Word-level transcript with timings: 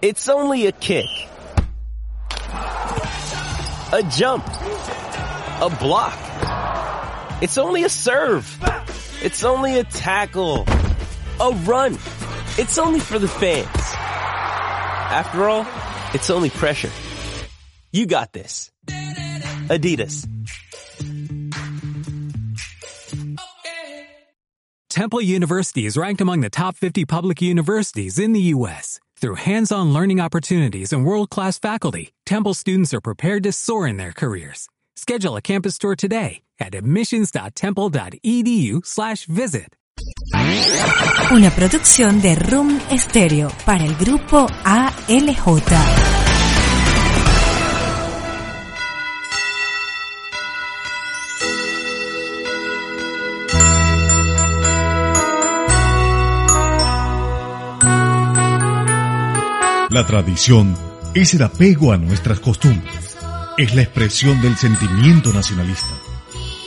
It's 0.00 0.28
only 0.28 0.66
a 0.66 0.72
kick. 0.72 1.06
A 3.92 4.08
jump. 4.12 4.46
A 4.46 5.76
block. 5.80 6.16
It's 7.42 7.58
only 7.58 7.82
a 7.82 7.88
serve. 7.88 8.46
It's 9.22 9.42
only 9.42 9.80
a 9.80 9.82
tackle. 9.82 10.66
A 11.40 11.50
run. 11.64 11.94
It's 12.58 12.78
only 12.78 13.00
for 13.00 13.18
the 13.18 13.26
fans. 13.26 13.66
After 15.10 15.48
all, 15.48 15.66
it's 16.14 16.30
only 16.30 16.50
pressure. 16.50 16.90
You 17.90 18.06
got 18.06 18.32
this. 18.32 18.70
Adidas. 19.66 20.28
Temple 24.88 25.22
University 25.22 25.86
is 25.86 25.96
ranked 25.96 26.20
among 26.20 26.40
the 26.40 26.50
top 26.50 26.76
50 26.76 27.04
public 27.04 27.42
universities 27.42 28.20
in 28.20 28.32
the 28.32 28.40
U.S. 28.54 29.00
Through 29.20 29.52
hands-on 29.52 29.92
learning 29.92 30.20
opportunities 30.20 30.92
and 30.92 31.04
world-class 31.04 31.58
faculty, 31.58 32.12
Temple 32.24 32.54
students 32.54 32.94
are 32.94 33.00
prepared 33.00 33.42
to 33.42 33.52
soar 33.52 33.88
in 33.88 33.96
their 33.96 34.12
careers. 34.12 34.68
Schedule 34.94 35.34
a 35.34 35.42
campus 35.42 35.76
tour 35.76 35.96
today 35.96 36.42
at 36.60 36.76
admissions.temple.edu/slash 36.76 39.24
visit. 39.24 39.74
Una 41.32 41.50
producción 41.50 42.22
de 42.22 42.36
Room 42.36 42.78
Stereo 42.96 43.50
para 43.66 43.84
el 43.84 43.96
grupo 43.96 44.46
ALJ. 44.64 46.17
La 59.90 60.06
tradición 60.06 60.76
es 61.14 61.32
el 61.32 61.42
apego 61.42 61.92
a 61.92 61.96
nuestras 61.96 62.40
costumbres, 62.40 63.16
es 63.56 63.74
la 63.74 63.80
expresión 63.80 64.42
del 64.42 64.54
sentimiento 64.54 65.32
nacionalista. 65.32 65.94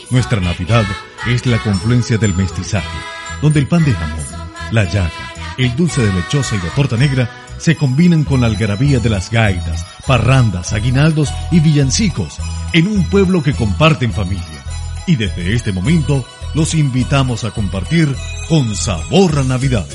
Nuestra 0.09 0.39
Navidad 0.39 0.85
es 1.27 1.45
la 1.45 1.61
confluencia 1.61 2.17
del 2.17 2.33
mestizaje, 2.33 2.97
donde 3.39 3.59
el 3.59 3.67
pan 3.67 3.85
de 3.85 3.93
jamón, 3.93 4.25
la 4.71 4.85
yaca, 4.85 5.33
el 5.59 5.75
dulce 5.75 6.01
de 6.01 6.11
lechosa 6.11 6.55
y 6.55 6.65
la 6.65 6.73
torta 6.73 6.97
negra 6.97 7.29
se 7.59 7.75
combinan 7.75 8.23
con 8.23 8.41
la 8.41 8.47
algarabía 8.47 8.97
de 8.97 9.11
las 9.11 9.29
gaitas, 9.29 9.85
parrandas, 10.07 10.73
aguinaldos 10.73 11.29
y 11.51 11.59
villancicos 11.59 12.39
en 12.73 12.87
un 12.87 13.07
pueblo 13.07 13.43
que 13.43 13.53
comparte 13.53 14.05
en 14.05 14.13
familia. 14.13 14.65
Y 15.05 15.15
desde 15.15 15.53
este 15.53 15.71
momento 15.71 16.25
los 16.55 16.73
invitamos 16.73 17.43
a 17.43 17.51
compartir 17.51 18.15
con 18.49 18.75
sabor 18.75 19.37
a 19.37 19.43
Navidad. 19.43 19.85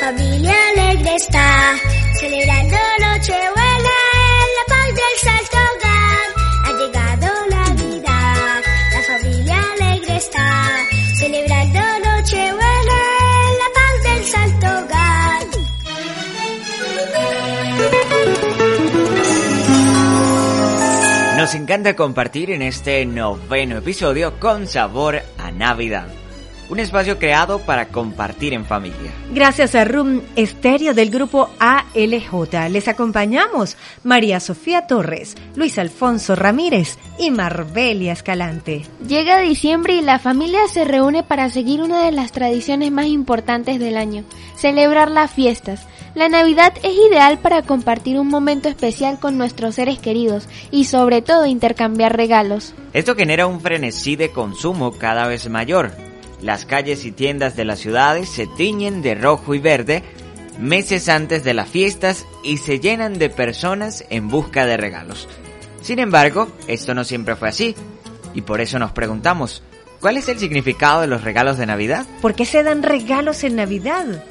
Familia 0.00 0.54
alegre 0.72 1.14
está, 1.16 1.74
celebrando 2.18 2.76
Nochebuena 3.00 3.96
en 4.42 4.48
la 4.56 4.64
paz 4.68 4.88
del 4.94 5.16
Santo 5.24 5.56
Hogar. 5.72 6.26
Ha 6.64 6.72
llegado 6.78 7.26
Navidad, 7.50 8.62
la 8.92 9.02
familia 9.02 9.58
alegre 9.72 10.16
está, 10.16 10.48
celebrando 11.14 11.80
Nochebuena 12.04 12.98
en 13.46 13.52
la 13.58 13.68
paz 13.74 13.94
del 14.02 14.24
Santo 14.24 14.66
Hogar. 14.66 15.46
Nos 21.38 21.54
encanta 21.54 21.94
compartir 21.96 22.50
en 22.50 22.62
este 22.62 23.06
noveno 23.06 23.78
episodio 23.78 24.38
con 24.38 24.66
sabor 24.66 25.22
a 25.38 25.50
Navidad. 25.52 26.08
Un 26.68 26.80
espacio 26.80 27.18
creado 27.18 27.60
para 27.60 27.88
compartir 27.88 28.52
en 28.52 28.64
familia. 28.64 29.12
Gracias 29.32 29.76
a 29.76 29.84
Room 29.84 30.22
Estéreo 30.34 30.94
del 30.94 31.10
grupo 31.10 31.48
ALJ. 31.60 32.68
Les 32.70 32.88
acompañamos 32.88 33.76
María 34.02 34.40
Sofía 34.40 34.88
Torres, 34.88 35.36
Luis 35.54 35.78
Alfonso 35.78 36.34
Ramírez 36.34 36.98
y 37.20 37.30
Marbelia 37.30 38.12
Escalante. 38.12 38.84
Llega 39.06 39.38
diciembre 39.38 39.94
y 39.94 40.00
la 40.00 40.18
familia 40.18 40.66
se 40.66 40.84
reúne 40.84 41.22
para 41.22 41.50
seguir 41.50 41.82
una 41.82 42.04
de 42.04 42.10
las 42.10 42.32
tradiciones 42.32 42.90
más 42.90 43.06
importantes 43.06 43.78
del 43.78 43.96
año, 43.96 44.24
celebrar 44.56 45.08
las 45.10 45.30
fiestas. 45.30 45.86
La 46.16 46.28
Navidad 46.28 46.72
es 46.82 46.94
ideal 47.10 47.38
para 47.38 47.62
compartir 47.62 48.18
un 48.18 48.26
momento 48.26 48.68
especial 48.68 49.20
con 49.20 49.38
nuestros 49.38 49.76
seres 49.76 49.98
queridos 49.98 50.48
y 50.72 50.86
sobre 50.86 51.22
todo 51.22 51.46
intercambiar 51.46 52.16
regalos. 52.16 52.74
Esto 52.92 53.14
genera 53.14 53.46
un 53.46 53.60
frenesí 53.60 54.16
de 54.16 54.30
consumo 54.30 54.92
cada 54.92 55.28
vez 55.28 55.48
mayor. 55.48 56.05
Las 56.42 56.66
calles 56.66 57.04
y 57.04 57.12
tiendas 57.12 57.56
de 57.56 57.64
las 57.64 57.78
ciudades 57.78 58.28
se 58.28 58.46
tiñen 58.46 59.02
de 59.02 59.14
rojo 59.14 59.54
y 59.54 59.58
verde 59.58 60.02
meses 60.58 61.08
antes 61.08 61.44
de 61.44 61.54
las 61.54 61.68
fiestas 61.68 62.26
y 62.42 62.58
se 62.58 62.80
llenan 62.80 63.18
de 63.18 63.30
personas 63.30 64.04
en 64.10 64.28
busca 64.28 64.66
de 64.66 64.76
regalos. 64.76 65.28
Sin 65.82 65.98
embargo, 65.98 66.48
esto 66.66 66.94
no 66.94 67.04
siempre 67.04 67.36
fue 67.36 67.48
así 67.48 67.74
y 68.34 68.42
por 68.42 68.60
eso 68.60 68.78
nos 68.78 68.92
preguntamos, 68.92 69.62
¿cuál 70.00 70.16
es 70.16 70.28
el 70.28 70.38
significado 70.38 71.00
de 71.00 71.06
los 71.06 71.22
regalos 71.22 71.58
de 71.58 71.66
Navidad? 71.66 72.06
¿Por 72.20 72.34
qué 72.34 72.44
se 72.44 72.62
dan 72.62 72.82
regalos 72.82 73.44
en 73.44 73.56
Navidad? 73.56 74.24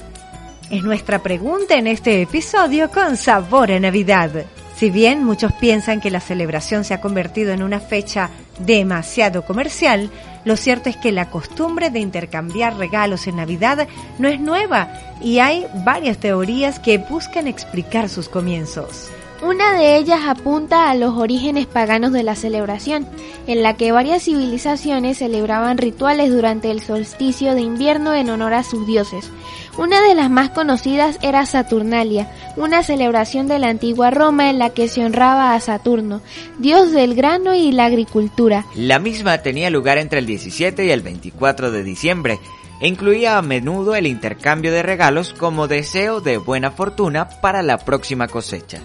Es 0.70 0.84
nuestra 0.84 1.22
pregunta 1.22 1.76
en 1.76 1.88
este 1.88 2.22
episodio 2.22 2.90
con 2.90 3.18
sabor 3.18 3.72
a 3.72 3.80
Navidad. 3.80 4.32
Si 4.76 4.90
bien 4.90 5.24
muchos 5.24 5.54
piensan 5.54 6.02
que 6.02 6.12
la 6.12 6.20
celebración 6.20 6.84
se 6.84 6.94
ha 6.94 7.02
convertido 7.02 7.54
en 7.54 7.64
una 7.64 7.80
fecha 7.80 8.30
demasiado 8.60 9.46
comercial, 9.46 10.10
lo 10.46 10.56
cierto 10.56 10.90
es 10.90 10.96
que 10.96 11.12
la 11.12 11.30
costumbre 11.30 11.90
de 11.90 12.00
intercambiar 12.00 12.78
regalos 12.78 13.28
en 13.28 13.38
Navidad 13.38 13.88
no 14.20 14.28
es 14.28 14.40
nueva 14.40 14.90
y 15.22 15.40
hay 15.40 15.66
varias 15.84 16.18
teorías 16.18 16.80
que 16.80 17.00
buscan 17.00 17.48
explicar 17.48 18.10
sus 18.10 18.30
comienzos. 18.30 19.10
Una 19.42 19.74
de 19.74 19.98
ellas 19.98 20.22
apunta 20.26 20.90
a 20.90 20.96
los 20.96 21.16
orígenes 21.18 21.66
paganos 21.66 22.14
de 22.14 22.24
la 22.24 22.36
celebración, 22.36 23.06
en 23.48 23.64
la 23.64 23.76
que 23.76 23.92
varias 23.92 24.24
civilizaciones 24.24 25.18
celebraban 25.18 25.78
rituales 25.78 26.32
durante 26.32 26.72
el 26.72 26.82
solsticio 26.82 27.54
de 27.54 27.62
invierno 27.62 28.14
en 28.14 28.30
honor 28.30 28.54
a 28.54 28.64
sus 28.64 28.88
dioses. 28.88 29.30
Una 29.78 30.02
de 30.02 30.16
las 30.16 30.30
más 30.30 30.52
conocidas 30.52 31.20
era 31.22 31.46
Saturnalia, 31.46 32.32
una 32.56 32.82
celebración 32.82 33.48
de 33.48 33.60
la 33.60 33.68
antigua 33.68 34.10
Roma 34.10 34.50
en 34.50 34.58
la 34.58 34.70
que 34.70 34.88
se 34.88 35.04
honraba 35.04 35.54
a 35.54 35.60
Saturno, 35.60 36.22
dios 36.60 36.94
del 36.94 37.14
grano 37.14 37.54
y 37.54 37.74
la 37.74 37.86
agricultura. 37.86 38.66
La 38.74 39.00
misma 39.00 39.40
tenía 39.40 39.70
lugar 39.70 39.98
entre 39.98 40.20
el 40.20 40.26
17 40.26 40.86
y 40.86 40.92
el 40.92 41.02
24 41.02 41.72
de 41.72 41.84
diciembre 41.84 42.40
e 42.80 42.88
incluía 42.88 43.38
a 43.38 43.42
menudo 43.42 43.96
el 43.96 44.08
intercambio 44.08 44.72
de 44.72 44.82
regalos 44.82 45.34
como 45.34 45.68
deseo 45.68 46.22
de 46.22 46.38
buena 46.38 46.72
fortuna 46.72 47.28
para 47.42 47.62
la 47.62 47.78
próxima 47.78 48.30
cosecha. 48.30 48.80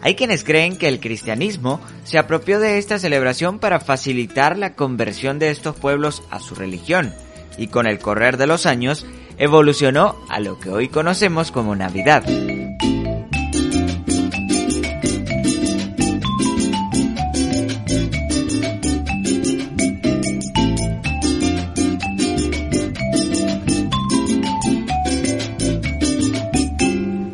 Hay 0.00 0.14
quienes 0.14 0.42
creen 0.42 0.78
que 0.78 0.88
el 0.88 1.00
cristianismo 1.00 1.80
se 2.04 2.16
apropió 2.18 2.60
de 2.60 2.78
esta 2.78 2.98
celebración 2.98 3.58
para 3.58 3.78
facilitar 3.80 4.56
la 4.56 4.74
conversión 4.74 5.38
de 5.38 5.50
estos 5.50 5.76
pueblos 5.76 6.22
a 6.30 6.40
su 6.40 6.54
religión 6.54 7.14
y 7.58 7.68
con 7.68 7.86
el 7.86 7.98
correr 7.98 8.38
de 8.38 8.46
los 8.46 8.66
años 8.66 9.06
evolucionó 9.38 10.16
a 10.28 10.40
lo 10.40 10.58
que 10.58 10.70
hoy 10.70 10.88
conocemos 10.88 11.50
como 11.50 11.74
Navidad. 11.74 12.24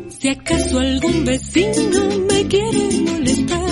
Si 0.09 0.27
acaso 0.29 0.79
algún 0.79 1.25
vecino 1.25 1.99
me 2.29 2.47
quiere 2.47 3.01
molestar, 3.01 3.69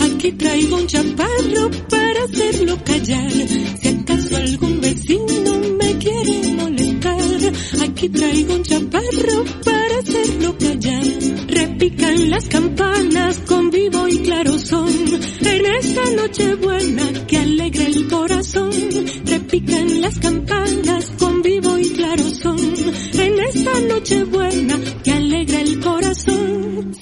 aquí 0.00 0.32
traigo 0.32 0.76
un 0.76 0.86
chaparro 0.86 1.70
para 1.88 2.24
hacerlo 2.24 2.78
callar. 2.84 3.30
Si 3.80 3.88
acaso 3.88 4.36
algún 4.36 4.80
vecino 4.80 4.87
traigo 8.08 8.54
un 8.54 8.62
chaparro 8.62 9.44
para 9.64 9.98
hacerlo 9.98 10.56
callar. 10.58 11.04
Repican 11.48 12.30
las 12.30 12.48
campanas 12.48 13.38
con 13.46 13.70
vivo 13.70 14.08
y 14.08 14.18
claro 14.18 14.58
son, 14.58 14.88
en 14.88 15.66
esta 15.66 16.04
noche 16.10 16.54
buena 16.54 17.26
que 17.26 17.38
alegra 17.38 17.86
el 17.86 18.08
corazón. 18.08 18.70
Repican 19.24 20.00
las 20.00 20.18
campanas 20.18 21.12
con 21.18 21.42
vivo 21.42 21.78
y 21.78 21.88
claro 21.90 22.24
son, 22.30 22.58
en 22.58 23.38
esta 23.40 23.80
noche 23.80 24.24
buena 24.24 24.78
que 25.02 25.12
alegra 25.12 25.60
el 25.60 25.80
corazón. 25.80 26.94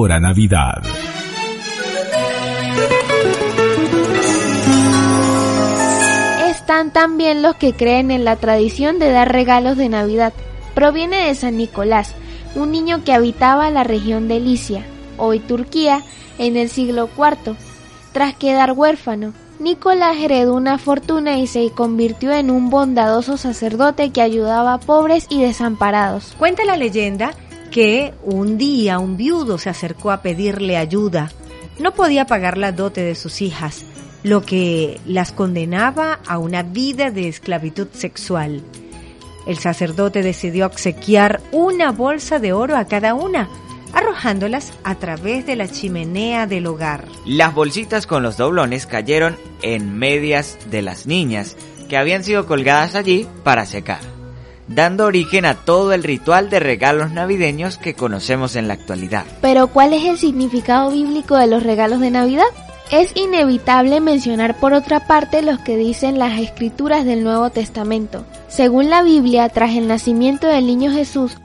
Sabor 0.00 0.12
a 0.12 0.20
Navidad. 0.20 0.82
Están 6.48 6.90
también 6.92 7.42
los 7.42 7.56
que 7.56 7.74
creen 7.74 8.10
en 8.10 8.24
la 8.24 8.36
tradición 8.36 8.98
de 8.98 9.10
dar 9.10 9.30
regalos 9.30 9.76
de 9.76 9.88
Navidad. 9.88 10.32
Proviene 10.74 11.26
de 11.26 11.34
San 11.34 11.56
Nicolás, 11.56 12.14
un 12.54 12.70
niño 12.70 13.04
que 13.04 13.12
habitaba 13.12 13.70
la 13.70 13.84
región 13.84 14.28
de 14.28 14.40
Licia, 14.40 14.86
hoy 15.18 15.38
Turquía, 15.38 16.02
en 16.38 16.56
el 16.56 16.70
siglo 16.70 17.10
IV. 17.16 17.56
Tras 18.12 18.34
quedar 18.34 18.72
huérfano, 18.72 19.34
Nicolás 19.58 20.16
heredó 20.16 20.54
una 20.54 20.78
fortuna 20.78 21.38
y 21.38 21.46
se 21.46 21.70
convirtió 21.72 22.32
en 22.32 22.50
un 22.50 22.70
bondadoso 22.70 23.36
sacerdote 23.36 24.10
que 24.10 24.22
ayudaba 24.22 24.74
a 24.74 24.80
pobres 24.80 25.26
y 25.28 25.42
desamparados. 25.42 26.34
Cuenta 26.38 26.64
la 26.64 26.76
leyenda 26.76 27.34
que 27.70 28.14
un 28.22 28.58
día 28.58 28.98
un 28.98 29.16
viudo 29.16 29.58
se 29.58 29.70
acercó 29.70 30.10
a 30.10 30.22
pedirle 30.22 30.76
ayuda. 30.76 31.30
No 31.78 31.94
podía 31.94 32.26
pagar 32.26 32.58
la 32.58 32.72
dote 32.72 33.02
de 33.02 33.14
sus 33.14 33.40
hijas, 33.42 33.84
lo 34.22 34.42
que 34.42 35.00
las 35.06 35.32
condenaba 35.32 36.20
a 36.26 36.38
una 36.38 36.62
vida 36.62 37.10
de 37.10 37.28
esclavitud 37.28 37.88
sexual. 37.92 38.62
El 39.46 39.58
sacerdote 39.58 40.22
decidió 40.22 40.66
obsequiar 40.66 41.40
una 41.52 41.92
bolsa 41.92 42.38
de 42.38 42.52
oro 42.52 42.76
a 42.76 42.84
cada 42.84 43.14
una, 43.14 43.48
arrojándolas 43.92 44.72
a 44.84 44.96
través 44.96 45.46
de 45.46 45.56
la 45.56 45.68
chimenea 45.68 46.46
del 46.46 46.66
hogar. 46.66 47.06
Las 47.24 47.54
bolsitas 47.54 48.06
con 48.06 48.22
los 48.22 48.36
doblones 48.36 48.86
cayeron 48.86 49.36
en 49.62 49.98
medias 49.98 50.58
de 50.70 50.82
las 50.82 51.06
niñas, 51.06 51.56
que 51.88 51.96
habían 51.96 52.22
sido 52.22 52.46
colgadas 52.46 52.94
allí 52.94 53.26
para 53.42 53.66
secar, 53.66 54.00
dando 54.70 55.04
origen 55.04 55.44
a 55.44 55.54
todo 55.54 55.92
el 55.92 56.04
ritual 56.04 56.48
de 56.48 56.60
regalos 56.60 57.10
navideños 57.10 57.76
que 57.76 57.94
conocemos 57.94 58.54
en 58.54 58.68
la 58.68 58.74
actualidad. 58.74 59.24
Pero 59.40 59.66
¿cuál 59.66 59.92
es 59.92 60.04
el 60.04 60.16
significado 60.16 60.90
bíblico 60.90 61.36
de 61.36 61.48
los 61.48 61.64
regalos 61.64 62.00
de 62.00 62.10
Navidad? 62.10 62.46
Es 62.92 63.12
inevitable 63.16 64.00
mencionar 64.00 64.58
por 64.58 64.72
otra 64.72 65.06
parte 65.06 65.42
los 65.42 65.58
que 65.60 65.76
dicen 65.76 66.18
las 66.18 66.40
escrituras 66.40 67.04
del 67.04 67.24
Nuevo 67.24 67.50
Testamento. 67.50 68.24
Según 68.48 68.90
la 68.90 69.02
Biblia, 69.02 69.48
tras 69.48 69.76
el 69.76 69.88
nacimiento 69.88 70.46
del 70.46 70.66
niño 70.66 70.92
Jesús, 70.92 71.36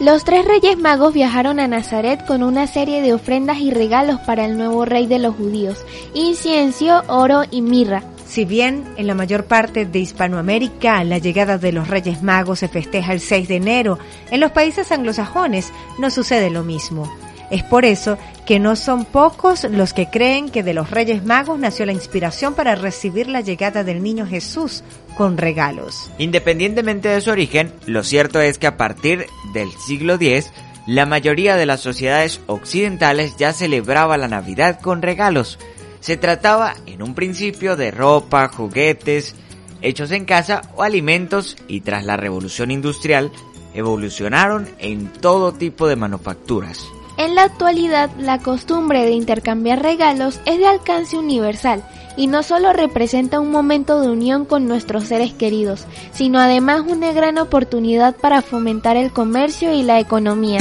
los 0.00 0.24
tres 0.24 0.44
reyes 0.44 0.78
magos 0.78 1.14
viajaron 1.14 1.60
a 1.60 1.68
Nazaret 1.68 2.24
con 2.26 2.42
una 2.42 2.66
serie 2.66 3.02
de 3.02 3.12
ofrendas 3.12 3.58
y 3.58 3.70
regalos 3.70 4.18
para 4.20 4.46
el 4.46 4.56
nuevo 4.56 4.84
rey 4.84 5.06
de 5.06 5.18
los 5.18 5.36
judíos, 5.36 5.78
incienso, 6.14 7.02
oro 7.08 7.42
y 7.50 7.62
mirra. 7.62 8.02
Si 8.32 8.46
bien 8.46 8.84
en 8.96 9.06
la 9.06 9.14
mayor 9.14 9.44
parte 9.44 9.84
de 9.84 9.98
Hispanoamérica 9.98 11.04
la 11.04 11.18
llegada 11.18 11.58
de 11.58 11.70
los 11.70 11.88
Reyes 11.88 12.22
Magos 12.22 12.60
se 12.60 12.68
festeja 12.68 13.12
el 13.12 13.20
6 13.20 13.46
de 13.46 13.56
enero, 13.56 13.98
en 14.30 14.40
los 14.40 14.52
países 14.52 14.90
anglosajones 14.90 15.70
no 15.98 16.08
sucede 16.10 16.48
lo 16.48 16.64
mismo. 16.64 17.14
Es 17.50 17.62
por 17.62 17.84
eso 17.84 18.16
que 18.46 18.58
no 18.58 18.74
son 18.74 19.04
pocos 19.04 19.64
los 19.64 19.92
que 19.92 20.08
creen 20.08 20.48
que 20.48 20.62
de 20.62 20.72
los 20.72 20.90
Reyes 20.90 21.26
Magos 21.26 21.58
nació 21.58 21.84
la 21.84 21.92
inspiración 21.92 22.54
para 22.54 22.74
recibir 22.74 23.28
la 23.28 23.42
llegada 23.42 23.84
del 23.84 24.02
niño 24.02 24.26
Jesús 24.26 24.82
con 25.14 25.36
regalos. 25.36 26.10
Independientemente 26.16 27.10
de 27.10 27.20
su 27.20 27.28
origen, 27.28 27.70
lo 27.84 28.02
cierto 28.02 28.40
es 28.40 28.56
que 28.56 28.66
a 28.66 28.78
partir 28.78 29.26
del 29.52 29.70
siglo 29.72 30.14
X, 30.14 30.50
la 30.86 31.04
mayoría 31.04 31.56
de 31.56 31.66
las 31.66 31.80
sociedades 31.80 32.40
occidentales 32.46 33.36
ya 33.36 33.52
celebraba 33.52 34.16
la 34.16 34.28
Navidad 34.28 34.80
con 34.80 35.02
regalos. 35.02 35.58
Se 36.02 36.16
trataba 36.16 36.74
en 36.86 37.00
un 37.00 37.14
principio 37.14 37.76
de 37.76 37.92
ropa, 37.92 38.48
juguetes, 38.48 39.36
hechos 39.82 40.10
en 40.10 40.24
casa 40.24 40.62
o 40.74 40.82
alimentos 40.82 41.56
y 41.68 41.82
tras 41.82 42.04
la 42.04 42.16
revolución 42.16 42.72
industrial 42.72 43.30
evolucionaron 43.72 44.68
en 44.80 45.06
todo 45.12 45.52
tipo 45.52 45.86
de 45.86 45.94
manufacturas. 45.94 46.84
En 47.18 47.36
la 47.36 47.44
actualidad, 47.44 48.10
la 48.18 48.40
costumbre 48.40 49.04
de 49.04 49.12
intercambiar 49.12 49.80
regalos 49.80 50.40
es 50.44 50.58
de 50.58 50.66
alcance 50.66 51.16
universal 51.16 51.84
y 52.16 52.26
no 52.26 52.42
solo 52.42 52.72
representa 52.72 53.38
un 53.38 53.52
momento 53.52 54.00
de 54.00 54.10
unión 54.10 54.44
con 54.44 54.66
nuestros 54.66 55.04
seres 55.04 55.32
queridos, 55.32 55.86
sino 56.12 56.40
además 56.40 56.82
una 56.84 57.12
gran 57.12 57.38
oportunidad 57.38 58.16
para 58.16 58.42
fomentar 58.42 58.96
el 58.96 59.12
comercio 59.12 59.72
y 59.72 59.84
la 59.84 60.00
economía. 60.00 60.58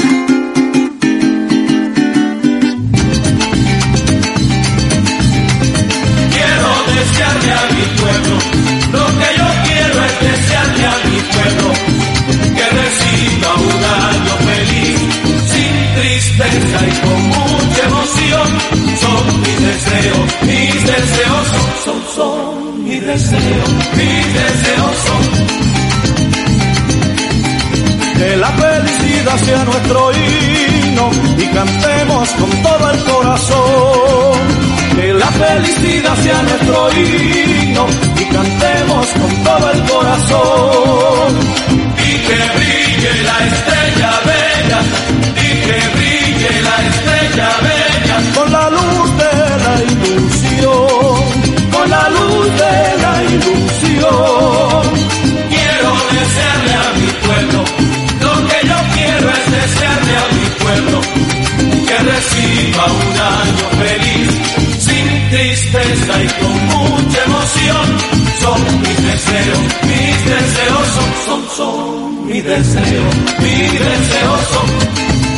Y 16.47 16.91
con 17.01 17.21
mucha 17.29 17.83
emoción. 17.85 18.47
Son 19.01 19.41
mis 19.41 19.59
deseos, 19.67 20.27
mis 20.41 20.85
deseos 20.85 21.47
son, 21.53 21.69
son, 21.85 21.99
son 22.15 22.83
mis 22.83 23.01
deseos, 23.05 23.69
mis 23.95 24.25
deseos 24.33 24.95
son. 25.05 25.23
Que 28.17 28.35
la 28.37 28.51
felicidad 28.51 29.37
sea 29.45 29.63
nuestro 29.65 30.11
himno 30.11 31.09
y 31.37 31.45
cantemos 31.47 32.29
con 32.31 32.49
todo 32.63 32.91
el 32.91 32.99
corazón. 33.03 34.39
Que 34.95 35.13
la 35.13 35.27
felicidad 35.27 36.15
sea 36.23 36.41
nuestro 36.43 36.89
himno 36.91 37.87
y 38.19 38.25
cantemos 38.25 39.07
con 39.07 39.43
todo 39.43 39.71
el 39.71 39.81
corazón. 39.83 41.39
Y 41.97 42.11
que 42.27 42.37
brille 42.57 43.23
la 43.23 43.37
estrella 43.47 44.11
bella, 44.29 44.79
y 45.40 45.40
que 45.65 45.77
brille 45.95 46.61
la 46.67 46.75
estrella 46.89 47.49
bella 47.67 48.17
con 48.35 48.51
la 48.51 48.69
luz 48.69 49.09
de 49.21 49.35
la 49.65 49.73
ilusión, 49.91 51.17
con 51.71 51.89
la 51.89 52.09
luz 52.09 52.45
de 52.61 52.77
la 53.03 53.13
ilusión. 53.35 54.83
Quiero 55.53 55.89
desearle 56.19 56.73
a 56.73 56.87
mi 56.99 57.09
pueblo, 57.25 57.59
lo 58.25 58.33
que 58.47 58.59
yo 58.69 58.77
quiero 58.95 59.29
es 59.37 59.45
desearle 59.59 60.13
a 60.23 60.27
mi 60.37 60.47
pueblo 60.63 61.01
que 61.87 61.97
reciba 61.97 62.85
un 62.85 63.13
año 63.39 63.65
feliz, 63.81 64.29
sin 64.79 65.29
tristeza 65.29 66.13
y 66.23 66.27
con 66.39 66.55
mucha 66.67 67.23
emoción. 67.25 67.85
Son 68.41 68.81
mis 68.81 69.03
deseos, 69.03 69.59
mis 69.83 70.25
deseos 70.25 70.87
son, 70.95 71.11
son, 71.25 71.41
son, 71.57 72.25
mis 72.25 72.43
deseos, 72.43 73.15
mis 73.39 73.71
deseos 73.71 74.41
son. 74.51 75.30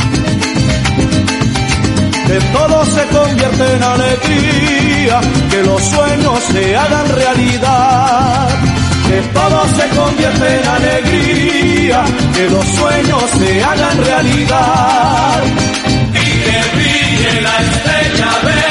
Que 2.34 2.40
todo 2.40 2.84
se 2.88 3.06
convierta 3.10 3.74
en 3.76 3.84
alegría, 3.84 5.22
que 5.52 5.62
los 5.62 5.84
sueños 5.84 6.44
se 6.52 6.76
hagan 6.76 7.08
realidad. 7.10 8.50
Que 9.08 9.22
todo 9.38 9.68
se 9.68 9.88
convierta 9.96 10.56
en 10.56 10.68
alegría, 10.68 12.04
que 12.34 12.50
los 12.50 12.66
sueños 12.66 13.24
se 13.38 13.64
hagan 13.64 14.04
realidad. 14.04 15.44
Y 16.10 16.26
que 16.44 16.60
brille 16.74 17.42
la 17.44 17.56
estrella 17.60 18.32
bella, 18.44 18.63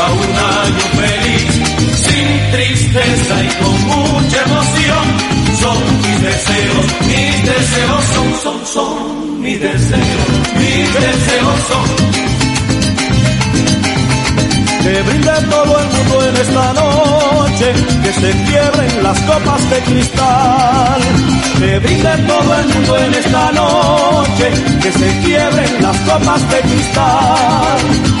a 0.00 0.10
un 0.12 0.32
año 0.66 0.86
feliz, 1.00 1.52
sin 2.04 2.50
tristeza 2.52 3.34
y 3.44 3.48
con 3.62 3.76
mucha 3.86 4.42
emoción. 4.42 5.06
Son 5.60 5.78
mis 6.02 6.22
deseos, 6.22 6.86
mis 7.10 7.36
deseos 7.50 8.04
son, 8.14 8.28
son, 8.42 8.66
son, 8.66 9.40
mis 9.42 9.60
deseos, 9.60 10.28
mis 10.56 10.94
deseos 10.94 11.58
son. 11.70 12.20
Que 14.82 15.02
brinde 15.02 15.32
todo 15.50 15.80
el 15.80 15.88
mundo 15.94 16.26
en 16.28 16.36
esta 16.36 16.72
noche, 16.72 17.72
que 18.02 18.12
se 18.20 18.30
quiebren 18.44 19.02
las 19.02 19.20
copas 19.20 19.70
de 19.70 19.78
cristal. 19.80 21.00
Que 21.58 21.78
brinde 21.78 22.16
todo 22.26 22.54
el 22.58 22.68
mundo 22.68 22.98
en 22.98 23.14
esta 23.14 23.52
noche, 23.52 24.50
que 24.82 24.92
se 24.92 25.18
quiebren 25.20 25.82
las 25.82 25.96
copas 25.98 26.50
de 26.50 26.60
cristal 26.60 28.20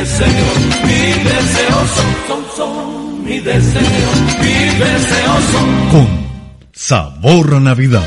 deseos, 0.00 0.58
mis 0.84 1.24
deseos 1.24 1.90
son, 1.90 2.14
son, 2.26 2.44
son 2.56 3.24
mis 3.24 3.44
deseos, 3.44 4.16
mis 4.40 4.78
deseos 4.78 5.44
son. 5.52 5.88
Con 5.90 6.26
sabor 6.72 7.54
a 7.54 7.60
Navidad. 7.60 8.06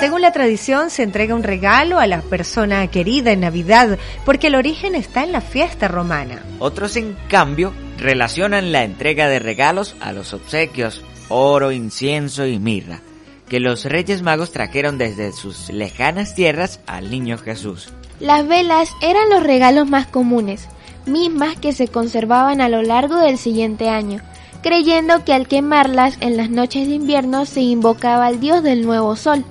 Según 0.00 0.20
la 0.20 0.32
tradición, 0.32 0.90
se 0.90 1.04
entrega 1.04 1.36
un 1.36 1.44
regalo 1.44 2.00
a 2.00 2.08
la 2.08 2.22
persona 2.22 2.88
querida 2.88 3.30
en 3.30 3.40
Navidad, 3.40 3.98
porque 4.24 4.48
el 4.48 4.56
origen 4.56 4.96
está 4.96 5.22
en 5.22 5.30
la 5.30 5.40
fiesta 5.40 5.86
romana. 5.86 6.42
Otros, 6.58 6.96
en 6.96 7.16
cambio, 7.28 7.72
relacionan 7.98 8.72
la 8.72 8.82
entrega 8.82 9.28
de 9.28 9.38
regalos 9.38 9.94
a 10.00 10.12
los 10.12 10.34
obsequios, 10.34 11.02
oro, 11.28 11.70
incienso 11.70 12.46
y 12.46 12.58
mirra, 12.58 13.00
que 13.48 13.60
los 13.60 13.84
Reyes 13.84 14.22
Magos 14.22 14.52
trajeron 14.52 14.98
desde 14.98 15.32
sus 15.32 15.68
lejanas 15.70 16.34
tierras 16.34 16.80
al 16.86 17.10
niño 17.10 17.38
Jesús. 17.38 17.92
Las 18.20 18.46
velas 18.46 18.90
eran 19.00 19.28
los 19.30 19.42
regalos 19.42 19.88
más 19.88 20.06
comunes, 20.06 20.68
mismas 21.06 21.56
que 21.56 21.72
se 21.72 21.88
conservaban 21.88 22.60
a 22.60 22.68
lo 22.68 22.82
largo 22.82 23.16
del 23.16 23.38
siguiente 23.38 23.88
año, 23.88 24.20
creyendo 24.62 25.24
que 25.24 25.32
al 25.32 25.48
quemarlas 25.48 26.16
en 26.20 26.36
las 26.36 26.50
noches 26.50 26.88
de 26.88 26.94
invierno 26.94 27.46
se 27.46 27.60
invocaba 27.60 28.26
al 28.26 28.40
dios 28.40 28.62
del 28.62 28.86
nuevo 28.86 29.16
sol, 29.16 29.44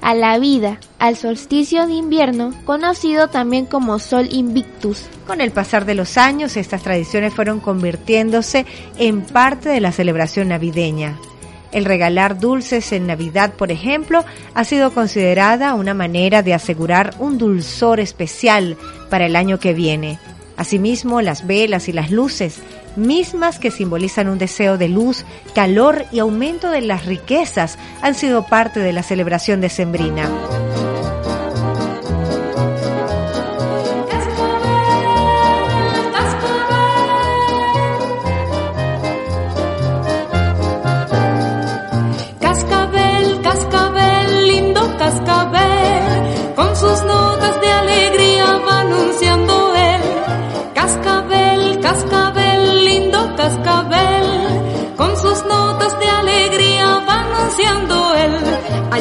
a 0.00 0.14
la 0.14 0.38
vida, 0.38 0.78
al 0.98 1.16
solsticio 1.16 1.86
de 1.86 1.94
invierno, 1.94 2.52
conocido 2.64 3.28
también 3.28 3.66
como 3.66 3.98
Sol 3.98 4.28
Invictus. 4.30 5.06
Con 5.26 5.40
el 5.40 5.50
pasar 5.50 5.84
de 5.84 5.94
los 5.94 6.16
años, 6.18 6.56
estas 6.56 6.82
tradiciones 6.82 7.34
fueron 7.34 7.60
convirtiéndose 7.60 8.66
en 8.98 9.22
parte 9.22 9.68
de 9.68 9.80
la 9.80 9.92
celebración 9.92 10.48
navideña. 10.48 11.16
El 11.72 11.84
regalar 11.84 12.38
dulces 12.38 12.92
en 12.92 13.06
Navidad, 13.06 13.54
por 13.54 13.70
ejemplo, 13.70 14.24
ha 14.54 14.64
sido 14.64 14.92
considerada 14.92 15.74
una 15.74 15.94
manera 15.94 16.42
de 16.42 16.54
asegurar 16.54 17.14
un 17.18 17.38
dulzor 17.38 18.00
especial 18.00 18.76
para 19.10 19.26
el 19.26 19.36
año 19.36 19.58
que 19.58 19.74
viene. 19.74 20.18
Asimismo, 20.56 21.20
las 21.20 21.46
velas 21.46 21.88
y 21.88 21.92
las 21.92 22.10
luces, 22.10 22.60
mismas 22.96 23.58
que 23.58 23.70
simbolizan 23.70 24.28
un 24.28 24.38
deseo 24.38 24.78
de 24.78 24.88
luz, 24.88 25.24
calor 25.54 26.06
y 26.12 26.18
aumento 26.20 26.70
de 26.70 26.80
las 26.80 27.04
riquezas, 27.04 27.78
han 28.00 28.14
sido 28.14 28.46
parte 28.46 28.80
de 28.80 28.92
la 28.92 29.02
celebración 29.02 29.60
decembrina. 29.60 30.30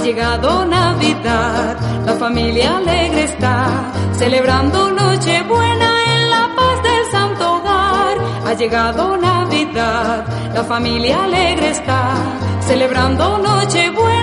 Llegado 0.06 0.64
Navidad, 0.66 1.78
la 2.06 2.14
familia 2.14 2.78
alegre 2.78 3.24
está, 3.24 3.92
celebrando 4.14 4.92
Nochebuena 4.92 5.90
en 6.14 6.30
la 6.30 6.48
paz 6.56 6.84
del 6.84 7.12
santo 7.12 7.56
hogar. 7.56 8.18
Ha 8.46 8.54
llegado 8.54 9.18
Navidad, 9.18 10.28
la 10.54 10.64
familia 10.64 11.24
alegre 11.24 11.72
está, 11.72 12.14
celebrando 12.68 13.40
Nochebuena 13.40 14.15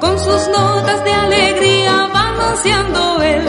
con 0.00 0.18
sus 0.18 0.48
notas 0.48 1.04
de 1.04 1.12
alegría 1.12 2.08
va 2.14 2.28
anunciando 2.30 3.22
él. 3.22 3.44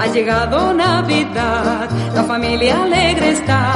Ha 0.00 0.06
llegado 0.06 0.72
Navidad, 0.72 1.88
la 2.14 2.24
familia 2.24 2.82
alegre 2.82 3.30
está, 3.30 3.72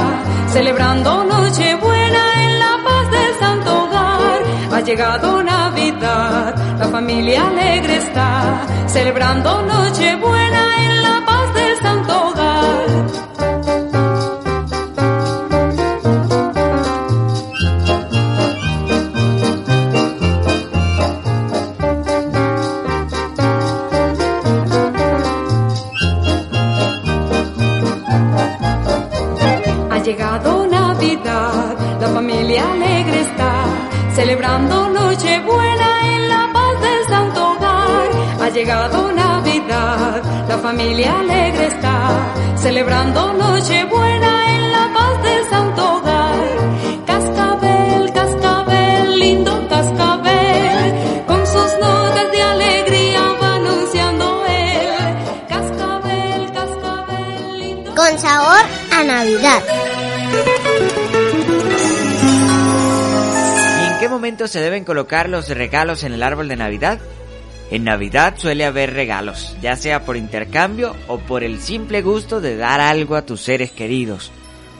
celebrando 0.47 1.23
Nochebuena 1.23 2.43
en 2.43 2.59
la 2.59 2.77
paz 2.83 3.11
del 3.11 3.39
santo 3.39 3.83
hogar. 3.83 4.39
Ha 4.73 4.81
llegado 4.81 5.43
Navidad, 5.43 6.55
la 6.79 6.87
familia 6.87 7.47
alegre 7.47 7.97
está, 7.97 8.61
celebrando 8.87 9.61
Nochebuena 9.63 10.74
familia 40.85 41.19
alegre 41.19 41.65
está, 41.65 42.33
celebrando 42.57 43.33
Nochebuena 43.33 44.55
en 44.55 44.71
la 44.71 44.93
paz 44.93 45.23
del 45.23 45.49
santo 45.49 45.95
hogar. 45.95 46.45
Cascabel, 47.07 48.13
cascabel, 48.13 49.19
lindo 49.19 49.67
cascabel, 49.67 51.25
con 51.25 51.47
sus 51.47 51.79
notas 51.81 52.31
de 52.31 52.41
alegría 52.41 53.21
va 53.41 53.55
anunciando 53.55 54.45
él. 54.45 55.47
Cascabel, 55.49 56.51
cascabel, 56.53 57.59
lindo. 57.59 57.95
Con 57.95 58.19
sabor 58.19 58.65
a 58.91 59.03
Navidad. 59.03 59.63
¿Y 63.81 63.91
en 63.91 63.99
qué 63.99 64.07
momento 64.07 64.47
se 64.47 64.59
deben 64.59 64.83
colocar 64.85 65.29
los 65.29 65.49
regalos 65.49 66.03
en 66.03 66.13
el 66.13 66.21
árbol 66.21 66.47
de 66.47 66.57
Navidad? 66.57 66.99
En 67.71 67.83
Navidad 67.83 68.35
suele 68.37 68.65
haber 68.65 68.93
regalos, 68.93 69.55
ya 69.61 69.75
sea 69.75 70.05
por 70.05 70.17
intercambio 70.17 70.95
o 71.07 71.17
por 71.17 71.43
el 71.43 71.59
simple 71.59 72.01
gusto 72.01 72.39
de 72.39 72.57
dar 72.57 72.79
algo 72.79 73.15
a 73.15 73.25
tus 73.25 73.41
seres 73.41 73.71
queridos. 73.71 74.31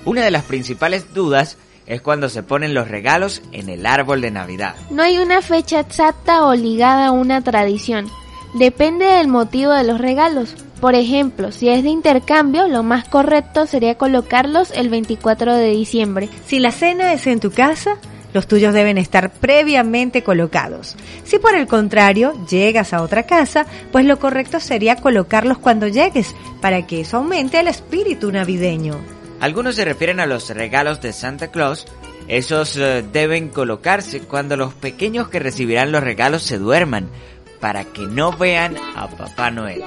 Una 0.05 0.23
de 0.23 0.31
las 0.31 0.43
principales 0.43 1.13
dudas 1.13 1.57
es 1.87 2.01
cuando 2.01 2.29
se 2.29 2.43
ponen 2.43 2.73
los 2.73 2.87
regalos 2.87 3.41
en 3.51 3.69
el 3.69 3.85
árbol 3.85 4.21
de 4.21 4.31
Navidad. 4.31 4.75
No 4.91 5.03
hay 5.03 5.17
una 5.17 5.41
fecha 5.41 5.79
exacta 5.79 6.45
o 6.45 6.53
ligada 6.53 7.07
a 7.07 7.11
una 7.11 7.41
tradición. 7.41 8.07
Depende 8.53 9.05
del 9.05 9.27
motivo 9.27 9.71
de 9.71 9.83
los 9.83 9.99
regalos. 9.99 10.55
Por 10.79 10.93
ejemplo, 10.93 11.51
si 11.51 11.69
es 11.69 11.83
de 11.83 11.89
intercambio, 11.89 12.67
lo 12.67 12.83
más 12.83 13.07
correcto 13.07 13.65
sería 13.65 13.95
colocarlos 13.95 14.71
el 14.71 14.89
24 14.89 15.55
de 15.55 15.69
diciembre. 15.69 16.29
Si 16.45 16.59
la 16.59 16.71
cena 16.71 17.13
es 17.13 17.25
en 17.27 17.39
tu 17.39 17.51
casa, 17.51 17.97
Los 18.35 18.47
tuyos 18.47 18.73
deben 18.73 18.97
estar 18.97 19.31
previamente 19.31 20.21
colocados. 20.21 20.97
Si 21.23 21.39
por 21.39 21.55
el 21.55 21.67
contrario 21.67 22.33
llegas 22.49 22.91
a 22.91 23.01
otra 23.01 23.23
casa, 23.23 23.65
pues 23.93 24.03
lo 24.03 24.19
correcto 24.19 24.59
sería 24.59 24.97
colocarlos 24.97 25.57
cuando 25.57 25.87
llegues, 25.87 26.35
para 26.59 26.85
que 26.85 26.99
eso 26.99 27.15
aumente 27.15 27.61
el 27.61 27.69
espíritu 27.69 28.29
navideño. 28.33 28.99
Algunos 29.39 29.77
se 29.77 29.85
refieren 29.85 30.19
a 30.19 30.25
los 30.25 30.49
regalos 30.49 30.99
de 30.99 31.13
Santa 31.13 31.47
Claus. 31.47 31.87
Esos 32.27 32.75
eh, 32.75 33.05
deben 33.09 33.47
colocarse 33.47 34.19
cuando 34.19 34.57
los 34.57 34.73
pequeños 34.73 35.29
que 35.29 35.39
recibirán 35.39 35.93
los 35.93 36.03
regalos 36.03 36.43
se 36.43 36.57
duerman, 36.57 37.07
para 37.61 37.85
que 37.85 38.01
no 38.01 38.33
vean 38.33 38.75
a 38.97 39.07
Papá 39.07 39.49
Noel. 39.49 39.81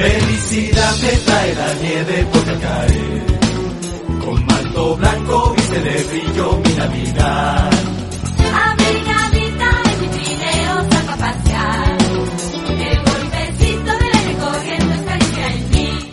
Felicidad 0.00 0.96
me 1.02 1.10
trae 1.10 1.54
la 1.54 1.74
nieve 1.74 2.26
por 2.32 2.58
caer. 2.58 3.22
Con 4.24 4.46
manto 4.46 4.96
blanco 4.96 5.54
viste 5.54 5.78
de 5.78 6.04
brillo 6.04 6.60
mi 6.64 6.72
Navidad. 6.72 7.70
Abrigadita 8.64 9.68
en 9.90 10.00
mi 10.00 10.08
trineo 10.08 10.74
salgo 10.90 11.12
a 11.12 11.16
pasear. 11.16 11.98
El 12.88 12.98
golpecito 13.08 13.92
del 14.00 14.12
aire 14.18 14.34
corriendo 14.40 14.94
estaría 14.94 15.46
en 15.52 15.70
mí. 15.70 16.10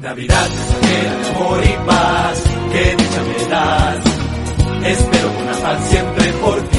Navidad 0.00 0.48
de 0.82 0.96
amor 1.30 1.60
y 1.64 1.86
paz, 1.86 2.42
que 2.72 2.96
dicha 2.96 3.22
me 3.28 3.50
das. 3.50 3.98
Espero 4.84 5.32
con 5.32 5.48
afán 5.48 5.78
siempre 5.88 6.32
por 6.42 6.60
ti. 6.60 6.71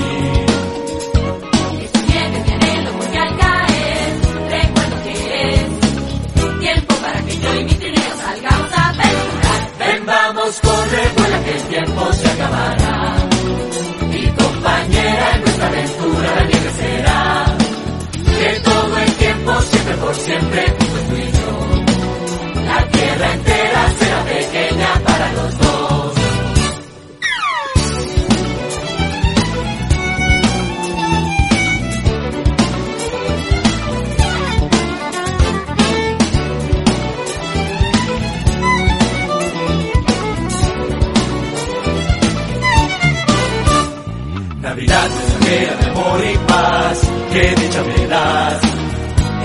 Siempre, 20.13 20.65
tú 21.09 21.15
y 21.15 21.31
yo. 21.31 22.63
La 22.65 22.87
tierra 22.87 23.33
entera 23.33 23.93
será 23.99 24.23
pequeña 24.25 25.01
para 25.05 25.33
los 25.33 25.57
dos. 25.57 26.13
Navidad 44.61 45.09
mensajera 45.09 45.75
de 45.75 45.89
amor 45.89 46.21
y 46.25 46.37
paz, 46.47 47.11
que 47.31 47.55
dicha 47.61 47.83
me 47.83 48.07
das. 48.07 48.72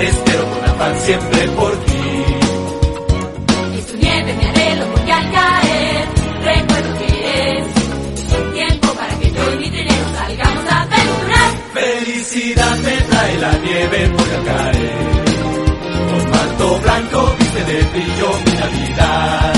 Espero 0.00 0.44
con 0.50 0.64
afán 0.64 0.94
siempre 1.00 1.48
por 1.48 1.72
ti. 1.84 2.24
Es 3.78 3.86
tu 3.86 3.96
nieve 3.96 4.34
mi 4.34 4.44
anhelo 4.44 4.86
porque 4.92 5.12
al 5.12 5.32
caer 5.32 6.08
recuerdo 6.44 6.98
que 6.98 7.58
es 7.58 8.52
tiempo 8.54 8.88
para 8.94 9.18
que 9.18 9.30
yo 9.32 9.54
y 9.54 9.56
mi 9.58 9.70
trineo 9.70 10.06
salgamos 10.16 10.64
a 10.70 10.82
aventurar. 10.82 11.50
Felicidad 11.74 12.76
me 12.78 12.96
trae 13.10 13.38
la 13.38 13.52
nieve 13.58 14.08
por 14.16 14.28
al 14.28 14.44
caer. 14.44 14.92
Con 16.10 16.30
manto 16.30 16.78
blanco 16.80 17.34
viste 17.38 17.64
de 17.64 17.82
brillo 17.82 18.28
mi 18.44 18.52
Navidad. 18.52 19.57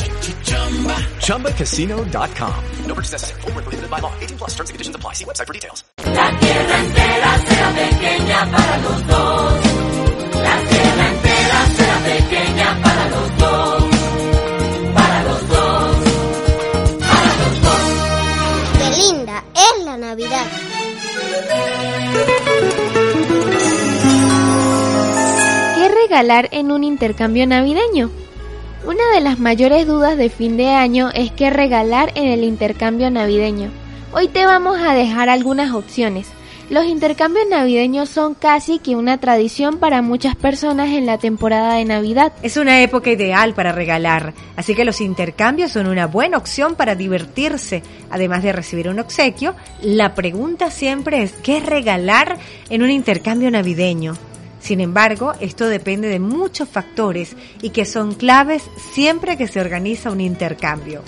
ChumbaCasino.com. 1.21 2.63
No 2.85 2.93
purchase 2.93 3.13
necessary. 3.13 3.41
Void 3.41 3.55
were 3.55 3.61
prohibited 3.61 3.89
by 3.89 3.99
law. 3.99 4.13
18 4.19 4.37
plus 4.37 4.51
terms 4.51 4.69
and 4.69 4.75
conditions 4.75 4.95
apply. 4.95 5.13
See 5.13 5.25
website 5.25 5.47
for 5.47 5.53
details. 5.53 5.83
La 5.97 6.39
tierra 6.39 6.77
entera 6.79 7.37
será 7.47 7.71
pequeña 7.71 8.51
para 8.51 8.77
los 8.77 9.07
dos. 9.07 9.53
La 10.43 10.57
tierra 10.69 11.07
entera 11.09 11.65
será 11.77 11.97
pequeña 12.11 12.81
para 12.83 13.09
los 13.09 13.37
dos. 13.37 13.83
Para 14.93 15.23
los 15.23 15.49
dos. 15.49 15.97
Para 16.99 17.31
los 17.41 17.61
dos. 17.61 17.81
Qué 18.77 18.89
linda 19.01 19.43
es 19.55 19.85
la 19.85 19.97
Navidad. 19.97 20.45
¿Qué 25.75 25.89
regalar 25.89 26.49
en 26.51 26.71
un 26.71 26.83
intercambio 26.83 27.47
navideño? 27.47 28.11
Una 28.83 29.11
de 29.13 29.21
las 29.21 29.37
mayores 29.37 29.85
dudas 29.85 30.17
de 30.17 30.29
fin 30.29 30.57
de 30.57 30.69
año 30.69 31.11
es 31.13 31.31
qué 31.31 31.51
regalar 31.51 32.11
en 32.15 32.25
el 32.25 32.43
intercambio 32.43 33.11
navideño. 33.11 33.69
Hoy 34.11 34.27
te 34.27 34.43
vamos 34.47 34.79
a 34.79 34.95
dejar 34.95 35.29
algunas 35.29 35.75
opciones. 35.75 36.27
Los 36.71 36.85
intercambios 36.85 37.45
navideños 37.47 38.09
son 38.09 38.33
casi 38.33 38.79
que 38.79 38.95
una 38.95 39.19
tradición 39.19 39.77
para 39.77 40.01
muchas 40.01 40.35
personas 40.35 40.89
en 40.89 41.05
la 41.05 41.19
temporada 41.19 41.75
de 41.75 41.85
Navidad. 41.85 42.33
Es 42.41 42.57
una 42.57 42.81
época 42.81 43.11
ideal 43.11 43.53
para 43.53 43.71
regalar, 43.71 44.33
así 44.55 44.73
que 44.73 44.85
los 44.85 44.99
intercambios 44.99 45.71
son 45.71 45.85
una 45.85 46.07
buena 46.07 46.37
opción 46.37 46.73
para 46.73 46.95
divertirse. 46.95 47.83
Además 48.09 48.41
de 48.41 48.53
recibir 48.53 48.89
un 48.89 48.99
obsequio, 48.99 49.53
la 49.83 50.15
pregunta 50.15 50.71
siempre 50.71 51.21
es 51.21 51.33
¿qué 51.33 51.59
regalar 51.59 52.39
en 52.71 52.81
un 52.81 52.89
intercambio 52.89 53.51
navideño? 53.51 54.15
Sin 54.61 54.79
embargo, 54.79 55.33
esto 55.39 55.67
depende 55.67 56.07
de 56.07 56.19
muchos 56.19 56.69
factores 56.69 57.35
y 57.61 57.71
que 57.71 57.85
son 57.85 58.13
claves 58.13 58.63
siempre 58.93 59.35
que 59.37 59.47
se 59.47 59.59
organiza 59.59 60.11
un 60.11 60.21
intercambio. 60.21 61.01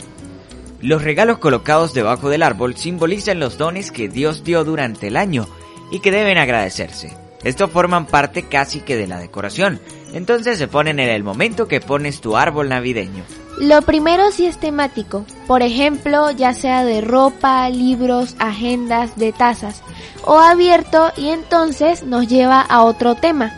Los 0.81 1.03
regalos 1.03 1.37
colocados 1.37 1.93
debajo 1.93 2.29
del 2.29 2.43
árbol 2.43 2.75
simbolizan 2.75 3.39
los 3.39 3.57
dones 3.57 3.91
que 3.91 4.09
Dios 4.09 4.43
dio 4.43 4.63
durante 4.63 5.07
el 5.07 5.15
año 5.15 5.47
y 5.91 5.99
que 5.99 6.11
deben 6.11 6.37
agradecerse. 6.37 7.15
Estos 7.43 7.71
forman 7.71 8.07
parte 8.07 8.43
casi 8.43 8.79
que 8.79 8.97
de 8.97 9.07
la 9.07 9.19
decoración, 9.19 9.79
entonces 10.13 10.57
se 10.57 10.67
ponen 10.67 10.99
en 10.99 11.09
el 11.09 11.23
momento 11.23 11.67
que 11.67 11.79
pones 11.79 12.21
tu 12.21 12.35
árbol 12.35 12.69
navideño. 12.69 13.23
Lo 13.59 13.83
primero 13.83 14.31
sí 14.31 14.47
es 14.47 14.57
temático, 14.57 15.25
por 15.45 15.61
ejemplo, 15.61 16.31
ya 16.31 16.53
sea 16.53 16.83
de 16.83 17.01
ropa, 17.01 17.69
libros, 17.69 18.35
agendas, 18.39 19.15
de 19.15 19.31
tazas, 19.31 19.83
o 20.25 20.39
abierto 20.39 21.11
y 21.17 21.29
entonces 21.29 22.03
nos 22.03 22.27
lleva 22.27 22.61
a 22.61 22.83
otro 22.83 23.15
tema. 23.15 23.53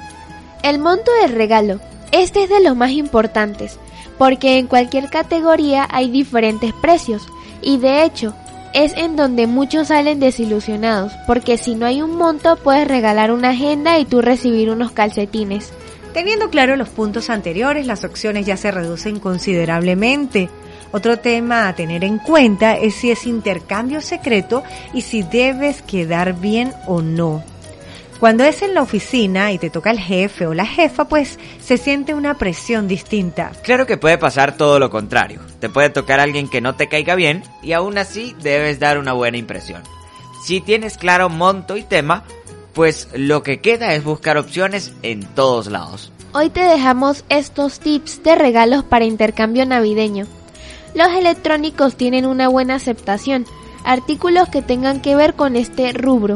El 0.64 0.80
monto 0.80 1.12
del 1.22 1.32
regalo. 1.32 1.80
Este 2.12 2.44
es 2.44 2.50
de 2.50 2.62
los 2.62 2.76
más 2.76 2.92
importantes, 2.92 3.80
porque 4.18 4.58
en 4.58 4.68
cualquier 4.68 5.10
categoría 5.10 5.88
hay 5.90 6.10
diferentes 6.10 6.74
precios, 6.74 7.28
y 7.62 7.78
de 7.78 8.04
hecho, 8.04 8.34
es 8.74 8.96
en 8.98 9.16
donde 9.16 9.48
muchos 9.48 9.88
salen 9.88 10.20
desilusionados, 10.20 11.14
porque 11.26 11.58
si 11.58 11.76
no 11.76 11.86
hay 11.86 12.02
un 12.02 12.18
monto 12.18 12.58
puedes 12.58 12.88
regalar 12.88 13.32
una 13.32 13.52
agenda 13.52 13.98
y 13.98 14.06
tú 14.06 14.22
recibir 14.22 14.70
unos 14.70 14.92
calcetines. 14.92 15.72
Teniendo 16.16 16.50
claro 16.50 16.78
los 16.78 16.88
puntos 16.88 17.30
anteriores, 17.30 17.88
las 17.88 18.06
opciones 18.06 18.46
ya 18.46 18.56
se 18.56 18.72
reducen 18.72 19.20
considerablemente. 19.20 20.50
Otro 20.94 21.20
tema 21.20 21.68
a 21.68 21.76
tener 21.76 22.06
en 22.06 22.20
cuenta 22.20 22.78
es 22.78 22.96
si 22.96 23.12
es 23.12 23.26
intercambio 23.26 24.00
secreto 24.00 24.64
y 24.94 25.02
si 25.02 25.24
debes 25.24 25.82
quedar 25.82 26.40
bien 26.40 26.72
o 26.88 27.02
no. 27.02 27.44
Cuando 28.18 28.46
es 28.46 28.62
en 28.62 28.74
la 28.74 28.82
oficina 28.82 29.52
y 29.52 29.58
te 29.58 29.70
toca 29.70 29.92
el 29.92 30.00
jefe 30.00 30.48
o 30.48 30.54
la 30.54 30.66
jefa, 30.66 31.10
pues 31.10 31.38
se 31.60 31.76
siente 31.76 32.14
una 32.14 32.36
presión 32.36 32.88
distinta. 32.88 33.52
Claro 33.62 33.86
que 33.86 33.98
puede 33.98 34.18
pasar 34.18 34.56
todo 34.56 34.80
lo 34.80 34.90
contrario. 34.90 35.42
Te 35.60 35.68
puede 35.68 35.90
tocar 35.90 36.22
alguien 36.22 36.48
que 36.48 36.62
no 36.62 36.76
te 36.76 36.88
caiga 36.88 37.16
bien 37.16 37.44
y 37.62 37.74
aún 37.74 37.98
así 37.98 38.34
debes 38.42 38.80
dar 38.80 39.00
una 39.00 39.12
buena 39.12 39.36
impresión. 39.36 39.84
Si 40.46 40.62
tienes 40.62 40.98
claro 40.98 41.28
monto 41.28 41.76
y 41.76 41.84
tema, 41.84 42.24
pues 42.76 43.08
lo 43.16 43.42
que 43.42 43.62
queda 43.62 43.94
es 43.96 44.04
buscar 44.04 44.38
opciones 44.38 44.94
en 45.02 45.26
todos 45.34 45.68
lados. 45.68 46.12
Hoy 46.34 46.50
te 46.50 46.60
dejamos 46.60 47.24
estos 47.30 47.80
tips 47.80 48.22
de 48.22 48.36
regalos 48.36 48.84
para 48.84 49.06
intercambio 49.06 49.66
navideño. 49.66 50.28
Los 50.94 51.08
electrónicos 51.14 51.96
tienen 51.96 52.26
una 52.26 52.50
buena 52.50 52.76
aceptación. 52.76 53.46
Artículos 53.86 54.50
que 54.50 54.62
tengan 54.62 55.02
que 55.02 55.16
ver 55.16 55.34
con 55.36 55.56
este 55.56 55.94
rubro. 55.94 56.36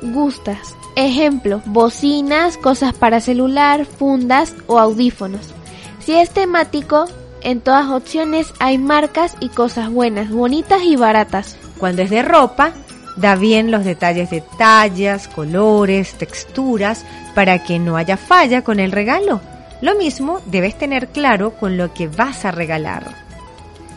Gustas. 0.00 0.74
Ejemplo, 0.96 1.60
bocinas, 1.66 2.56
cosas 2.56 2.94
para 2.94 3.20
celular, 3.20 3.84
fundas 3.84 4.54
o 4.66 4.78
audífonos. 4.78 5.52
Si 5.98 6.14
es 6.14 6.30
temático, 6.30 7.04
en 7.42 7.60
todas 7.60 7.90
opciones 7.90 8.54
hay 8.60 8.78
marcas 8.78 9.36
y 9.40 9.50
cosas 9.50 9.90
buenas, 9.90 10.30
bonitas 10.30 10.82
y 10.82 10.96
baratas. 10.96 11.58
Cuando 11.78 12.00
es 12.00 12.08
de 12.08 12.22
ropa, 12.22 12.72
da 13.16 13.34
bien 13.36 13.70
los 13.70 13.84
detalles 13.84 14.30
de 14.30 14.42
tallas, 14.58 15.28
colores, 15.28 16.14
texturas, 16.14 17.04
para 17.34 17.62
que 17.64 17.78
no 17.78 17.96
haya 17.96 18.16
falla 18.16 18.62
con 18.62 18.80
el 18.80 18.92
regalo. 18.92 19.40
Lo 19.80 19.94
mismo 19.94 20.40
debes 20.46 20.78
tener 20.78 21.08
claro 21.08 21.52
con 21.52 21.76
lo 21.76 21.92
que 21.92 22.08
vas 22.08 22.44
a 22.44 22.50
regalar. 22.50 23.14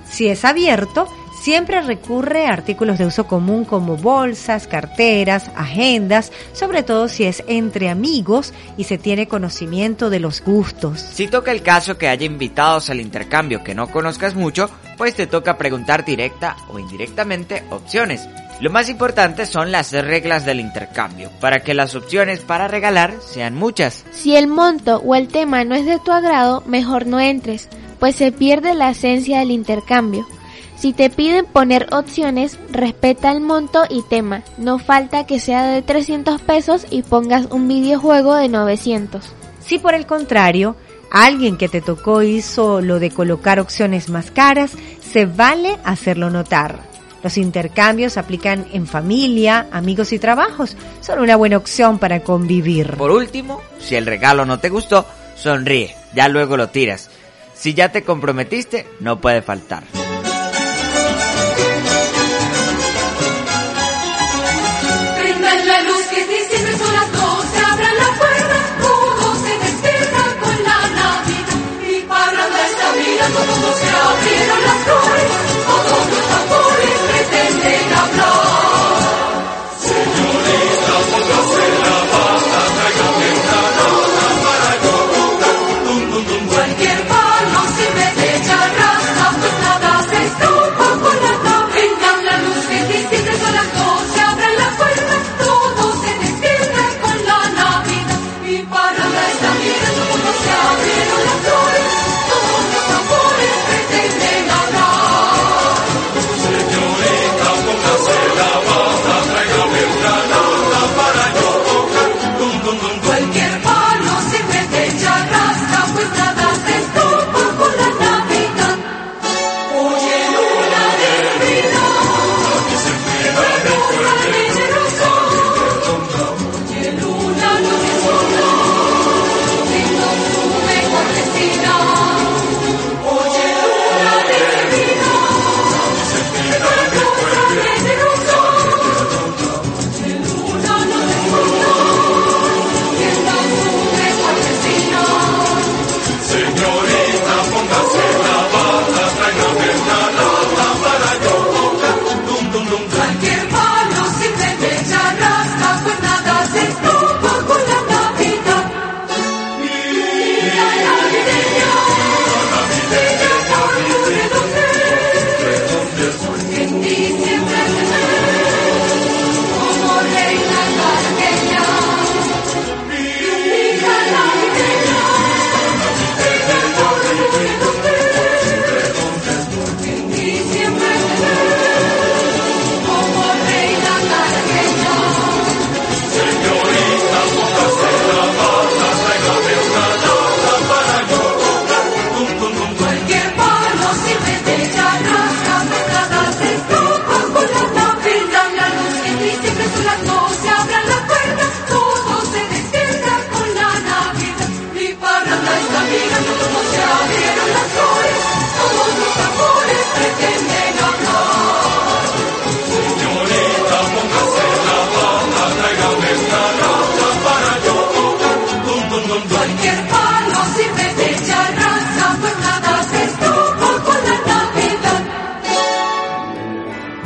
Si 0.10 0.28
es 0.28 0.44
abierto, 0.44 1.08
siempre 1.42 1.82
recurre 1.82 2.48
a 2.48 2.54
artículos 2.54 2.98
de 2.98 3.06
uso 3.06 3.28
común 3.28 3.64
como 3.64 3.96
bolsas, 3.96 4.68
carteras, 4.68 5.50
agendas, 5.56 6.32
sobre 6.54 6.84
todo 6.84 7.08
si 7.08 7.24
es 7.24 7.44
entre 7.48 7.90
amigos 7.90 8.54
y 8.76 8.84
se 8.86 8.98
tiene 8.98 9.28
conocimiento 9.28 10.10
de 10.10 10.20
los 10.20 10.42
gustos. 10.42 11.00
Si 11.00 11.28
toca 11.28 11.52
el 11.52 11.62
caso 11.62 11.98
que 11.98 12.10
haya 12.10 12.26
invitados 12.26 12.90
al 12.90 13.00
intercambio 13.00 13.64
que 13.64 13.76
no 13.76 13.88
conozcas 13.88 14.36
mucho, 14.36 14.70
pues 14.98 15.16
te 15.16 15.28
toca 15.28 15.58
preguntar 15.58 16.04
directa 16.04 16.58
o 16.70 16.80
indirectamente 16.80 17.64
opciones. 17.70 18.28
Lo 18.60 18.70
más 18.70 18.90
importante 18.90 19.46
son 19.46 19.72
las 19.72 19.94
reglas 19.94 20.46
del 20.46 20.60
intercambio, 20.60 21.32
para 21.40 21.62
que 21.62 21.74
las 21.74 21.96
opciones 21.96 22.42
para 22.42 22.68
regalar 22.68 23.14
sean 23.22 23.56
muchas. 23.56 24.04
Si 24.12 24.36
el 24.36 24.48
monto 24.48 24.98
o 24.98 25.16
el 25.16 25.30
tema 25.30 25.64
no 25.64 25.76
es 25.76 25.86
de 25.86 25.98
tu 26.00 26.12
agrado, 26.12 26.62
mejor 26.66 27.08
no 27.08 27.22
entres, 27.22 27.70
pues 28.00 28.18
se 28.18 28.34
pierde 28.34 28.76
la 28.76 28.90
esencia 28.90 29.40
del 29.40 29.52
intercambio. 29.52 30.28
Si 30.76 30.92
te 30.92 31.10
piden 31.10 31.46
poner 31.46 31.88
opciones, 31.94 32.60
respeta 32.70 33.32
el 33.32 33.40
monto 33.40 33.84
y 33.90 34.02
tema. 34.02 34.44
No 34.58 34.78
falta 34.78 35.26
que 35.26 35.40
sea 35.40 35.64
de 35.64 35.82
300 35.82 36.42
pesos 36.42 36.86
y 36.90 37.04
pongas 37.04 37.48
un 37.52 37.68
videojuego 37.68 38.36
de 38.36 38.50
900. 38.50 39.26
Si 39.62 39.80
por 39.80 39.94
el 39.94 40.06
contrario, 40.06 40.76
alguien 41.12 41.58
que 41.58 41.70
te 41.70 41.82
tocó 41.82 42.24
hizo 42.24 42.82
lo 42.82 43.00
de 43.00 43.12
colocar 43.12 43.60
opciones 43.60 44.10
más 44.10 44.32
caras, 44.32 44.72
se 45.02 45.26
vale 45.26 45.78
hacerlo 45.84 46.30
notar. 46.30 46.89
Los 47.24 47.38
intercambios 47.38 48.18
aplican 48.18 48.68
en 48.72 48.88
familia, 48.88 49.68
amigos 49.72 50.14
y 50.14 50.20
trabajos. 50.20 50.76
Son 51.02 51.20
una 51.20 51.36
buena 51.36 51.58
opción 51.58 52.00
para 52.00 52.22
convivir. 52.22 52.96
Por 52.98 53.12
último, 53.12 53.62
si 53.80 53.96
el 53.96 54.06
regalo 54.06 54.46
no 54.46 54.60
te 54.60 54.70
gustó, 54.70 55.06
sonríe, 55.36 55.96
ya 56.14 56.28
luego 56.30 56.58
lo 56.58 56.70
tiras. 56.70 57.10
Si 57.54 57.74
ya 57.74 57.92
te 57.92 58.04
comprometiste, 58.04 58.88
no 59.00 59.20
puede 59.20 59.42
faltar. 59.42 59.84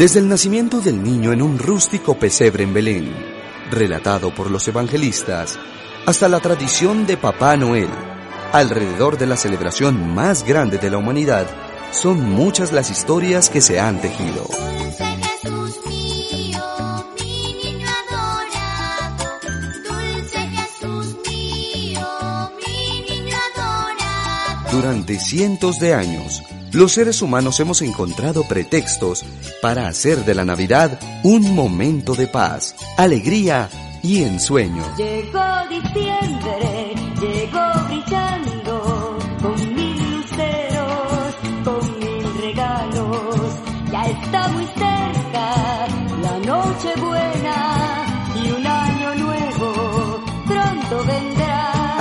Desde 0.04 0.20
el 0.20 0.28
nacimiento 0.28 0.82
del 0.82 1.02
niño 1.02 1.32
en 1.32 1.42
un 1.42 1.58
rústico 1.58 2.20
pesebre 2.20 2.66
en 2.66 2.74
Belén, 2.74 3.16
relatado 3.72 4.36
por 4.36 4.52
los 4.52 4.68
evangelistas, 4.68 5.58
hasta 6.06 6.28
la 6.28 6.42
tradición 6.42 7.08
de 7.08 7.16
Papá 7.16 7.56
Noel, 7.56 7.88
alrededor 8.52 9.18
de 9.18 9.28
la 9.28 9.38
celebración 9.38 10.14
más 10.14 10.44
grande 10.44 10.78
de 10.78 10.90
la 10.90 10.98
humanidad, 10.98 11.48
son 11.92 12.20
muchas 12.20 12.74
las 12.74 12.92
historias 12.92 13.50
que 13.50 13.62
se 13.62 13.80
han 13.80 14.02
tejido. 14.02 14.46
Durante 24.70 25.18
cientos 25.18 25.80
de 25.80 25.94
años, 25.94 26.44
los 26.74 26.94
seres 26.94 27.22
humanos 27.22 27.60
hemos 27.60 27.82
encontrado 27.82 28.44
pretextos 28.48 29.24
para 29.62 29.88
hacer 29.88 30.26
de 30.26 30.36
la 30.36 30.46
Navidad 30.46 31.00
un 31.24 31.56
momento 31.56 32.16
de 32.16 32.28
paz, 32.28 32.76
alegría 32.98 33.70
y 34.02 34.24
ensueño. 34.24 34.84
Llegó 34.98 35.40
diciembre, 35.70 36.94
llegó 37.22 37.88
brillando, 37.88 39.18
con 39.42 39.76
mil 39.76 40.18
luceros, 40.18 41.36
con 41.64 42.00
mil 42.00 42.42
regalos. 42.42 43.56
Ya 43.92 44.04
está 44.06 44.48
muy 44.50 44.66
cerca 44.66 44.93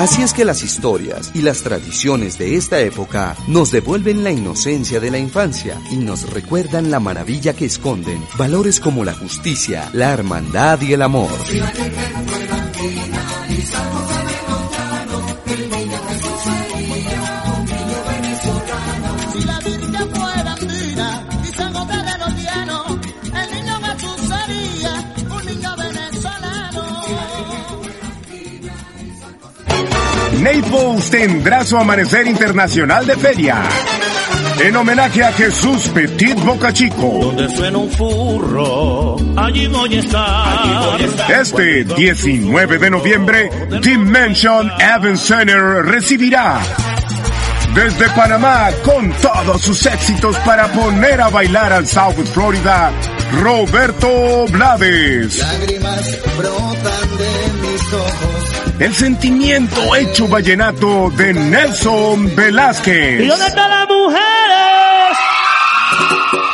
Así 0.02 0.20
es 0.20 0.34
que 0.34 0.44
las 0.44 0.64
historias 0.64 1.30
y 1.32 1.42
las 1.42 1.62
tradiciones 1.62 2.36
de 2.36 2.56
esta 2.56 2.80
época 2.80 3.36
nos 3.46 3.70
devuelven 3.70 4.24
la 4.24 4.32
inocencia 4.32 4.98
de 4.98 5.12
la 5.12 5.18
infancia 5.18 5.80
y 5.92 5.96
nos 5.96 6.28
recuerdan 6.28 6.90
la 6.90 6.98
maravilla 6.98 7.54
que 7.54 7.66
esconden 7.66 8.20
valores 8.36 8.80
como 8.80 9.04
la 9.04 9.14
justicia, 9.14 9.88
la 9.92 10.12
hermandad 10.12 10.80
y 10.80 10.92
el 10.94 11.02
amor. 11.02 11.30
Naples 30.42 31.08
tendrá 31.08 31.64
su 31.64 31.76
amanecer 31.76 32.26
internacional 32.26 33.06
de 33.06 33.16
feria. 33.16 33.62
En 34.58 34.74
homenaje 34.74 35.22
a 35.22 35.32
Jesús 35.32 35.88
Petit 35.94 36.34
Boca 36.40 36.72
Chico. 36.72 37.18
Donde 37.22 37.48
suena 37.48 37.78
un 37.78 37.90
furro, 37.90 39.16
allí 39.36 39.68
voy 39.68 39.94
a 39.94 40.00
estar. 40.00 41.00
Este 41.40 41.84
19 41.84 42.78
de 42.78 42.90
noviembre, 42.90 43.50
Dimension 43.80 44.70
Event 44.80 45.18
Center 45.18 45.60
recibirá 45.84 46.60
desde 47.74 48.08
Panamá 48.10 48.68
con 48.84 49.12
todos 49.12 49.62
sus 49.62 49.86
éxitos 49.86 50.36
para 50.38 50.66
poner 50.72 51.20
a 51.20 51.30
bailar 51.30 51.72
al 51.72 51.86
South 51.86 52.26
Florida, 52.32 52.90
Roberto 53.40 54.46
Blades. 54.50 55.38
Lágrimas 55.38 56.18
brotan 56.36 57.16
de 57.16 57.68
mis 57.68 57.92
ojos. 57.92 58.41
El 58.82 58.92
sentimiento 58.94 59.94
hecho 59.94 60.26
vallenato 60.26 61.08
de 61.10 61.32
Nelson 61.32 62.34
Velázquez. 62.34 63.22
¿Y 63.22 63.26
dónde 63.28 63.46
están 63.46 63.70
las 63.70 63.88
mujeres? 63.88 65.18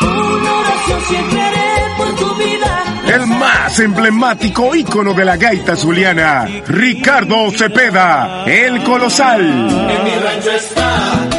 Una 0.03 0.53
oración 0.53 1.01
siempre 1.09 1.41
haré 1.41 1.95
por 1.97 2.15
tu 2.17 2.35
vida. 2.35 2.85
El 3.15 3.27
más 3.29 3.81
emblemático 3.81 4.75
ícono 4.75 5.15
de 5.15 5.25
la 5.25 5.39
gaita 5.39 5.75
zuliana, 5.75 6.47
Ricardo 6.67 7.51
Cepeda, 7.51 8.45
el 8.45 8.83
colosal. 8.83 9.41
En 9.41 10.05
mi 10.05 10.11
rancho 10.23 10.51
está 10.51 11.38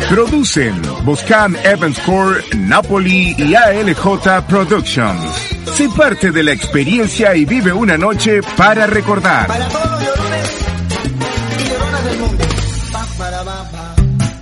Producen 0.10 0.82
Boscan 1.04 1.56
Evans 1.64 2.00
Core, 2.00 2.42
Napoli 2.56 3.36
y 3.38 3.54
ALJ 3.56 4.42
Productions. 4.48 5.53
Sé 5.74 5.90
parte 5.90 6.32
de 6.32 6.44
la 6.44 6.52
experiencia 6.52 7.36
y 7.36 7.46
vive 7.46 7.74
una 7.74 7.98
noche 7.98 8.42
para 8.56 8.86
recordar. 8.86 9.48
Para 9.48 9.68
todos 9.70 9.90
los 9.90 10.04
llorones 10.04 10.52
y 11.58 11.68
lloronas 11.68 12.06
del 12.06 12.20
mundo. 12.20 12.44
Pa, 12.92 13.08
para, 13.18 13.44
pa, 13.44 13.72
pa. 13.72 13.96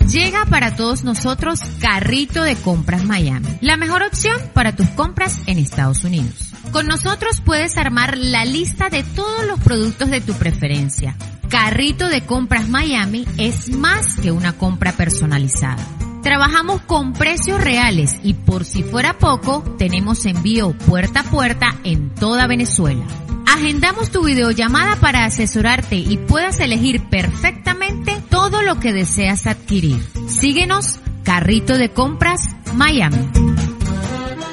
Llega 0.10 0.46
para 0.48 0.76
todos 0.76 1.06
nosotros 1.06 1.62
Carrito 1.80 2.44
de 2.44 2.58
Compras 2.58 3.06
Miami, 3.06 3.48
la 3.62 3.78
mejor 3.78 4.04
opción 4.04 4.36
para 4.54 4.76
tus 4.76 4.89
compras 4.89 5.39
en 5.46 5.58
Estados 5.58 6.04
Unidos. 6.04 6.52
Con 6.74 6.88
nosotros 6.88 7.41
puedes 7.46 7.78
armar 7.78 8.17
la 8.17 8.44
lista 8.44 8.89
de 8.89 9.04
todos 9.04 9.46
los 9.46 9.58
productos 9.62 10.10
de 10.10 10.20
tu 10.20 10.34
preferencia. 10.34 11.15
Carrito 11.48 12.10
de 12.10 12.26
Compras 12.26 12.67
Miami 12.67 13.26
es 13.38 13.70
más 13.70 14.17
que 14.17 14.34
una 14.34 14.52
compra 14.52 14.91
personalizada. 14.91 15.86
Trabajamos 16.21 16.81
con 16.81 17.13
precios 17.13 17.63
reales 17.63 18.15
y 18.23 18.36
por 18.36 18.63
si 18.63 18.84
fuera 18.84 19.17
poco, 19.17 19.63
tenemos 19.77 20.25
envío 20.25 20.73
puerta 20.73 21.21
a 21.21 21.23
puerta 21.23 21.75
en 21.84 22.13
toda 22.13 22.45
Venezuela. 22.47 23.03
Agendamos 23.47 24.12
tu 24.12 24.23
videollamada 24.23 24.95
para 24.97 25.25
asesorarte 25.25 25.95
y 25.95 26.17
puedas 26.17 26.60
elegir 26.60 27.10
perfectamente 27.10 28.21
todo 28.29 28.62
lo 28.62 28.79
que 28.79 28.93
deseas 28.93 29.47
adquirir. 29.47 30.01
Síguenos, 30.27 30.99
Carrito 31.23 31.77
de 31.77 31.89
Compras, 31.89 32.41
Miami. 32.75 33.17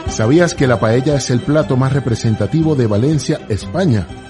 ¿Sabías 0.08 0.54
que 0.54 0.66
la 0.66 0.80
paella 0.80 1.16
es 1.16 1.30
el 1.30 1.40
plato 1.40 1.76
más 1.76 1.92
representativo 1.92 2.74
de 2.74 2.86
Valencia, 2.86 3.40
España? 3.48 4.06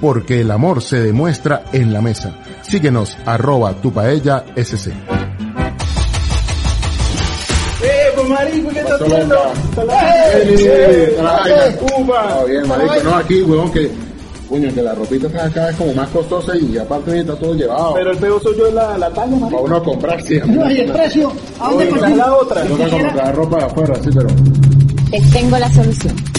porque 0.00 0.40
el 0.40 0.50
amor 0.50 0.82
se 0.82 1.00
demuestra 1.00 1.64
en 1.72 1.92
la 1.92 2.00
mesa. 2.00 2.32
Síguenos, 2.62 3.16
arroba 3.26 3.74
tu 3.74 3.92
paella 3.92 4.44
SC. 4.56 4.92
¡Eh, 7.82 8.12
pues 8.14 8.28
marico, 8.28 8.68
qué 8.70 8.80
estás 8.80 9.00
haciendo? 9.00 9.36
Está 9.70 9.82
bien, 12.44 12.68
marico, 12.68 12.94
no 13.04 13.16
aquí, 13.16 13.42
huevón, 13.42 13.72
que, 13.72 13.90
coño, 14.48 14.74
que 14.74 14.82
la 14.82 14.94
ropita 14.94 15.26
está 15.26 15.46
acá 15.46 15.70
es 15.70 15.76
como 15.76 15.94
más 15.94 16.08
costosa 16.10 16.56
y 16.56 16.76
aparte 16.78 17.20
está 17.20 17.34
todo 17.36 17.54
llevado. 17.54 17.94
Pero 17.94 18.10
el 18.12 18.18
pego 18.18 18.40
soy 18.40 18.56
yo 18.58 18.66
en 18.68 18.74
la, 18.74 18.98
la 18.98 19.10
talla, 19.10 19.36
marico. 19.36 19.50
Para 19.50 19.62
uno 19.62 19.76
a 19.76 19.82
comprar, 19.82 20.22
sí. 20.22 20.38
No, 20.46 20.70
y 20.70 20.80
el 20.80 20.92
precio, 20.92 21.32
¿a 21.58 21.70
dónde 21.70 21.88
consigo? 21.88 22.16
la 22.16 22.34
otra? 22.34 22.62
Tengo 22.62 22.76
que 22.78 22.90
comprar 22.90 23.34
ropa 23.34 23.56
de 23.58 23.64
afuera, 23.64 23.94
sí, 24.02 24.10
pero... 24.14 24.28
Te 25.10 25.20
tengo 25.32 25.58
la 25.58 25.72
solución. 25.72 26.29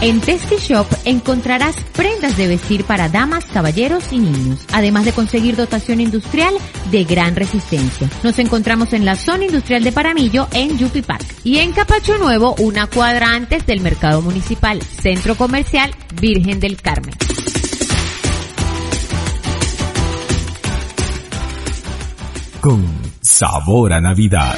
En 0.00 0.20
Testy 0.20 0.58
Shop 0.58 0.86
encontrarás 1.04 1.74
prendas 1.96 2.36
de 2.36 2.46
vestir 2.46 2.84
para 2.84 3.08
damas, 3.08 3.46
caballeros 3.46 4.12
y 4.12 4.20
niños, 4.20 4.64
además 4.72 5.04
de 5.04 5.12
conseguir 5.12 5.56
dotación 5.56 6.00
industrial 6.00 6.54
de 6.92 7.02
gran 7.02 7.34
resistencia. 7.34 8.08
Nos 8.22 8.38
encontramos 8.38 8.92
en 8.92 9.04
la 9.04 9.16
zona 9.16 9.46
industrial 9.46 9.82
de 9.82 9.90
Paramillo 9.90 10.46
en 10.52 10.78
Yupi 10.78 11.02
Park 11.02 11.26
y 11.42 11.58
en 11.58 11.72
Capacho 11.72 12.16
Nuevo, 12.16 12.54
una 12.60 12.86
cuadra 12.86 13.34
antes 13.34 13.66
del 13.66 13.80
Mercado 13.80 14.22
Municipal, 14.22 14.80
Centro 14.80 15.34
Comercial 15.34 15.90
Virgen 16.20 16.60
del 16.60 16.80
Carmen. 16.80 17.14
Con 22.60 22.86
sabor 23.20 23.94
a 23.94 24.00
Navidad. 24.00 24.56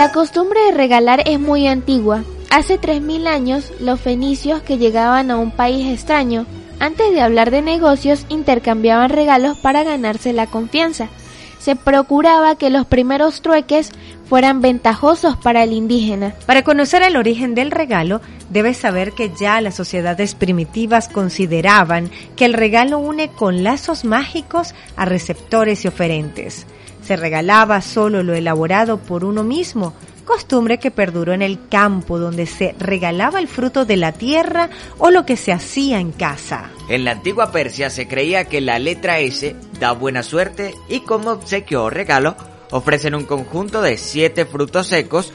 La 0.00 0.12
costumbre 0.12 0.58
de 0.64 0.72
regalar 0.72 1.22
es 1.26 1.38
muy 1.38 1.66
antigua. 1.66 2.24
Hace 2.48 2.80
3.000 2.80 3.26
años, 3.26 3.70
los 3.80 4.00
fenicios 4.00 4.62
que 4.62 4.78
llegaban 4.78 5.30
a 5.30 5.36
un 5.36 5.50
país 5.50 5.92
extraño 5.92 6.46
Antes 6.78 7.12
de 7.12 7.20
hablar 7.20 7.50
de 7.50 7.60
negocios, 7.60 8.24
intercambiaban 8.30 9.10
regalos 9.10 9.58
para 9.58 9.82
ganarse 9.82 10.32
la 10.32 10.46
confianza. 10.46 11.10
Se 11.58 11.76
procuraba 11.76 12.56
que 12.56 12.70
los 12.70 12.86
primeros 12.86 13.42
trueques 13.42 13.90
fueran 14.26 14.62
ventajosos 14.62 15.36
para 15.36 15.64
el 15.64 15.74
indígena. 15.74 16.34
Para 16.46 16.64
conocer 16.64 17.02
el 17.02 17.18
origen 17.18 17.54
del 17.54 17.70
regalo, 17.70 18.22
debes 18.48 18.78
saber 18.78 19.12
que 19.12 19.30
ya 19.38 19.60
las 19.60 19.74
sociedades 19.74 20.34
primitivas 20.34 21.10
consideraban 21.10 22.10
que 22.36 22.46
el 22.46 22.54
regalo 22.54 22.98
une 22.98 23.28
con 23.28 23.64
lazos 23.64 24.06
mágicos 24.06 24.74
a 24.96 25.04
receptores 25.04 25.84
y 25.84 25.88
oferentes. 25.88 26.66
Se 27.10 27.16
regalaba 27.16 27.80
solo 27.80 28.22
lo 28.22 28.34
elaborado 28.34 28.98
por 28.98 29.24
uno 29.24 29.42
mismo, 29.42 29.94
costumbre 30.24 30.78
que 30.78 30.92
perduró 30.92 31.32
en 31.32 31.42
el 31.42 31.66
campo 31.68 32.20
donde 32.20 32.46
se 32.46 32.76
regalaba 32.78 33.40
el 33.40 33.48
fruto 33.48 33.84
de 33.84 33.96
la 33.96 34.12
tierra 34.12 34.70
o 34.96 35.10
lo 35.10 35.26
que 35.26 35.36
se 35.36 35.50
hacía 35.50 35.98
en 35.98 36.12
casa. 36.12 36.70
En 36.88 37.04
la 37.04 37.10
antigua 37.10 37.50
Persia 37.50 37.90
se 37.90 38.06
creía 38.06 38.44
que 38.44 38.60
la 38.60 38.78
letra 38.78 39.18
S 39.18 39.56
da 39.80 39.90
buena 39.90 40.22
suerte 40.22 40.72
y 40.88 41.00
como 41.00 41.32
obsequio 41.32 41.82
o 41.82 41.90
regalo 41.90 42.36
ofrecen 42.70 43.16
un 43.16 43.24
conjunto 43.24 43.82
de 43.82 43.96
siete 43.96 44.46
frutos 44.46 44.86
secos 44.86 45.32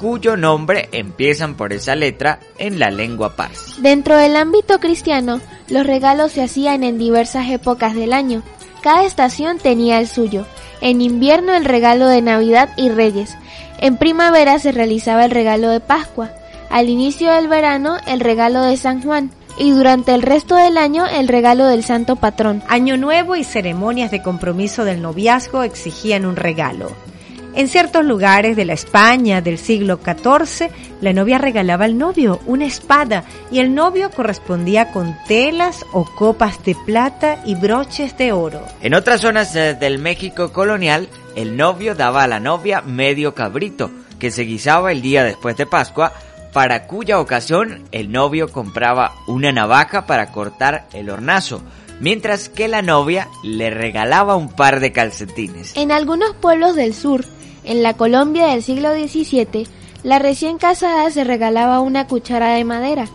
cuyo 0.00 0.36
nombre 0.36 0.88
empiezan 0.90 1.54
por 1.54 1.72
esa 1.72 1.94
letra 1.94 2.40
en 2.58 2.80
la 2.80 2.90
lengua 2.90 3.36
parsi. 3.36 3.80
Dentro 3.80 4.16
del 4.16 4.34
ámbito 4.34 4.80
cristiano, 4.80 5.40
los 5.68 5.86
regalos 5.86 6.32
se 6.32 6.42
hacían 6.42 6.82
en 6.82 6.98
diversas 6.98 7.48
épocas 7.48 7.94
del 7.94 8.12
año. 8.12 8.42
Cada 8.82 9.04
estación 9.04 9.58
tenía 9.58 10.00
el 10.00 10.08
suyo. 10.08 10.44
En 10.82 11.00
invierno 11.00 11.54
el 11.54 11.64
regalo 11.64 12.08
de 12.08 12.20
Navidad 12.20 12.70
y 12.76 12.90
Reyes. 12.90 13.38
En 13.78 13.96
primavera 13.96 14.58
se 14.58 14.72
realizaba 14.72 15.24
el 15.24 15.30
regalo 15.30 15.70
de 15.70 15.80
Pascua. 15.80 16.30
Al 16.70 16.88
inicio 16.88 17.30
del 17.30 17.48
verano 17.48 17.96
el 18.06 18.20
regalo 18.20 18.62
de 18.62 18.76
San 18.76 19.00
Juan. 19.00 19.30
Y 19.56 19.70
durante 19.70 20.12
el 20.12 20.22
resto 20.22 20.56
del 20.56 20.76
año 20.76 21.06
el 21.06 21.28
regalo 21.28 21.66
del 21.66 21.84
Santo 21.84 22.16
Patrón. 22.16 22.62
Año 22.68 22.96
Nuevo 22.96 23.36
y 23.36 23.44
ceremonias 23.44 24.10
de 24.10 24.22
compromiso 24.22 24.84
del 24.84 25.00
noviazgo 25.02 25.62
exigían 25.62 26.26
un 26.26 26.36
regalo. 26.36 26.90
En 27.54 27.68
ciertos 27.68 28.04
lugares 28.06 28.56
de 28.56 28.64
la 28.64 28.72
España 28.72 29.42
del 29.42 29.58
siglo 29.58 30.00
XIV, 30.02 30.70
la 31.02 31.12
novia 31.12 31.36
regalaba 31.36 31.84
al 31.84 31.98
novio 31.98 32.40
una 32.46 32.64
espada 32.64 33.24
y 33.50 33.58
el 33.58 33.74
novio 33.74 34.10
correspondía 34.10 34.90
con 34.90 35.14
telas 35.28 35.84
o 35.92 36.04
copas 36.04 36.64
de 36.64 36.74
plata 36.86 37.42
y 37.44 37.54
broches 37.54 38.16
de 38.16 38.32
oro. 38.32 38.62
En 38.80 38.94
otras 38.94 39.20
zonas 39.20 39.54
eh, 39.54 39.74
del 39.74 39.98
México 39.98 40.50
colonial, 40.50 41.08
el 41.36 41.58
novio 41.58 41.94
daba 41.94 42.22
a 42.22 42.28
la 42.28 42.40
novia 42.40 42.80
medio 42.80 43.34
cabrito, 43.34 43.90
que 44.18 44.30
se 44.30 44.42
guisaba 44.42 44.90
el 44.90 45.02
día 45.02 45.22
después 45.22 45.54
de 45.58 45.66
Pascua, 45.66 46.12
para 46.54 46.86
cuya 46.86 47.20
ocasión 47.20 47.84
el 47.92 48.10
novio 48.12 48.50
compraba 48.50 49.12
una 49.26 49.52
navaja 49.52 50.06
para 50.06 50.32
cortar 50.32 50.86
el 50.94 51.10
hornazo, 51.10 51.62
mientras 52.00 52.48
que 52.48 52.68
la 52.68 52.80
novia 52.80 53.28
le 53.42 53.70
regalaba 53.70 54.36
un 54.36 54.48
par 54.48 54.80
de 54.80 54.92
calcetines. 54.92 55.76
En 55.76 55.92
algunos 55.92 56.34
pueblos 56.34 56.76
del 56.76 56.94
sur, 56.94 57.24
en 57.64 57.82
la 57.82 57.94
Colombia 57.94 58.46
del 58.46 58.62
siglo 58.62 58.92
XVII, 58.92 59.66
la 60.02 60.18
recién 60.18 60.58
casada 60.58 61.10
se 61.10 61.24
regalaba 61.24 61.80
una 61.80 62.06
cuchara 62.06 62.54
de 62.54 62.64
madera. 62.64 63.06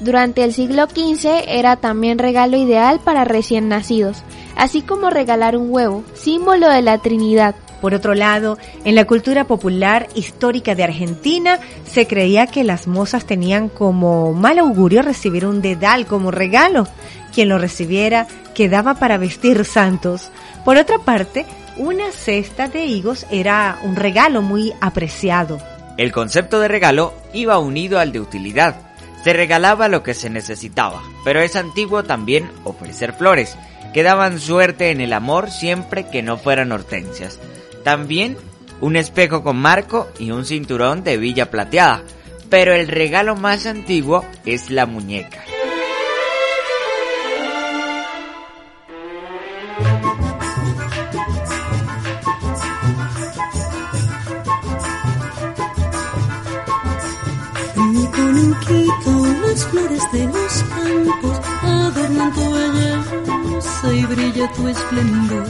Durante 0.00 0.44
el 0.44 0.54
siglo 0.54 0.86
XV 0.86 1.44
era 1.46 1.76
también 1.76 2.18
regalo 2.18 2.56
ideal 2.56 3.00
para 3.00 3.24
recién 3.24 3.68
nacidos, 3.68 4.22
así 4.56 4.80
como 4.80 5.10
regalar 5.10 5.56
un 5.56 5.70
huevo, 5.70 6.02
símbolo 6.14 6.68
de 6.68 6.80
la 6.80 6.98
Trinidad. 6.98 7.54
Por 7.80 7.94
otro 7.94 8.14
lado, 8.14 8.58
en 8.84 8.94
la 8.94 9.06
cultura 9.06 9.44
popular 9.44 10.08
histórica 10.14 10.74
de 10.74 10.84
Argentina 10.84 11.58
se 11.84 12.06
creía 12.06 12.46
que 12.46 12.64
las 12.64 12.86
mozas 12.86 13.24
tenían 13.24 13.68
como 13.68 14.32
mal 14.32 14.58
augurio 14.58 15.02
recibir 15.02 15.46
un 15.46 15.62
dedal 15.62 16.06
como 16.06 16.30
regalo. 16.30 16.86
Quien 17.34 17.48
lo 17.48 17.58
recibiera 17.58 18.26
quedaba 18.54 18.94
para 18.94 19.16
vestir 19.16 19.64
santos. 19.64 20.30
Por 20.64 20.76
otra 20.76 20.98
parte, 20.98 21.46
una 21.80 22.12
cesta 22.12 22.68
de 22.68 22.84
higos 22.84 23.26
era 23.30 23.78
un 23.82 23.96
regalo 23.96 24.42
muy 24.42 24.74
apreciado. 24.82 25.58
El 25.96 26.12
concepto 26.12 26.60
de 26.60 26.68
regalo 26.68 27.14
iba 27.32 27.58
unido 27.58 27.98
al 27.98 28.12
de 28.12 28.20
utilidad. 28.20 28.76
Se 29.24 29.32
regalaba 29.32 29.88
lo 29.88 30.02
que 30.02 30.12
se 30.12 30.28
necesitaba, 30.28 31.02
pero 31.24 31.40
es 31.40 31.56
antiguo 31.56 32.04
también 32.04 32.50
ofrecer 32.64 33.14
flores, 33.14 33.56
que 33.94 34.02
daban 34.02 34.40
suerte 34.40 34.90
en 34.90 35.00
el 35.00 35.14
amor 35.14 35.50
siempre 35.50 36.06
que 36.06 36.22
no 36.22 36.36
fueran 36.36 36.70
hortensias. 36.70 37.38
También 37.82 38.36
un 38.82 38.96
espejo 38.96 39.42
con 39.42 39.56
marco 39.56 40.06
y 40.18 40.32
un 40.32 40.44
cinturón 40.44 41.02
de 41.02 41.16
villa 41.16 41.50
plateada, 41.50 42.02
pero 42.50 42.74
el 42.74 42.88
regalo 42.88 43.36
más 43.36 43.64
antiguo 43.64 44.22
es 44.44 44.68
la 44.68 44.84
muñeca. 44.84 45.40
Las 58.40 59.66
flores 59.66 60.02
de 60.12 60.24
los 60.24 60.62
campos 60.64 61.40
adornan 61.62 62.32
tu 62.32 62.52
belleza 62.52 63.92
y 63.92 64.04
brilla 64.06 64.50
tu 64.52 64.68
esplendor. 64.68 65.46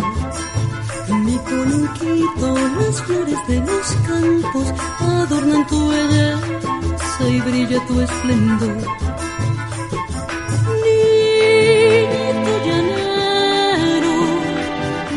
En 1.09 1.24
mi 1.24 1.37
conuquito 1.38 2.55
las 2.79 3.03
flores 3.03 3.38
de 3.46 3.61
los 3.61 3.87
campos 4.09 4.72
adornan 4.98 5.66
tu 5.68 5.88
belleza 5.88 7.29
y 7.29 7.40
brilla 7.40 7.87
tu 7.87 8.00
esplendor. 8.00 8.76
Niñito 10.83 12.53
llanero, 12.66 14.16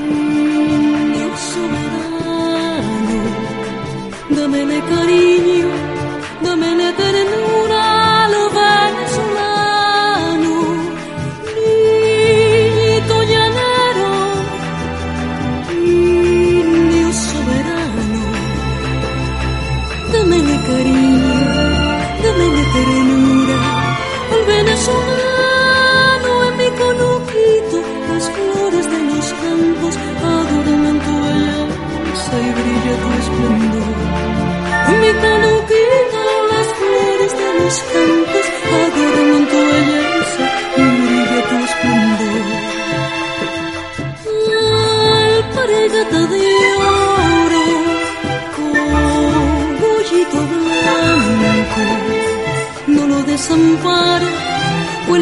niño 0.10 1.28
soberano, 1.52 3.18
dámele 4.30 4.80
cariño, 4.82 5.43
al 24.88 25.23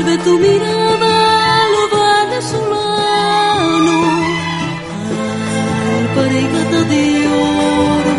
vuelve 0.02 0.18
tu 0.24 0.38
mirada 0.39 1.12
a 1.58 1.70
lo 1.74 1.84
venezolano. 1.99 3.95
Alpargata 5.97 6.80
de 6.91 7.04
oro, 7.28 8.16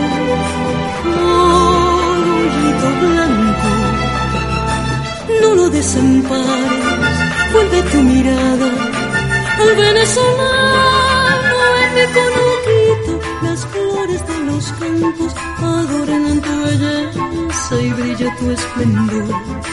cogollito 1.17 2.89
blanco, 3.03 3.71
no 5.41 5.49
lo 5.57 5.67
desampares, 5.71 6.87
vuelve 7.53 7.83
tu 7.91 7.99
mirada 8.03 8.69
al 9.63 9.71
venezolano 9.77 11.57
en 11.83 11.91
mi 11.97 12.05
conuquito, 12.17 13.13
las 13.43 13.61
flores 13.67 14.21
de 14.29 14.37
los 14.49 14.65
campos 14.81 15.33
adoran 15.59 16.41
tu 16.41 16.55
belleza 16.65 17.75
y 17.81 17.91
brilla 17.91 18.37
tu 18.39 18.51
esplendor. 18.51 19.72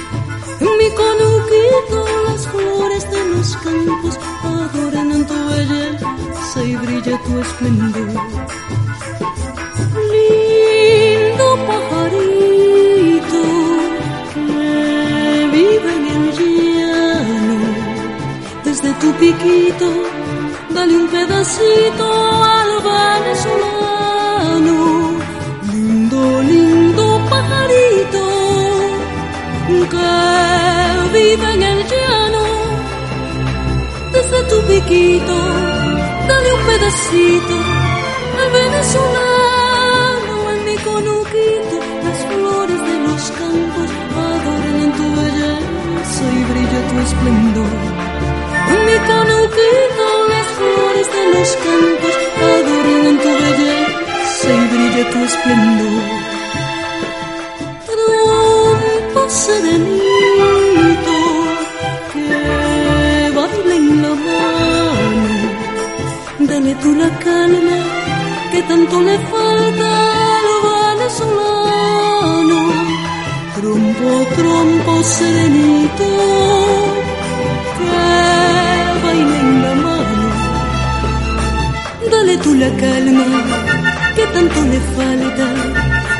Tu 7.30 7.40
esplendor. 7.40 8.10
Lindo 10.14 11.48
pajarito 11.70 13.44
que 14.34 14.50
vive 15.56 15.90
en 16.00 16.06
el 16.16 16.24
llano, 16.38 17.58
desde 18.66 18.90
tu 19.02 19.10
piquito, 19.22 19.88
dale 20.76 20.94
un 21.02 21.08
pedacito 21.08 22.06
al 22.58 22.72
venezolano. 22.90 24.78
Lindo, 25.72 26.22
lindo 26.52 27.06
pajarito 27.30 28.24
que 29.94 30.12
vive 31.14 31.48
en 31.54 31.64
el 31.64 31.80
llano, 31.92 32.44
conuquito, 34.90 35.79
un 36.54 36.62
pedacito 36.66 37.56
al 38.42 38.50
venezolano 38.60 40.36
en 40.54 40.60
mi 40.66 40.76
conuquito. 40.78 41.76
Las 42.06 42.20
flores 42.30 42.82
de 42.90 42.96
los 43.08 43.24
campos 43.40 43.90
adornan 44.28 44.92
tu 45.00 45.08
belleza 45.20 46.24
y 46.40 46.42
brilla 46.50 46.82
tu 46.90 46.96
esplendor. 47.08 47.74
En 48.74 48.80
mi 48.88 48.98
conuquito 49.12 50.06
las 50.34 50.48
flores 50.58 51.08
de 51.16 51.24
los 51.34 51.50
campos 51.66 52.16
adornan 52.54 53.16
tu 53.24 53.32
belleza 53.44 54.48
y 54.60 54.66
brilla 54.74 55.04
tu 55.12 55.20
esplendor. 55.30 56.02
Trompo 57.90 59.22
serenito 59.30 60.09
la 67.00 67.10
calma 67.26 67.80
que 68.52 68.62
tanto 68.64 68.96
le 69.08 69.18
falta 69.32 69.90
al 70.40 70.48
venezolano. 70.96 72.60
Trompo, 73.56 74.10
trompo 74.38 74.94
serenito 75.04 76.10
que 77.78 77.90
baila 79.04 79.38
en 79.46 79.52
la 79.64 79.74
mano, 79.86 80.28
dale 82.12 82.36
tú 82.44 82.52
la 82.64 82.70
calma 82.84 83.28
que 84.16 84.26
tanto 84.36 84.60
le 84.72 84.80
falta 84.96 85.46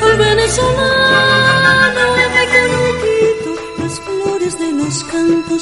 al 0.06 0.14
venezolano. 0.26 2.04
Me 2.36 2.44
conuquito, 2.56 3.52
las 3.82 3.96
flores 4.06 4.54
de 4.64 4.70
los 4.80 4.96
campos 5.14 5.62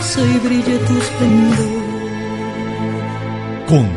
y 0.00 0.38
brilla 0.38 0.78
tu 0.86 0.96
esplendor. 0.96 1.58
Con 3.66 3.88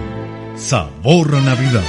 sabor 0.56 1.36
a 1.36 1.42
Navidad. 1.42 1.84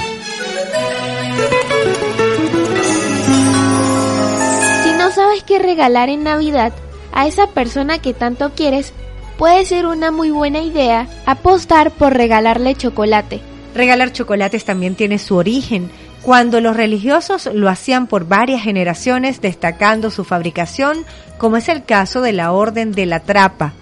Si 4.84 4.92
no 4.92 5.10
sabes 5.10 5.42
qué 5.44 5.58
regalar 5.58 6.10
en 6.10 6.24
Navidad 6.24 6.72
a 7.12 7.26
esa 7.26 7.46
persona 7.48 7.98
que 7.98 8.12
tanto 8.12 8.50
quieres, 8.54 8.92
puede 9.38 9.64
ser 9.64 9.86
una 9.86 10.10
muy 10.10 10.30
buena 10.30 10.60
idea 10.60 11.08
apostar 11.24 11.90
por 11.90 12.12
regalarle 12.12 12.74
chocolate. 12.74 13.40
Regalar 13.74 14.12
chocolates 14.12 14.66
también 14.66 14.94
tiene 14.94 15.18
su 15.18 15.36
origen, 15.36 15.90
cuando 16.20 16.60
los 16.60 16.76
religiosos 16.76 17.48
lo 17.52 17.70
hacían 17.70 18.06
por 18.06 18.28
varias 18.28 18.62
generaciones 18.62 19.40
destacando 19.40 20.10
su 20.10 20.24
fabricación, 20.24 21.04
como 21.38 21.56
es 21.56 21.68
el 21.68 21.84
caso 21.84 22.20
de 22.20 22.32
la 22.32 22.52
Orden 22.52 22.92
de 22.92 23.06
la 23.06 23.20
Trapa. 23.20 23.72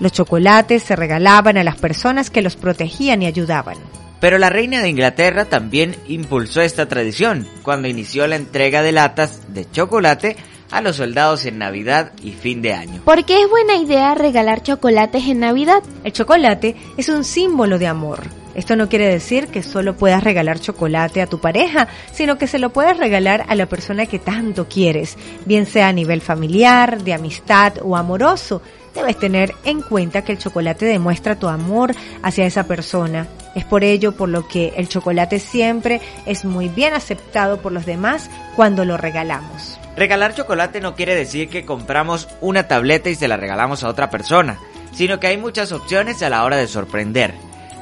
Los 0.00 0.12
chocolates 0.12 0.82
se 0.82 0.96
regalaban 0.96 1.56
a 1.56 1.64
las 1.64 1.76
personas 1.76 2.30
que 2.30 2.42
los 2.42 2.56
protegían 2.56 3.22
y 3.22 3.26
ayudaban. 3.26 3.76
Pero 4.20 4.38
la 4.38 4.50
reina 4.50 4.82
de 4.82 4.88
Inglaterra 4.88 5.44
también 5.44 5.96
impulsó 6.08 6.60
esta 6.62 6.88
tradición 6.88 7.46
cuando 7.62 7.88
inició 7.88 8.26
la 8.26 8.36
entrega 8.36 8.82
de 8.82 8.92
latas 8.92 9.42
de 9.52 9.70
chocolate 9.70 10.36
a 10.70 10.80
los 10.80 10.96
soldados 10.96 11.46
en 11.46 11.58
Navidad 11.58 12.12
y 12.22 12.32
fin 12.32 12.62
de 12.62 12.72
año. 12.72 13.02
¿Por 13.04 13.24
qué 13.24 13.42
es 13.42 13.50
buena 13.50 13.76
idea 13.76 14.14
regalar 14.14 14.62
chocolates 14.62 15.26
en 15.26 15.40
Navidad? 15.40 15.82
El 16.02 16.12
chocolate 16.12 16.76
es 16.96 17.08
un 17.08 17.24
símbolo 17.24 17.78
de 17.78 17.86
amor. 17.86 18.24
Esto 18.54 18.74
no 18.74 18.88
quiere 18.88 19.06
decir 19.06 19.48
que 19.48 19.62
solo 19.62 19.98
puedas 19.98 20.24
regalar 20.24 20.58
chocolate 20.58 21.20
a 21.20 21.26
tu 21.26 21.40
pareja, 21.40 21.88
sino 22.10 22.38
que 22.38 22.46
se 22.46 22.58
lo 22.58 22.70
puedes 22.70 22.96
regalar 22.96 23.44
a 23.48 23.54
la 23.54 23.66
persona 23.66 24.06
que 24.06 24.18
tanto 24.18 24.66
quieres, 24.66 25.18
bien 25.44 25.66
sea 25.66 25.88
a 25.88 25.92
nivel 25.92 26.22
familiar, 26.22 27.02
de 27.04 27.12
amistad 27.12 27.74
o 27.82 27.96
amoroso. 27.96 28.62
Debes 28.96 29.18
tener 29.18 29.54
en 29.64 29.82
cuenta 29.82 30.24
que 30.24 30.32
el 30.32 30.38
chocolate 30.38 30.86
demuestra 30.86 31.38
tu 31.38 31.48
amor 31.48 31.94
hacia 32.22 32.46
esa 32.46 32.66
persona. 32.66 33.26
Es 33.54 33.66
por 33.66 33.84
ello 33.84 34.12
por 34.12 34.30
lo 34.30 34.48
que 34.48 34.72
el 34.78 34.88
chocolate 34.88 35.38
siempre 35.38 36.00
es 36.24 36.46
muy 36.46 36.70
bien 36.70 36.94
aceptado 36.94 37.60
por 37.60 37.72
los 37.72 37.84
demás 37.84 38.30
cuando 38.56 38.86
lo 38.86 38.96
regalamos. 38.96 39.78
Regalar 39.98 40.34
chocolate 40.34 40.80
no 40.80 40.94
quiere 40.94 41.14
decir 41.14 41.50
que 41.50 41.66
compramos 41.66 42.26
una 42.40 42.68
tableta 42.68 43.10
y 43.10 43.14
se 43.14 43.28
la 43.28 43.36
regalamos 43.36 43.84
a 43.84 43.88
otra 43.88 44.08
persona, 44.08 44.58
sino 44.92 45.20
que 45.20 45.26
hay 45.26 45.36
muchas 45.36 45.72
opciones 45.72 46.22
a 46.22 46.30
la 46.30 46.42
hora 46.44 46.56
de 46.56 46.66
sorprender. 46.66 47.34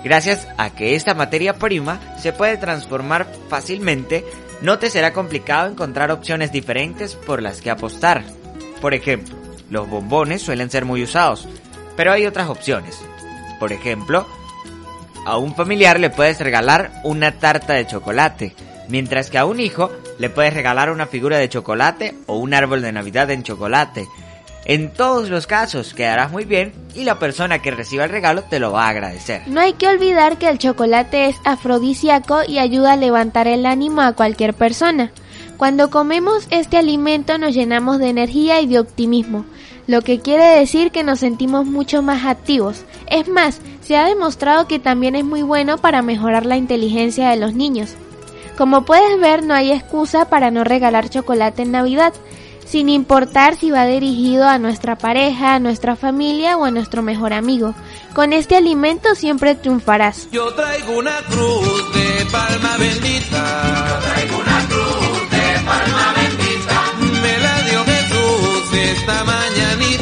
Gracias 0.03 0.49
a 0.59 0.71
que 0.71 0.97
esta 0.97 1.15
materia 1.15 1.55
prima 1.55 2.01
se 2.19 2.33
puede 2.33 2.57
transformar 2.57 3.27
fácilmente, 3.49 4.25
no 4.63 4.81
te 4.81 4.91
será 4.91 5.13
complicado 5.13 5.71
encontrar 5.71 6.11
opciones 6.11 6.51
diferentes 6.51 7.15
por 7.15 7.41
las 7.41 7.61
que 7.61 7.71
apostar. 7.71 8.25
Por 8.81 8.95
ejemplo, 8.95 9.44
los 9.71 9.89
bombones 9.89 10.43
suelen 10.43 10.71
ser 10.71 10.85
muy 10.85 11.03
usados, 11.03 11.49
pero 11.97 12.13
hay 12.13 12.27
otras 12.27 12.49
opciones. 12.49 13.01
Por 13.59 13.73
ejemplo, 13.73 14.27
a 15.25 15.39
un 15.39 15.55
familiar 15.55 15.99
le 16.01 16.11
puedes 16.11 16.39
regalar 16.41 17.01
una 17.05 17.33
tarta 17.33 17.75
de 17.75 17.87
chocolate, 17.87 18.55
mientras 18.89 19.31
que 19.31 19.39
a 19.39 19.47
un 19.47 19.61
hijo 19.61 19.91
le 20.19 20.31
puedes 20.31 20.55
regalar 20.55 20.91
una 20.91 21.07
figura 21.07 21.39
de 21.39 21.49
chocolate 21.49 22.15
o 22.27 22.37
un 22.37 22.55
árbol 22.55 22.83
de 22.83 22.93
Navidad 22.93 23.31
en 23.31 23.43
chocolate. 23.43 24.07
En 24.67 24.93
todos 24.93 25.29
los 25.29 25.47
casos 25.47 25.93
quedarás 25.93 26.31
muy 26.31 26.45
bien 26.45 26.73
y 26.95 27.05
la 27.05 27.19
persona 27.19 27.61
que 27.61 27.71
reciba 27.71 28.05
el 28.05 28.11
regalo 28.11 28.45
te 28.45 28.59
lo 28.59 28.73
va 28.73 28.87
a 28.87 28.89
agradecer. 28.89 29.43
No 29.47 29.61
hay 29.61 29.75
que 29.75 29.89
olvidar 29.89 30.39
que 30.39 30.49
el 30.49 30.59
chocolate 30.59 31.27
es 31.27 31.37
afrodisíaco 31.45 32.41
y 32.49 32.59
ayuda 32.59 32.93
a 32.93 32.97
levantar 32.97 33.47
el 33.47 33.67
ánimo 33.67 34.01
a 34.01 34.13
cualquier 34.13 34.55
persona. 34.55 35.13
Cuando 35.65 35.89
comemos 35.89 36.47
este 36.51 36.77
alimento 36.77 37.39
nos 37.39 37.55
llenamos 37.55 37.99
de 37.99 38.11
energía 38.11 38.61
y 38.61 38.67
de 38.67 38.79
optimismo, 38.79 39.47
lo 39.87 40.03
que 40.03 40.21
quiere 40.21 40.45
decir 40.45 40.91
que 40.91 41.03
nos 41.03 41.21
sentimos 41.21 41.65
mucho 41.65 42.03
más 42.03 42.27
activos. 42.27 42.85
Es 43.07 43.29
más, 43.29 43.63
se 43.81 43.97
ha 43.97 44.05
demostrado 44.05 44.69
que 44.69 44.79
también 44.79 45.17
es 45.17 45.25
muy 45.25 45.41
bueno 45.41 45.79
para 45.79 46.03
mejorar 46.03 46.45
la 46.45 46.59
inteligencia 46.59 47.31
de 47.31 47.39
los 47.39 47.55
niños. 47.55 47.95
Como 48.59 48.85
puedes 48.85 49.19
ver, 49.19 49.43
no 49.43 49.55
hay 49.55 49.73
excusa 49.73 50.29
para 50.29 50.51
no 50.51 50.65
regalar 50.65 51.09
chocolate 51.09 51.63
en 51.63 51.73
Navidad, 51.73 52.13
sin 52.67 52.91
importar 52.91 53.57
si 53.57 53.71
va 53.71 53.87
dirigido 53.87 54.47
a 54.47 54.59
nuestra 54.59 54.99
pareja, 54.99 55.55
a 55.55 55.61
nuestra 55.61 55.97
familia 55.97 56.59
o 56.59 56.67
a 56.67 56.71
nuestro 56.71 57.03
mejor 57.03 57.33
amigo. 57.33 57.75
Con 58.15 58.35
este 58.35 58.57
alimento 58.57 59.15
siempre 59.15 59.55
triunfarás. 59.55 60.29
Yo 60.31 60.53
traigo 60.53 60.99
una 60.99 61.23
cruz 61.23 61.95
de 61.95 62.27
palma 62.31 62.77
bendita. 62.77 63.89
Yo 63.89 64.09
traigo 64.13 64.43
una 64.43 64.54
Jesús 69.07 69.21
esta 69.21 69.94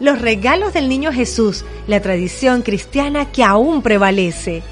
los 0.00 0.20
regalos 0.20 0.72
del 0.72 0.88
niño 0.88 1.12
Jesús, 1.12 1.64
la 1.86 2.00
tradición 2.00 2.62
cristiana 2.62 3.30
que 3.32 3.44
aún 3.44 3.82
prevalece. 3.82 4.62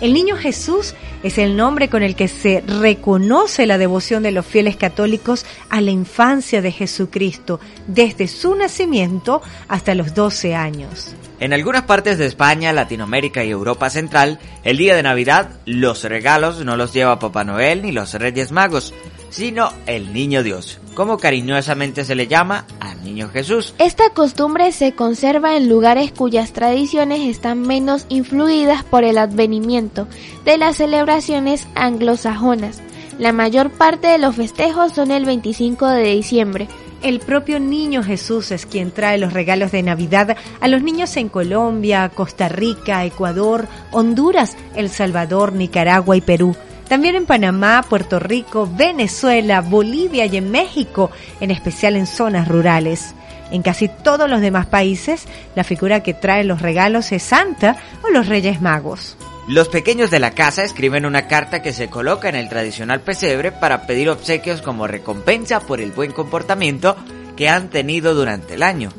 El 0.00 0.12
niño 0.12 0.36
Jesús 0.36 0.94
es 1.22 1.38
el 1.38 1.56
nombre 1.56 1.88
con 1.88 2.02
el 2.02 2.14
que 2.14 2.28
se 2.28 2.62
reconoce 2.66 3.66
la 3.66 3.78
devoción 3.78 4.22
de 4.22 4.30
los 4.30 4.44
fieles 4.44 4.76
católicos 4.76 5.46
a 5.70 5.80
la 5.80 5.90
infancia 5.90 6.60
de 6.60 6.70
Jesucristo, 6.70 7.60
desde 7.86 8.28
su 8.28 8.54
nacimiento 8.54 9.42
hasta 9.68 9.94
los 9.94 10.14
12 10.14 10.54
años. 10.54 11.14
En 11.40 11.52
algunas 11.52 11.82
partes 11.82 12.18
de 12.18 12.26
España, 12.26 12.72
Latinoamérica 12.72 13.44
y 13.44 13.50
Europa 13.50 13.90
Central, 13.90 14.38
el 14.64 14.76
día 14.76 14.94
de 14.94 15.02
Navidad, 15.02 15.50
los 15.64 16.04
regalos 16.04 16.64
no 16.64 16.76
los 16.76 16.92
lleva 16.92 17.18
Papá 17.18 17.44
Noel 17.44 17.82
ni 17.82 17.92
los 17.92 18.14
Reyes 18.14 18.52
Magos, 18.52 18.94
sino 19.36 19.68
el 19.84 20.14
Niño 20.14 20.42
Dios, 20.42 20.80
como 20.94 21.18
cariñosamente 21.18 22.06
se 22.06 22.14
le 22.14 22.26
llama 22.26 22.64
al 22.80 23.04
Niño 23.04 23.28
Jesús. 23.28 23.74
Esta 23.78 24.08
costumbre 24.08 24.72
se 24.72 24.92
conserva 24.92 25.58
en 25.58 25.68
lugares 25.68 26.10
cuyas 26.10 26.54
tradiciones 26.54 27.20
están 27.20 27.60
menos 27.60 28.06
influidas 28.08 28.82
por 28.82 29.04
el 29.04 29.18
advenimiento 29.18 30.08
de 30.46 30.56
las 30.56 30.76
celebraciones 30.76 31.68
anglosajonas. 31.74 32.80
La 33.18 33.32
mayor 33.32 33.68
parte 33.68 34.06
de 34.06 34.16
los 34.16 34.36
festejos 34.36 34.92
son 34.92 35.10
el 35.10 35.26
25 35.26 35.86
de 35.86 36.14
diciembre. 36.14 36.68
El 37.02 37.20
propio 37.20 37.60
niño 37.60 38.02
Jesús 38.02 38.50
es 38.52 38.64
quien 38.64 38.90
trae 38.90 39.18
los 39.18 39.34
regalos 39.34 39.70
de 39.70 39.82
Navidad 39.82 40.34
a 40.60 40.68
los 40.68 40.82
niños 40.82 41.14
en 41.18 41.28
Colombia, 41.28 42.08
Costa 42.08 42.48
Rica, 42.48 43.04
Ecuador, 43.04 43.68
Honduras, 43.90 44.56
El 44.74 44.88
Salvador, 44.88 45.52
Nicaragua 45.52 46.16
y 46.16 46.22
Perú. 46.22 46.56
También 46.88 47.16
en 47.16 47.26
Panamá, 47.26 47.84
Puerto 47.88 48.18
Rico, 48.20 48.68
Venezuela, 48.70 49.60
Bolivia 49.60 50.26
y 50.26 50.36
en 50.36 50.50
México, 50.50 51.10
en 51.40 51.50
especial 51.50 51.96
en 51.96 52.06
zonas 52.06 52.46
rurales. 52.46 53.14
En 53.50 53.62
casi 53.62 53.88
todos 53.88 54.28
los 54.28 54.40
demás 54.40 54.66
países, 54.66 55.26
la 55.54 55.64
figura 55.64 56.02
que 56.02 56.14
trae 56.14 56.44
los 56.44 56.62
regalos 56.62 57.12
es 57.12 57.22
Santa 57.22 57.76
o 58.02 58.10
los 58.10 58.28
Reyes 58.28 58.60
Magos. 58.60 59.16
Los 59.48 59.68
pequeños 59.68 60.10
de 60.10 60.18
la 60.18 60.32
casa 60.32 60.64
escriben 60.64 61.06
una 61.06 61.28
carta 61.28 61.62
que 61.62 61.72
se 61.72 61.88
coloca 61.88 62.28
en 62.28 62.34
el 62.34 62.48
tradicional 62.48 63.00
pesebre 63.00 63.52
para 63.52 63.86
pedir 63.86 64.10
obsequios 64.10 64.60
como 64.60 64.88
recompensa 64.88 65.60
por 65.60 65.80
el 65.80 65.92
buen 65.92 66.10
comportamiento 66.10 66.96
que 67.36 67.48
han 67.48 67.68
tenido 67.70 68.14
durante 68.14 68.54
el 68.54 68.64
año. 68.64 68.90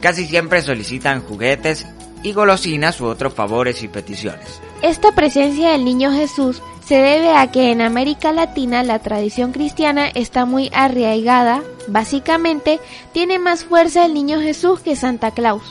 Casi 0.00 0.26
siempre 0.26 0.62
solicitan 0.62 1.20
juguetes 1.20 1.86
y 2.22 2.32
golosinas 2.32 3.00
u 3.00 3.06
otros 3.06 3.34
favores 3.34 3.82
y 3.82 3.88
peticiones. 3.88 4.62
Esta 4.82 5.12
presencia 5.12 5.70
del 5.70 5.84
niño 5.84 6.10
Jesús 6.10 6.60
se 6.84 6.96
debe 6.96 7.30
a 7.30 7.52
que 7.52 7.70
en 7.70 7.80
América 7.80 8.32
Latina 8.32 8.82
la 8.82 8.98
tradición 8.98 9.52
cristiana 9.52 10.08
está 10.08 10.44
muy 10.44 10.70
arraigada, 10.74 11.62
básicamente 11.86 12.80
tiene 13.12 13.38
más 13.38 13.62
fuerza 13.62 14.04
el 14.04 14.12
niño 14.12 14.40
Jesús 14.40 14.80
que 14.80 14.96
Santa 14.96 15.30
Claus. 15.30 15.62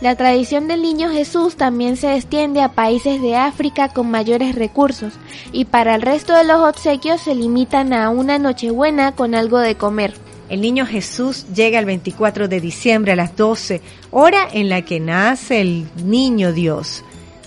La 0.00 0.14
tradición 0.14 0.68
del 0.68 0.82
niño 0.82 1.10
Jesús 1.10 1.56
también 1.56 1.96
se 1.96 2.14
extiende 2.14 2.62
a 2.62 2.72
países 2.72 3.20
de 3.20 3.34
África 3.34 3.88
con 3.88 4.08
mayores 4.08 4.54
recursos 4.54 5.14
y 5.50 5.64
para 5.64 5.96
el 5.96 6.02
resto 6.02 6.32
de 6.36 6.44
los 6.44 6.60
obsequios 6.60 7.22
se 7.22 7.34
limitan 7.34 7.92
a 7.92 8.08
una 8.08 8.38
Nochebuena 8.38 9.16
con 9.16 9.34
algo 9.34 9.58
de 9.58 9.74
comer. 9.74 10.14
El 10.48 10.60
niño 10.60 10.86
Jesús 10.86 11.46
llega 11.52 11.80
el 11.80 11.86
24 11.86 12.46
de 12.46 12.60
diciembre 12.60 13.12
a 13.12 13.16
las 13.16 13.34
12, 13.34 13.80
hora 14.12 14.46
en 14.52 14.68
la 14.68 14.82
que 14.82 15.00
nace 15.00 15.60
el 15.60 15.88
niño 16.04 16.52
Dios. 16.52 17.02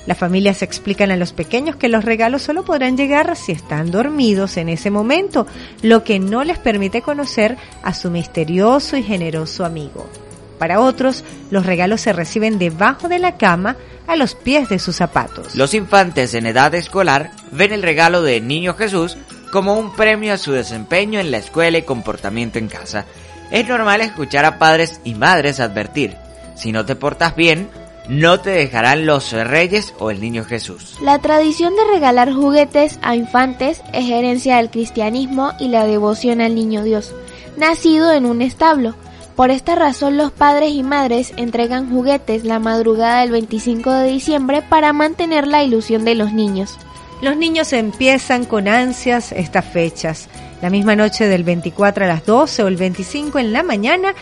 Las 0.08 0.18
familias 0.18 0.64
explican 0.64 1.12
a 1.12 1.18
los 1.18 1.34
pequeños 1.34 1.76
que 1.76 1.89
los 1.89 2.05
regalos 2.05 2.41
solo 2.41 2.64
podrán 2.64 2.95
llegar 2.97 3.36
si 3.36 3.51
están 3.51 3.91
dormidos 3.91 4.55
en 4.55 4.70
ese 4.70 4.89
momento, 4.89 5.45
lo 5.84 6.03
que 6.05 6.18
no 6.18 6.45
les 6.45 6.58
permite 6.58 7.01
conocer 7.01 7.58
a 7.84 7.93
su 7.93 8.10
misterioso 8.10 8.95
y 8.95 9.03
generoso 9.03 9.66
amigo. 9.66 10.10
Para 10.58 10.80
otros, 10.80 11.26
los 11.51 11.66
regalos 11.66 12.01
se 12.01 12.14
reciben 12.14 12.58
debajo 12.58 13.10
de 13.10 13.20
la 13.20 13.38
cama, 13.38 13.76
a 14.08 14.16
los 14.16 14.36
pies 14.36 14.70
de 14.70 14.80
sus 14.80 14.95
zapatos. 14.95 15.53
Los 15.53 15.74
infantes 15.74 16.34
en 16.34 16.45
edad 16.45 16.74
escolar 16.74 17.32
ven 17.51 17.74
el 17.74 17.84
regalo 17.84 18.22
de 18.22 18.39
Niño 18.39 18.74
Jesús 18.74 19.18
como 19.51 19.76
un 19.76 19.93
premio 19.93 20.34
a 20.34 20.38
su 20.38 20.53
desempeño 20.53 21.20
en 21.20 21.30
la 21.30 21.38
escuela 21.38 21.78
y 21.78 21.84
comportamiento 21.84 22.58
en 22.58 22.70
casa. 22.70 23.05
Es 23.51 23.68
normal 23.68 23.99
escuchar 23.99 24.45
a 24.45 24.58
padres 24.58 25.01
y 25.03 25.14
madres 25.14 25.60
advertir, 25.60 26.16
si 26.55 26.72
no 26.72 26.86
te 26.86 26.95
portas 26.95 27.36
bien, 27.36 27.70
no 28.10 28.39
te 28.39 28.51
dejarán 28.51 29.05
los 29.05 29.32
reyes 29.32 29.93
o 29.99 30.12
el 30.12 30.22
niño 30.22 30.43
Jesús. 30.43 30.97
La 31.01 31.20
tradición 31.20 31.76
de 31.76 31.84
regalar 31.93 32.34
juguetes 32.34 32.99
a 33.01 33.16
infantes 33.16 33.82
es 33.93 34.10
herencia 34.10 34.58
del 34.58 34.70
cristianismo 34.70 35.51
y 35.60 35.68
la 35.68 35.86
devoción 35.86 36.41
al 36.41 36.55
niño 36.55 36.84
Dios, 36.84 37.14
nacido 37.58 38.12
en 38.14 38.26
un 38.26 38.41
establo. 38.41 38.95
Por 39.36 39.51
esta 39.51 39.76
razón 39.76 40.18
los 40.18 40.32
padres 40.32 40.72
y 40.72 40.84
madres 40.84 41.34
entregan 41.38 41.91
juguetes 41.91 42.43
la 42.43 42.60
madrugada 42.60 43.22
del 43.22 43.32
25 43.32 43.91
de 43.91 44.08
diciembre 44.10 44.64
para 44.68 44.93
mantener 44.93 45.45
la 45.47 45.64
ilusión 45.64 46.05
de 46.05 46.16
los 46.16 46.34
niños. 46.34 46.78
Los 47.22 47.36
niños 47.36 47.74
empiezan 47.74 48.45
con 48.45 48.68
ansias 48.68 49.32
estas 49.32 49.66
fechas. 49.66 50.30
La 50.62 50.72
misma 50.72 50.95
noche 50.95 51.28
del 51.28 51.43
24 51.43 52.05
a 52.05 52.08
las 52.08 52.26
12 52.26 52.64
o 52.64 52.68
el 52.68 52.78
25 52.78 53.38
en 53.38 53.53
la 53.53 53.62
mañana 53.62 54.16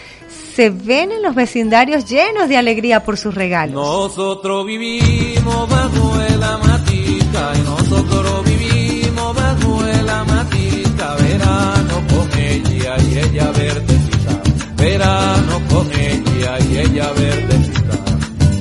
se 0.56 0.70
ven 0.70 1.12
en 1.12 1.22
los 1.22 1.36
vecindarios 1.36 2.06
llenos 2.06 2.48
de 2.48 2.56
alegría 2.56 3.04
por 3.04 3.18
sus 3.18 3.36
regalos. 3.36 3.76
Nosotros 3.76 4.66
vivimos 4.66 5.70
bajo 5.70 6.14
la 6.40 6.58
matica 6.60 7.52
y 7.56 7.62
nosotros 7.62 8.46
vivimos 8.46 9.36
bajo 9.36 9.82
la 10.06 10.24
matica. 10.24 11.16
Verano 11.16 12.02
con 12.08 12.40
ella 12.40 12.96
y 13.02 13.18
ella 13.18 13.52
verdecita. 13.52 14.42
Verano 14.78 15.62
con 15.70 15.92
ella 15.92 16.58
y 16.70 16.78
ella 16.78 17.12
verdecita. 17.12 17.98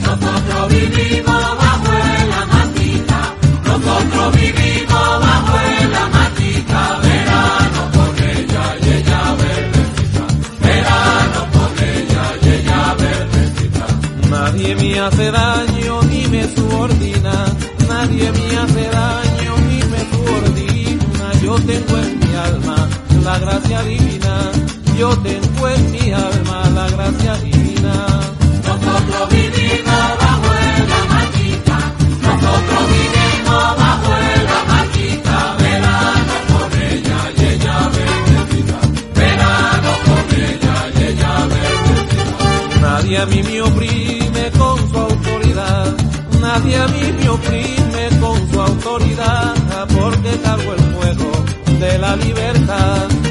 Nosotros 0.03 0.69
vivimos 0.71 1.57
bajo 1.59 1.93
la 2.29 2.47
matica. 2.47 3.35
Nosotros 3.67 4.35
vivimos 4.35 4.74
hace 15.07 15.31
daño 15.31 16.03
ni 16.05 16.27
me 16.29 16.45
subordina. 16.55 17.35
Nadie 17.89 18.33
me 18.33 18.57
hace 18.57 18.85
daño 18.91 19.57
ni 19.69 19.79
me 19.93 20.01
subordina. 20.11 21.27
Yo 21.43 21.55
tengo 21.57 21.99
en 21.99 22.19
mi 22.21 22.35
alma 22.35 22.89
la 23.23 23.39
gracia 23.39 23.83
divina. 23.83 24.35
Yo 24.99 25.11
tengo 25.19 25.69
en 25.69 25.93
mi 25.93 26.13
alma 26.13 26.71
la 26.75 26.89
gracia 26.89 27.35
divina. 27.37 27.95
Nosotros 28.67 29.29
vivimos 29.31 30.07
bajo 30.23 30.51
la 30.91 31.01
matica. 31.13 31.79
Nosotros 32.23 32.83
vivimos 32.95 33.65
bajo 33.83 34.13
la 34.51 34.61
matica. 34.73 35.57
Verano 35.59 36.35
con 36.51 36.81
ella 36.81 37.19
y 37.37 37.43
ella 37.53 37.77
bendecida. 37.97 38.79
Verano 39.15 39.91
con 40.07 40.25
ella 40.41 40.77
y 40.97 41.03
ella 41.05 41.33
bendecida. 41.53 42.81
Nadie 42.81 43.19
a 43.19 43.27
mí 43.27 43.43
me 43.43 43.54
Nadie 46.55 46.77
a 46.77 46.87
mí 46.87 47.13
me 47.19 47.29
oprime 47.29 48.21
con 48.21 48.49
su 48.49 48.61
autoridad. 48.61 49.55
Porque 49.89 50.39
cargo 50.41 50.73
el 50.73 50.81
fuego 50.95 51.33
de 51.81 51.99
la 51.99 52.15
libertad. 52.15 53.24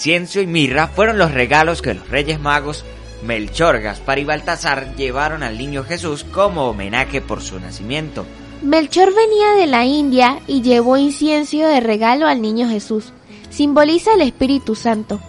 Incienso 0.00 0.40
y 0.40 0.46
mirra 0.46 0.88
fueron 0.88 1.18
los 1.18 1.30
regalos 1.30 1.82
que 1.82 1.92
los 1.92 2.08
Reyes 2.08 2.40
Magos 2.40 2.86
Melchor, 3.22 3.82
Gaspar 3.82 4.18
y 4.18 4.24
Baltasar 4.24 4.96
llevaron 4.96 5.42
al 5.42 5.58
niño 5.58 5.84
Jesús 5.84 6.24
como 6.24 6.70
homenaje 6.70 7.20
por 7.20 7.42
su 7.42 7.60
nacimiento. 7.60 8.24
Melchor 8.62 9.14
venía 9.14 9.50
de 9.58 9.66
la 9.66 9.84
India 9.84 10.40
y 10.46 10.62
llevó 10.62 10.96
incienso 10.96 11.58
de 11.58 11.80
regalo 11.80 12.26
al 12.26 12.40
niño 12.40 12.66
Jesús. 12.66 13.12
Simboliza 13.50 14.14
el 14.14 14.22
Espíritu 14.22 14.74
Santo. 14.74 15.20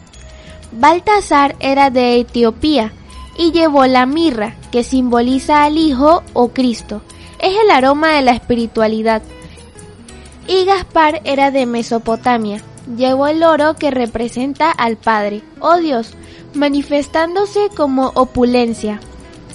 Baltasar 0.72 1.58
era 1.60 1.90
de 1.90 2.22
Etiopía 2.22 2.94
y 3.38 3.52
llevó 3.52 3.86
la 3.88 4.06
mirra, 4.06 4.56
que 4.72 4.86
simboliza 4.86 5.66
al 5.66 5.78
Hijo 5.78 6.24
o 6.32 6.48
Cristo. 6.54 7.02
Es 7.40 7.58
el 7.62 7.72
aroma 7.72 8.14
de 8.14 8.22
la 8.22 8.32
espiritualidad. 8.32 9.22
Y 10.48 10.64
Gaspar 10.64 11.20
era 11.26 11.52
de 11.52 11.66
Mesopotamia. 11.66 12.64
Llevó 12.98 13.28
el 13.28 13.44
oro 13.44 13.76
que 13.76 13.92
representa 13.92 14.72
al 14.72 14.98
Padre, 14.98 15.42
oh 15.60 15.78
Dios, 15.78 16.14
manifestándose 16.54 17.70
como 17.76 18.12
opulencia. 18.16 19.00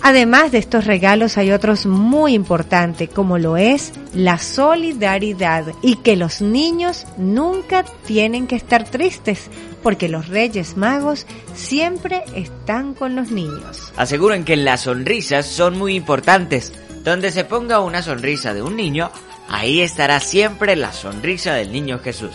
Además 0.03 0.53
de 0.53 0.59
estos 0.59 0.85
regalos 0.85 1.37
hay 1.37 1.51
otros 1.51 1.87
muy 1.87 2.35
importantes, 2.35 3.09
como 3.09 3.39
lo 3.39 3.57
es 3.57 3.93
la 4.15 4.39
solidaridad 4.39 5.65
y 5.83 5.97
que 5.97 6.17
los 6.17 6.41
niños 6.41 7.07
nunca 7.17 7.85
tienen 8.07 8.47
que 8.47 8.57
estar 8.57 8.89
tristes, 8.89 9.51
porque 9.83 10.09
los 10.09 10.29
Reyes 10.29 10.77
Magos 10.77 11.27
siempre 11.55 12.23
están 12.35 12.95
con 12.95 13.17
los 13.17 13.31
niños. 13.31 13.93
Aseguran 13.97 14.45
que 14.45 14.57
las 14.57 14.83
sonrisas 14.83 15.47
son 15.47 15.77
muy 15.79 15.95
importantes. 15.95 16.73
Donde 17.03 17.31
se 17.31 17.45
ponga 17.45 17.81
una 17.81 18.03
sonrisa 18.03 18.53
de 18.53 18.63
un 18.63 18.77
niño, 18.77 19.11
ahí 19.49 19.81
estará 19.81 20.19
siempre 20.21 20.75
la 20.77 20.93
sonrisa 20.93 21.55
del 21.55 21.71
niño 21.71 22.01
Jesús. 22.01 22.35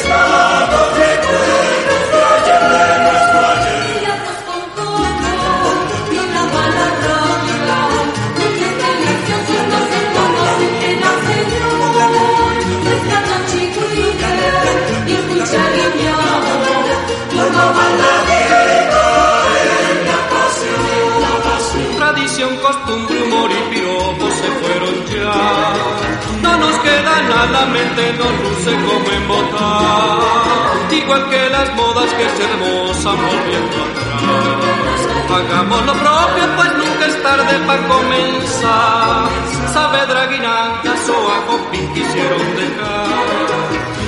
nada, 27.29 27.45
la 27.51 27.65
mente 27.67 28.13
nos 28.13 28.33
luce 28.43 28.71
como 28.85 29.09
en 29.11 29.27
botar. 29.27 30.91
Igual 30.91 31.29
que 31.29 31.49
las 31.49 31.75
modas 31.75 32.09
que 32.13 32.29
se 32.29 32.43
hermosan 32.43 33.17
volviendo 33.17 33.77
atrás. 33.85 34.91
Hagamos 35.31 35.85
lo 35.85 35.93
propio, 35.93 36.43
pues 36.57 36.73
nunca 36.77 37.05
es 37.05 37.23
tarde 37.23 37.59
para 37.65 37.87
comenzar. 37.87 39.29
Saavedra, 39.73 40.25
Guinalda, 40.27 40.97
Soaco, 41.05 41.71
Pin 41.71 41.93
quisieron 41.93 42.55
dejar 42.55 43.61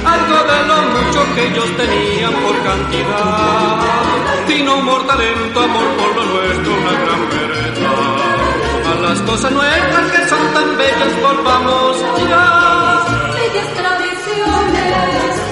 algo 0.05 0.37
de 0.51 0.67
lo 0.67 0.77
mucho 0.95 1.35
que 1.35 1.47
ellos 1.47 1.77
tenían 1.77 2.33
por 2.33 2.63
cantidad. 2.63 3.79
Vino 4.47 4.75
humor, 4.75 5.07
talento, 5.07 5.59
amor 5.61 5.87
por 5.97 6.15
lo 6.15 6.25
nuestro, 6.25 6.73
una 6.73 6.91
gran 6.91 7.29
verdad. 7.29 7.73
A 8.91 9.01
las 9.01 9.19
cosas 9.21 9.51
nuestras 9.51 10.11
que 10.11 10.27
son 10.27 10.53
tan 10.53 10.77
bellas, 10.77 11.21
volvamos 11.21 11.97
ya. 12.29 12.62
Tradiciones, 13.71 15.42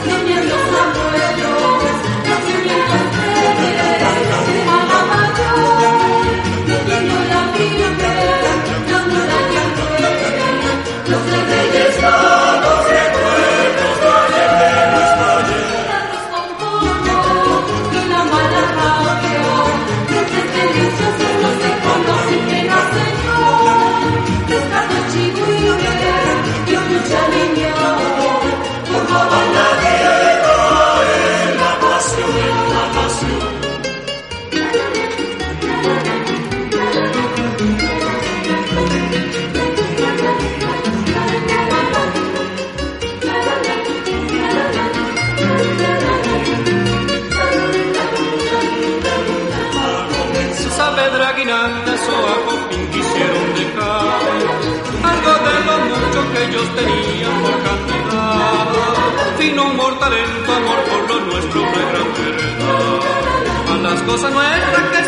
cosas 64.05 64.31
nuestras 64.33 64.91
que 64.91 65.00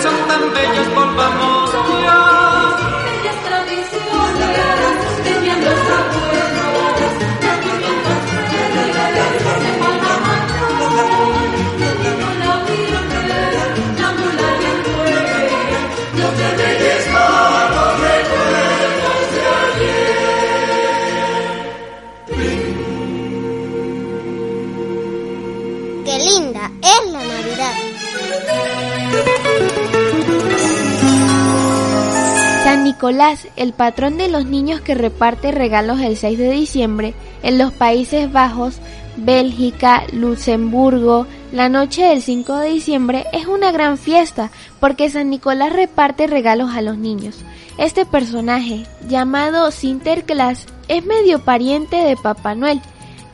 Nicolás, 33.03 33.49
el 33.57 33.73
patrón 33.73 34.15
de 34.15 34.29
los 34.29 34.45
niños 34.45 34.79
que 34.79 34.95
reparte 34.95 35.51
regalos 35.51 35.99
el 35.99 36.15
6 36.15 36.37
de 36.37 36.51
diciembre 36.51 37.13
en 37.41 37.57
los 37.57 37.73
Países 37.73 38.31
Bajos, 38.31 38.79
Bélgica, 39.17 40.03
Luxemburgo, 40.13 41.27
la 41.51 41.67
noche 41.67 42.05
del 42.05 42.21
5 42.21 42.55
de 42.59 42.69
diciembre 42.69 43.25
es 43.33 43.45
una 43.45 43.73
gran 43.73 43.97
fiesta 43.97 44.51
porque 44.79 45.09
San 45.09 45.29
Nicolás 45.31 45.73
reparte 45.73 46.27
regalos 46.27 46.73
a 46.73 46.81
los 46.81 46.97
niños. 46.97 47.39
Este 47.77 48.05
personaje, 48.05 48.85
llamado 49.09 49.69
Sinterklaas, 49.71 50.65
es 50.87 51.05
medio 51.05 51.39
pariente 51.39 51.97
de 51.97 52.15
Papá 52.15 52.55
Noel 52.55 52.79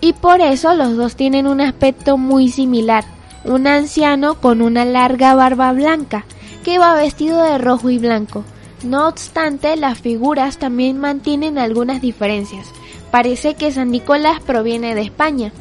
y 0.01 0.13
por 0.13 0.41
eso 0.41 0.73
los 0.73 0.97
dos 0.97 1.15
tienen 1.15 1.45
un 1.45 1.61
aspecto 1.61 2.17
muy 2.17 2.49
similar. 2.49 3.05
un 3.45 3.67
anciano 3.67 4.33
con 4.41 4.63
una 4.63 4.83
larga 4.83 5.35
barba 5.35 5.71
blanca, 5.73 6.25
que 6.63 6.79
va 6.79 6.95
vestido 6.95 7.43
de 7.43 7.59
rojo 7.59 7.91
y 7.91 7.99
blanco. 7.99 8.43
No 8.83 9.07
obstante, 9.07 9.75
las 9.75 9.99
figuras 9.99 10.57
también 10.57 10.99
mantienen 10.99 11.57
algunas 11.57 12.01
diferencias. 12.01 12.67
Parece 13.11 13.55
que 13.55 13.71
San 13.71 13.91
Nicolás 13.91 14.39
proviene 14.39 14.95
de 14.95 15.01
España. 15.01 15.51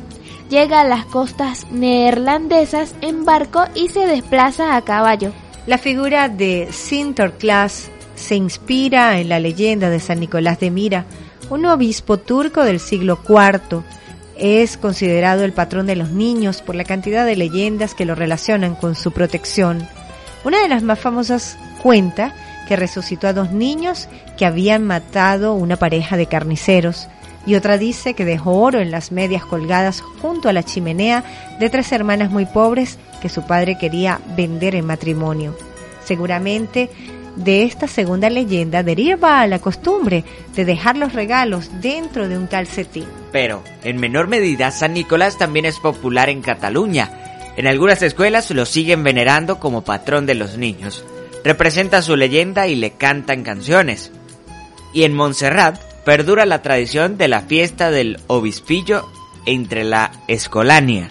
Llega 0.50 0.80
a 0.80 0.84
las 0.84 1.04
costas 1.04 1.66
neerlandesas 1.70 2.94
en 3.00 3.24
barco 3.24 3.64
y 3.74 3.88
se 3.88 4.06
desplaza 4.06 4.76
a 4.76 4.82
caballo. 4.82 5.32
La 5.66 5.78
figura 5.78 6.28
de 6.28 6.68
Sinterklaas 6.70 7.90
se 8.14 8.36
inspira 8.36 9.18
en 9.18 9.28
la 9.28 9.40
leyenda 9.40 9.90
de 9.90 10.00
San 10.00 10.20
Nicolás 10.20 10.60
de 10.60 10.70
Mira, 10.70 11.04
un 11.50 11.66
obispo 11.66 12.18
turco 12.18 12.64
del 12.64 12.80
siglo 12.80 13.18
IV. 13.28 13.82
Es 14.36 14.76
considerado 14.76 15.44
el 15.44 15.52
patrón 15.52 15.86
de 15.86 15.96
los 15.96 16.10
niños 16.10 16.62
por 16.62 16.76
la 16.76 16.84
cantidad 16.84 17.26
de 17.26 17.36
leyendas 17.36 17.94
que 17.94 18.04
lo 18.04 18.14
relacionan 18.14 18.76
con 18.76 18.94
su 18.94 19.10
protección. 19.10 19.86
Una 20.44 20.62
de 20.62 20.68
las 20.68 20.82
más 20.82 21.00
famosas 21.00 21.58
cuenta 21.82 22.32
que 22.68 22.76
resucitó 22.76 23.26
a 23.26 23.32
dos 23.32 23.50
niños 23.50 24.08
que 24.36 24.44
habían 24.44 24.84
matado 24.84 25.54
una 25.54 25.76
pareja 25.76 26.16
de 26.18 26.26
carniceros 26.26 27.08
y 27.46 27.54
otra 27.54 27.78
dice 27.78 28.12
que 28.12 28.26
dejó 28.26 28.60
oro 28.60 28.78
en 28.80 28.90
las 28.90 29.10
medias 29.10 29.42
colgadas 29.42 30.02
junto 30.20 30.50
a 30.50 30.52
la 30.52 30.62
chimenea 30.62 31.24
de 31.58 31.70
tres 31.70 31.90
hermanas 31.92 32.30
muy 32.30 32.44
pobres 32.44 32.98
que 33.22 33.30
su 33.30 33.46
padre 33.46 33.78
quería 33.78 34.20
vender 34.36 34.74
en 34.74 34.84
matrimonio. 34.84 35.56
Seguramente 36.04 36.90
de 37.36 37.62
esta 37.62 37.86
segunda 37.86 38.28
leyenda 38.28 38.82
deriva 38.82 39.46
la 39.46 39.60
costumbre 39.60 40.24
de 40.54 40.64
dejar 40.66 40.98
los 40.98 41.14
regalos 41.14 41.70
dentro 41.80 42.28
de 42.28 42.36
un 42.36 42.48
calcetín. 42.48 43.06
Pero, 43.32 43.62
en 43.82 43.96
menor 43.96 44.28
medida, 44.28 44.70
San 44.70 44.92
Nicolás 44.92 45.38
también 45.38 45.64
es 45.64 45.78
popular 45.78 46.28
en 46.28 46.42
Cataluña. 46.42 47.10
En 47.56 47.66
algunas 47.66 48.02
escuelas 48.02 48.50
lo 48.50 48.66
siguen 48.66 49.04
venerando 49.04 49.58
como 49.58 49.82
patrón 49.82 50.26
de 50.26 50.34
los 50.34 50.58
niños. 50.58 51.04
Representa 51.48 52.02
su 52.02 52.14
leyenda 52.14 52.66
y 52.66 52.74
le 52.74 52.90
cantan 52.90 53.42
canciones. 53.42 54.12
Y 54.92 55.04
en 55.04 55.14
Montserrat 55.14 55.80
perdura 56.04 56.44
la 56.44 56.60
tradición 56.60 57.16
de 57.16 57.26
la 57.26 57.40
fiesta 57.40 57.90
del 57.90 58.20
obispillo 58.26 59.10
entre 59.46 59.84
la 59.84 60.12
escolania. 60.28 61.08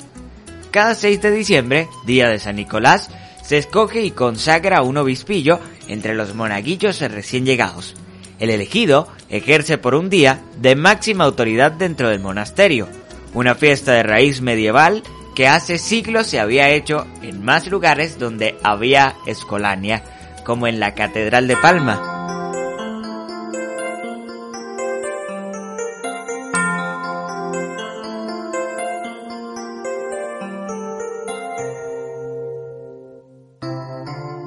Cada 0.69 0.93
6 0.93 1.23
de 1.23 1.31
diciembre, 1.31 1.87
día 2.05 2.29
de 2.29 2.37
San 2.37 2.57
Nicolás, 2.57 3.09
se 3.41 3.57
escoge 3.57 4.03
y 4.03 4.11
consagra 4.11 4.83
un 4.83 4.97
obispillo 4.97 5.59
entre 5.87 6.13
los 6.13 6.35
monaguillos 6.35 7.01
recién 7.01 7.43
llegados. 7.43 7.95
El 8.37 8.51
elegido 8.51 9.07
ejerce 9.29 9.79
por 9.79 9.95
un 9.95 10.11
día 10.11 10.43
de 10.61 10.75
máxima 10.75 11.23
autoridad 11.23 11.71
dentro 11.71 12.09
del 12.09 12.19
monasterio, 12.19 12.87
una 13.33 13.55
fiesta 13.55 13.93
de 13.93 14.03
raíz 14.03 14.41
medieval 14.41 15.01
que 15.35 15.47
hace 15.47 15.79
siglos 15.79 16.27
se 16.27 16.39
había 16.39 16.69
hecho 16.69 17.07
en 17.23 17.43
más 17.43 17.65
lugares 17.65 18.19
donde 18.19 18.55
había 18.63 19.15
escolania, 19.25 20.03
como 20.47 20.65
en 20.65 20.79
la 20.79 20.95
Catedral 20.95 21.45
de 21.45 21.57
Palma. 21.57 22.01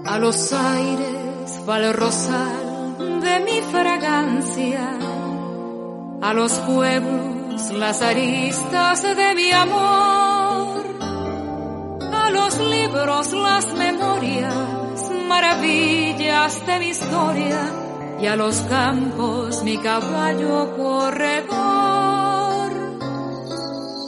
A 0.07 0.19
los 0.19 0.53
aires 0.55 1.61
va 1.69 1.79
el 1.79 1.93
de 3.21 3.41
mi 3.41 3.61
fragancia, 3.71 4.99
a 6.23 6.33
los 6.33 6.53
pueblos 6.61 7.73
las 7.73 8.01
aristas 8.01 9.03
de 9.03 9.35
mi 9.35 9.53
amor, 9.53 10.83
a 12.11 12.31
los 12.31 12.59
libros 12.59 13.33
las 13.35 13.67
memorias, 13.75 14.80
maravillas 15.35 16.67
de 16.67 16.79
mi 16.81 16.89
historia, 16.89 17.61
y 18.21 18.27
a 18.27 18.37
los 18.37 18.57
campos 18.77 19.63
mi 19.63 19.77
caballo 19.79 20.77
corredor. 20.77 22.71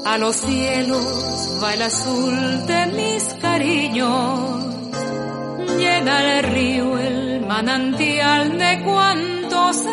A 0.05 0.19
los 0.19 0.37
cielos 0.37 1.61
va 1.63 1.75
el 1.75 1.83
azul 1.83 2.67
de 2.67 2.81
mis 2.99 3.23
cariños 3.41 4.73
llena 5.83 6.39
el 6.39 6.45
río, 6.45 6.99
el 6.99 7.47
manantial 7.47 8.59
de 8.59 8.83
cuanto 8.85 9.73
sé. 9.73 9.91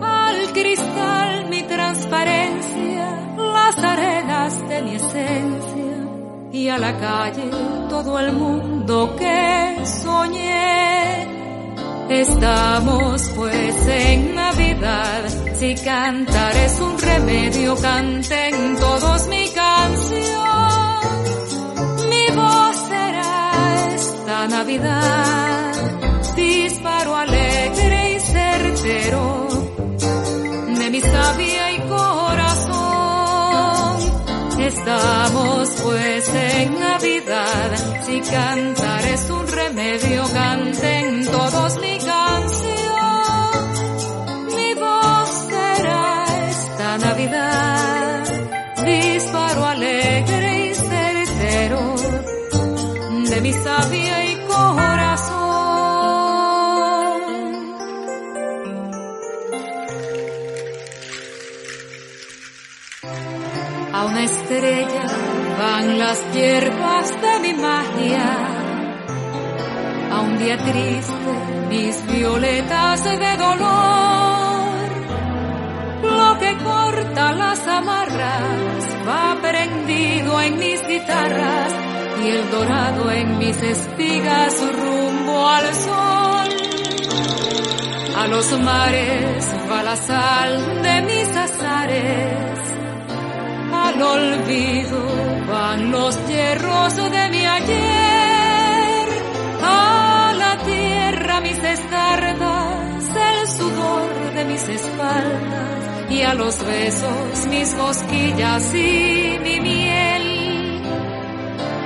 Al 0.00 0.52
cristal 0.52 1.48
mi 1.50 1.62
transparencia, 1.62 3.06
las 3.36 3.78
arenas 3.78 4.68
de 4.68 4.82
mi 4.82 4.94
esencia. 4.96 5.75
Y 6.56 6.70
a 6.70 6.78
la 6.78 6.96
calle 6.96 7.50
todo 7.90 8.18
el 8.18 8.32
mundo 8.32 9.14
que 9.14 9.84
soñé. 9.84 11.28
Estamos 12.08 13.30
pues 13.36 13.86
en 13.86 14.34
Navidad, 14.34 15.28
si 15.54 15.74
cantar 15.74 16.56
es 16.56 16.80
un 16.80 16.98
remedio, 16.98 17.76
canten 17.76 18.76
todos 18.78 19.28
mi 19.28 19.50
canción. 19.50 20.98
Mi 22.08 22.26
voz 22.34 22.76
será 22.88 23.88
esta 23.94 24.48
Navidad, 24.48 25.55
Estamos 34.86 35.68
pues 35.82 36.28
en 36.32 36.78
Navidad, 36.78 38.04
si 38.06 38.20
cantar 38.20 39.04
es 39.04 39.30
un 39.30 39.48
remedio, 39.48 40.24
canten 40.32 41.26
todos 41.26 41.80
mi 41.80 41.95
van 65.76 65.98
las 65.98 66.18
hierbas 66.32 67.06
de 67.24 67.34
mi 67.44 67.52
magia. 67.68 68.28
A 70.14 70.20
un 70.20 70.38
día 70.38 70.56
triste 70.68 71.32
mis 71.68 71.94
violetas 72.12 73.04
de 73.04 73.32
dolor. 73.46 74.88
Lo 76.18 76.28
que 76.40 76.50
corta 76.68 77.24
las 77.32 77.60
amarras 77.78 78.82
va 79.08 79.36
prendido 79.46 80.40
en 80.46 80.58
mis 80.58 80.80
guitarras 80.92 81.72
y 82.22 82.26
el 82.36 82.50
dorado 82.56 83.10
en 83.10 83.38
mis 83.38 83.58
espigas 83.74 84.52
rumbo 84.80 85.36
al 85.56 85.66
sol. 85.86 86.48
A 88.20 88.26
los 88.28 88.46
mares 88.60 89.44
va 89.70 89.82
la 89.82 89.96
sal 89.96 90.52
de 90.86 90.94
mis 91.02 91.28
azares, 91.46 92.60
al 93.84 94.02
olvido 94.16 95.25
van 95.48 95.90
los 95.90 96.26
hierros 96.26 96.96
de 96.96 97.28
mi 97.30 97.46
ayer, 97.46 99.08
a 99.62 100.32
la 100.36 100.58
tierra 100.64 101.40
mis 101.40 101.58
escardas, 101.58 103.04
el 103.30 103.48
sudor 103.48 104.34
de 104.34 104.44
mis 104.44 104.68
espaldas 104.68 106.10
y 106.10 106.22
a 106.22 106.34
los 106.34 106.64
besos 106.64 107.46
mis 107.48 107.74
cosquillas 107.74 108.74
y 108.74 109.38
mi 109.42 109.60
miel. 109.60 110.36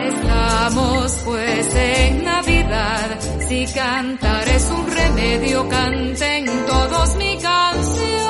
Estamos 0.08 1.22
pues 1.24 1.74
en 1.74 2.24
Navidad, 2.24 3.18
si 3.48 3.66
cantar 3.66 4.48
es 4.48 4.70
un 4.70 4.90
remedio, 4.90 5.68
canten 5.68 6.46
todos 6.66 7.16
mi 7.16 7.38
canción. 7.38 8.20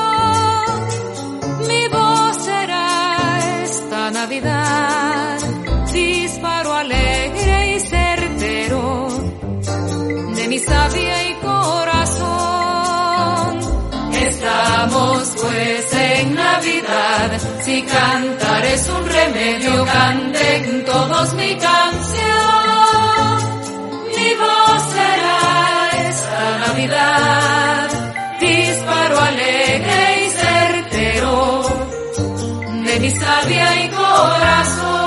Mi 1.69 1.89
voz 1.89 2.37
será 2.45 3.63
esta 3.63 4.11
Navidad, 4.11 5.20
sabia 10.61 11.31
y 11.31 11.35
corazón. 11.35 12.31
Estamos 14.13 15.35
pues 15.41 15.93
en 15.93 16.35
Navidad, 16.35 17.31
si 17.63 17.83
cantar 17.83 18.65
es 18.65 18.89
un 18.89 19.07
remedio, 19.09 19.85
canten 19.85 20.85
todos 20.85 21.35
mi 21.35 21.55
canción. 21.57 22.31
Mi 24.17 24.35
voz 24.43 24.83
será 24.97 25.39
esta 26.09 26.59
Navidad, 26.67 27.89
disparo 28.41 29.21
alegre 29.21 30.27
y 30.27 30.31
certero 30.31 31.63
de 32.85 33.01
mi 33.01 33.11
sabia 33.11 33.85
y 33.85 33.89
corazón. 33.89 35.00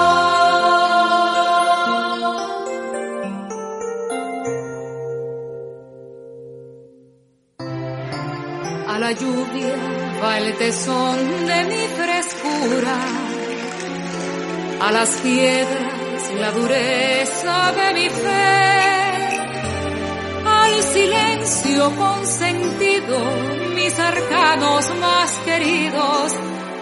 Va 10.22 10.38
el 10.38 10.58
tesón 10.58 11.18
de 11.45 11.64
mi 11.66 11.88
frescura. 11.99 12.97
A 14.80 14.91
las 14.91 15.10
piedras 15.22 16.32
la 16.39 16.51
dureza 16.51 17.74
de 17.74 17.93
mi 17.93 18.10
fe. 18.10 18.64
Al 20.45 20.84
silencio 20.84 21.95
consentido 21.95 23.20
mis 23.76 23.99
arcanos 23.99 24.89
más 25.01 25.32
queridos 25.45 26.34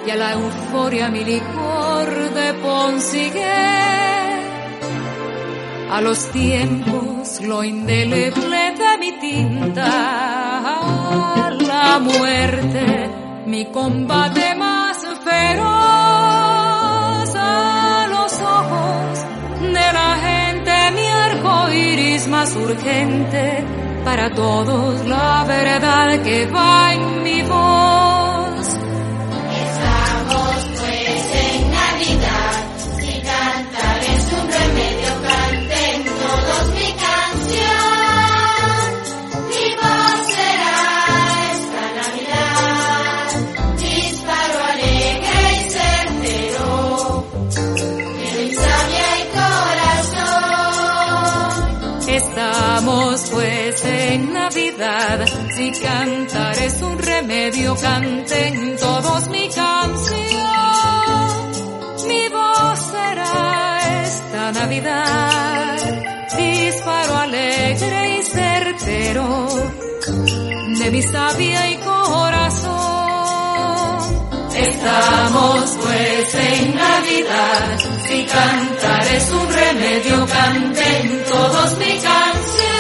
y 0.06 0.12
a 0.12 0.16
la 0.16 0.34
euforia 0.34 1.10
mi 1.10 1.24
licor 1.24 2.10
de 2.34 2.54
Ponsigué. 2.62 3.92
A 5.92 6.02
los 6.02 6.32
tiempos 6.32 7.42
lo 7.42 7.64
indeleble 7.64 8.76
de 8.78 8.98
mi 9.00 9.12
tinta, 9.20 10.62
muerte 12.00 13.10
mi 13.46 13.66
combate 13.66 14.56
más 14.56 14.98
feroz, 15.24 15.66
a 17.36 18.08
los 18.10 18.34
ojos 18.42 19.26
de 19.62 19.94
la 20.00 20.18
gente 20.28 20.72
mi 20.96 21.08
arco 21.08 21.70
iris 21.72 22.28
más 22.28 22.56
urgente, 22.56 23.64
para 24.06 24.30
todos 24.34 25.06
la 25.08 25.44
verdad 25.48 26.22
que 26.24 26.46
va 26.48 26.94
en 26.94 27.24
mi 27.24 27.42
voz. 27.44 28.11
Si 55.12 55.72
cantar 55.74 56.58
es 56.58 56.82
un 56.82 56.98
remedio, 56.98 57.76
canten 57.76 58.78
todos 58.78 59.28
mi 59.28 59.50
canción. 59.50 60.22
Mi 62.08 62.30
voz 62.30 62.80
será 62.80 64.04
esta 64.06 64.52
Navidad, 64.54 65.78
disparo 66.38 67.18
alegre 67.18 68.20
y 68.20 68.24
certero 68.24 69.50
de 70.80 70.92
mi 70.92 71.02
sabia 71.02 71.72
y 71.72 71.76
corazón. 71.76 72.72
Estamos 74.56 75.78
pues 75.84 76.36
en 76.36 76.74
Navidad, 76.74 77.80
si 78.08 78.26
cantar 78.28 79.08
es 79.14 79.30
un 79.30 79.54
remedio, 79.54 80.26
canten 80.26 81.24
todos 81.26 81.78
mi 81.80 82.00
canción. 82.00 82.71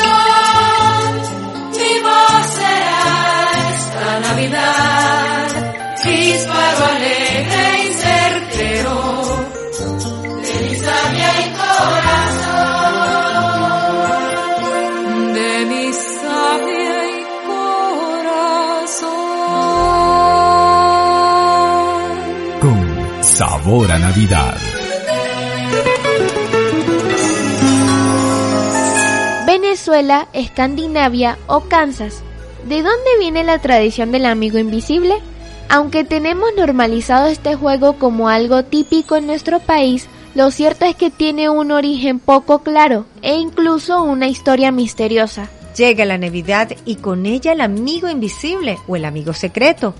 Navidad, 4.41 5.73
disparo 6.03 6.85
alegre 6.95 7.65
y 7.83 7.93
certero 7.93 8.97
de 10.41 10.53
mi 10.63 10.75
sabia 10.77 11.29
y 11.41 11.47
corazón. 11.61 12.63
De 15.35 15.53
mi 15.65 15.85
sabia 15.93 16.97
y 17.05 17.21
corazón. 17.45 18.49
Con 22.61 22.79
sabor 23.23 23.91
a 23.91 23.99
Navidad. 23.99 24.57
Venezuela, 29.45 30.27
Escandinavia 30.33 31.37
o 31.45 31.59
Kansas. 31.61 32.23
¿De 32.67 32.83
dónde 32.83 33.17
viene 33.19 33.43
la 33.43 33.59
tradición 33.59 34.11
del 34.11 34.25
amigo 34.25 34.59
invisible? 34.59 35.15
Aunque 35.67 36.03
tenemos 36.03 36.49
normalizado 36.55 37.27
este 37.27 37.55
juego 37.55 37.93
como 37.93 38.29
algo 38.29 38.63
típico 38.63 39.15
en 39.15 39.25
nuestro 39.25 39.59
país, 39.59 40.07
lo 40.35 40.51
cierto 40.51 40.85
es 40.85 40.95
que 40.95 41.09
tiene 41.09 41.49
un 41.49 41.71
origen 41.71 42.19
poco 42.19 42.59
claro 42.59 43.05
e 43.21 43.35
incluso 43.35 44.03
una 44.03 44.27
historia 44.27 44.71
misteriosa. 44.71 45.49
Llega 45.75 46.05
la 46.05 46.17
Navidad 46.17 46.71
y 46.85 46.95
con 46.97 47.25
ella 47.25 47.53
el 47.53 47.61
amigo 47.61 48.09
invisible 48.09 48.77
o 48.87 48.95
el 48.95 49.05
amigo 49.05 49.33
secreto. 49.33 49.95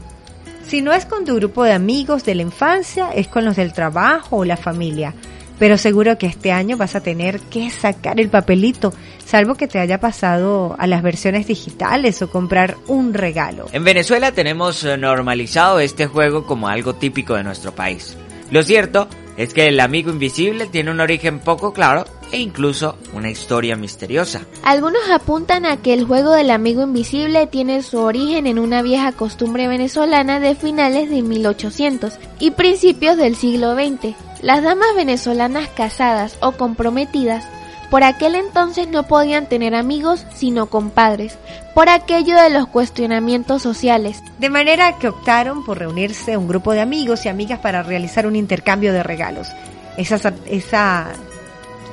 Si 0.65 0.81
no 0.81 0.93
es 0.93 1.05
con 1.05 1.25
tu 1.25 1.35
grupo 1.35 1.63
de 1.63 1.73
amigos 1.73 2.23
de 2.23 2.35
la 2.35 2.43
infancia, 2.43 3.09
es 3.11 3.27
con 3.27 3.43
los 3.43 3.55
del 3.55 3.73
trabajo 3.73 4.37
o 4.37 4.45
la 4.45 4.57
familia. 4.57 5.15
Pero 5.61 5.77
seguro 5.77 6.17
que 6.17 6.25
este 6.25 6.51
año 6.51 6.75
vas 6.75 6.95
a 6.95 7.03
tener 7.03 7.39
que 7.39 7.69
sacar 7.69 8.19
el 8.19 8.29
papelito, 8.29 8.91
salvo 9.23 9.53
que 9.53 9.67
te 9.67 9.77
haya 9.77 9.99
pasado 9.99 10.75
a 10.79 10.87
las 10.87 11.03
versiones 11.03 11.45
digitales 11.45 12.19
o 12.23 12.31
comprar 12.31 12.77
un 12.87 13.13
regalo. 13.13 13.67
En 13.71 13.83
Venezuela 13.83 14.31
tenemos 14.31 14.83
eh, 14.83 14.97
normalizado 14.97 15.79
este 15.79 16.07
juego 16.07 16.47
como 16.47 16.67
algo 16.67 16.95
típico 16.95 17.35
de 17.35 17.43
nuestro 17.43 17.75
país. 17.75 18.17
Lo 18.49 18.63
cierto 18.63 19.07
es 19.37 19.53
que 19.53 19.67
el 19.67 19.79
amigo 19.79 20.11
invisible 20.11 20.67
tiene 20.67 20.91
un 20.91 20.99
origen 20.99 21.39
poco 21.39 21.73
claro 21.73 22.05
e 22.31 22.39
incluso 22.39 22.97
una 23.13 23.29
historia 23.29 23.75
misteriosa. 23.75 24.41
Algunos 24.63 25.09
apuntan 25.09 25.65
a 25.65 25.77
que 25.77 25.93
el 25.93 26.05
juego 26.05 26.31
del 26.31 26.51
amigo 26.51 26.83
invisible 26.83 27.47
tiene 27.47 27.83
su 27.83 27.99
origen 27.99 28.47
en 28.47 28.59
una 28.59 28.81
vieja 28.81 29.11
costumbre 29.11 29.67
venezolana 29.67 30.39
de 30.39 30.55
finales 30.55 31.09
de 31.09 31.21
1800 31.21 32.13
y 32.39 32.51
principios 32.51 33.17
del 33.17 33.35
siglo 33.35 33.75
XX. 33.75 34.15
Las 34.41 34.63
damas 34.63 34.95
venezolanas 34.95 35.69
casadas 35.69 36.37
o 36.41 36.53
comprometidas 36.53 37.45
por 37.91 38.05
aquel 38.05 38.35
entonces 38.35 38.87
no 38.87 39.03
podían 39.03 39.47
tener 39.47 39.75
amigos 39.75 40.25
sino 40.33 40.67
compadres, 40.67 41.37
por 41.75 41.89
aquello 41.89 42.41
de 42.41 42.49
los 42.49 42.65
cuestionamientos 42.67 43.61
sociales. 43.61 44.23
De 44.39 44.49
manera 44.49 44.97
que 44.97 45.09
optaron 45.09 45.65
por 45.65 45.77
reunirse 45.77 46.37
un 46.37 46.47
grupo 46.47 46.71
de 46.71 46.79
amigos 46.79 47.25
y 47.25 47.29
amigas 47.29 47.59
para 47.59 47.83
realizar 47.83 48.25
un 48.25 48.37
intercambio 48.37 48.93
de 48.93 49.03
regalos. 49.03 49.49
Esa, 49.97 50.33
esa, 50.45 51.09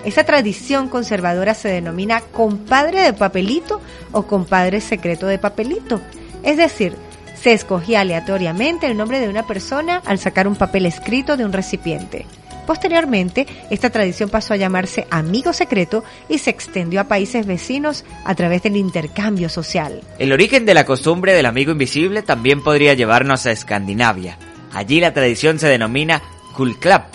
esa 0.04 0.24
tradición 0.24 0.88
conservadora 0.88 1.54
se 1.54 1.68
denomina 1.68 2.20
compadre 2.20 3.02
de 3.02 3.12
papelito 3.12 3.80
o 4.12 4.22
compadre 4.22 4.80
secreto 4.80 5.26
de 5.26 5.38
papelito. 5.38 6.00
Es 6.44 6.56
decir, 6.56 6.94
se 7.34 7.52
escogía 7.52 8.02
aleatoriamente 8.02 8.86
el 8.86 8.96
nombre 8.96 9.18
de 9.18 9.28
una 9.28 9.48
persona 9.48 10.00
al 10.04 10.20
sacar 10.20 10.46
un 10.46 10.54
papel 10.54 10.86
escrito 10.86 11.36
de 11.36 11.44
un 11.44 11.52
recipiente. 11.52 12.24
Posteriormente, 12.68 13.46
esta 13.70 13.88
tradición 13.88 14.28
pasó 14.28 14.52
a 14.52 14.58
llamarse 14.58 15.06
amigo 15.08 15.54
secreto 15.54 16.04
y 16.28 16.36
se 16.36 16.50
extendió 16.50 17.00
a 17.00 17.04
países 17.04 17.46
vecinos 17.46 18.04
a 18.26 18.34
través 18.34 18.62
del 18.62 18.76
intercambio 18.76 19.48
social. 19.48 20.02
El 20.18 20.34
origen 20.34 20.66
de 20.66 20.74
la 20.74 20.84
costumbre 20.84 21.32
del 21.32 21.46
amigo 21.46 21.72
invisible 21.72 22.20
también 22.20 22.62
podría 22.62 22.92
llevarnos 22.92 23.46
a 23.46 23.52
Escandinavia. 23.52 24.36
Allí 24.70 25.00
la 25.00 25.14
tradición 25.14 25.58
se 25.58 25.66
denomina 25.66 26.20
Kulklap, 26.58 27.06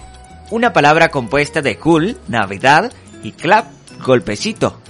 una 0.49 0.73
palabra 0.73 1.09
compuesta 1.09 1.61
de 1.61 1.77
Kul, 1.77 2.17
Navidad, 2.27 2.91
y 3.21 3.33
Klap, 3.33 3.67
golpecito. 4.03 4.81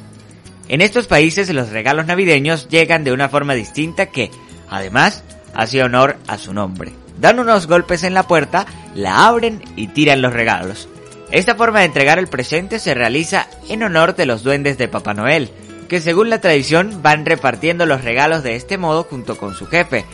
En 0.70 0.80
estos 0.80 1.08
países 1.08 1.54
los 1.54 1.72
regalos 1.72 2.06
navideños 2.06 2.70
llegan 2.70 3.04
de 3.04 3.12
una 3.12 3.28
forma 3.28 3.54
distinta 3.54 4.06
que, 4.06 4.32
además, 4.70 5.26
hace 5.54 5.84
honor 5.84 6.16
a 6.26 6.38
su 6.38 6.54
nombre. 6.54 7.03
Dan 7.20 7.40
unos 7.40 7.68
golpes 7.68 8.04
en 8.04 8.14
la 8.14 8.24
puerta, 8.24 8.66
la 8.96 9.28
abren 9.28 9.62
y 9.76 9.88
tiran 9.88 10.22
los 10.22 10.34
regalos. 10.34 10.88
Esta 11.32 11.56
forma 11.56 11.80
de 11.80 11.86
entregar 11.86 12.20
el 12.20 12.28
presente 12.28 12.80
se 12.80 12.94
realiza 12.94 13.48
en 13.68 13.84
honor 13.84 14.16
de 14.16 14.26
los 14.26 14.44
duendes 14.44 14.78
de 14.78 14.88
Papá 14.88 15.14
Noel, 15.14 15.50
que 15.90 16.00
según 16.00 16.30
la 16.30 16.42
tradición 16.42 17.02
van 17.02 17.26
repartiendo 17.26 17.86
los 17.86 18.04
regalos 18.04 18.44
de 18.44 18.56
este 18.56 18.78
modo 18.78 19.04
junto 19.04 19.38
con 19.38 19.56
su 19.56 19.66
jefe. 19.66 20.06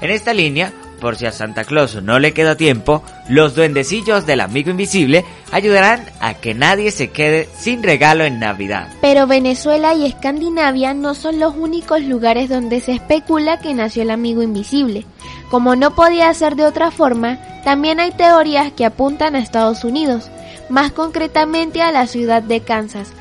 En 0.00 0.10
esta 0.10 0.34
línea, 0.34 0.72
por 1.00 1.16
si 1.16 1.26
a 1.26 1.32
Santa 1.32 1.64
Claus 1.64 2.02
no 2.02 2.18
le 2.18 2.32
queda 2.32 2.56
tiempo, 2.56 3.02
los 3.28 3.54
duendecillos 3.54 4.26
del 4.26 4.40
amigo 4.40 4.70
invisible 4.70 5.24
ayudarán 5.52 6.06
a 6.20 6.34
que 6.34 6.54
nadie 6.54 6.90
se 6.90 7.10
quede 7.10 7.48
sin 7.56 7.82
regalo 7.82 8.24
en 8.24 8.40
Navidad. 8.40 8.88
Pero 9.00 9.26
Venezuela 9.26 9.94
y 9.94 10.06
Escandinavia 10.06 10.94
no 10.94 11.14
son 11.14 11.38
los 11.38 11.54
únicos 11.54 12.02
lugares 12.02 12.48
donde 12.48 12.80
se 12.80 12.92
especula 12.92 13.60
que 13.60 13.74
nació 13.74 14.02
el 14.02 14.10
amigo 14.10 14.42
invisible. 14.42 15.04
Como 15.50 15.76
no 15.76 15.94
podía 15.94 16.32
ser 16.34 16.56
de 16.56 16.64
otra 16.64 16.90
forma, 16.90 17.38
también 17.64 18.00
hay 18.00 18.10
teorías 18.10 18.72
que 18.72 18.84
apuntan 18.84 19.34
a 19.34 19.38
Estados 19.38 19.84
Unidos, 19.84 20.30
más 20.68 20.92
concretamente 20.92 21.82
a 21.82 21.92
la 21.92 22.06
ciudad 22.06 22.42
de 22.42 22.60
Kansas, 22.60 23.12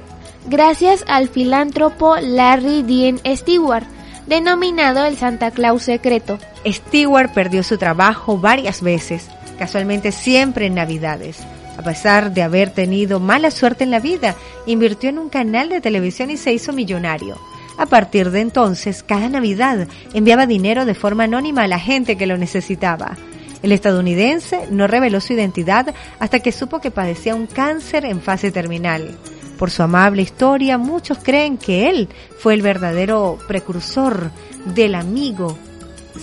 gracias 0.48 1.04
al 1.08 1.30
filántropo 1.30 2.16
Larry 2.18 2.84
Dean 2.84 3.20
Stewart, 3.36 3.86
denominado 4.28 5.06
el 5.06 5.18
Santa 5.18 5.52
Claus 5.52 5.84
secreto. 5.84 6.40
Stewart 6.66 7.32
perdió 7.34 7.64
su 7.64 7.78
trabajo 7.78 8.38
varias 8.38 8.82
veces, 8.82 9.28
casualmente 9.58 10.12
siempre 10.12 10.68
en 10.68 10.76
Navidades. 10.76 11.40
A 11.78 11.82
pesar 11.82 12.34
de 12.34 12.44
haber 12.44 12.70
tenido 12.70 13.20
mala 13.20 13.50
suerte 13.50 13.84
en 13.84 13.92
la 13.92 14.00
vida, 14.00 14.36
invirtió 14.66 15.10
en 15.10 15.20
un 15.20 15.30
canal 15.30 15.70
de 15.70 15.82
televisión 15.82 16.30
y 16.30 16.38
se 16.38 16.54
hizo 16.54 16.72
millonario. 16.72 17.38
A 17.78 17.86
partir 17.86 18.32
de 18.32 18.42
entonces, 18.42 19.04
cada 19.04 19.30
Navidad 19.30 19.88
enviaba 20.14 20.46
dinero 20.46 20.86
de 20.86 20.94
forma 20.94 21.24
anónima 21.26 21.64
a 21.64 21.68
la 21.68 21.80
gente 21.80 22.18
que 22.18 22.28
lo 22.28 22.38
necesitaba. 22.38 23.18
El 23.62 23.72
estadounidense 23.72 24.68
no 24.70 24.88
reveló 24.88 25.22
su 25.22 25.34
identidad 25.34 25.94
hasta 26.20 26.40
que 26.40 26.52
supo 26.52 26.80
que 26.80 26.92
padecía 26.92 27.34
un 27.34 27.48
cáncer 27.48 28.06
en 28.06 28.22
fase 28.22 28.52
terminal. 28.52 29.18
Por 29.58 29.72
su 29.72 29.84
amable 29.84 30.22
historia, 30.22 30.78
muchos 30.78 31.20
creen 31.20 31.58
que 31.58 31.90
él 31.90 32.10
fue 32.38 32.54
el 32.54 32.62
verdadero 32.62 33.38
precursor 33.48 34.32
del 34.66 34.96
amigo 34.96 35.58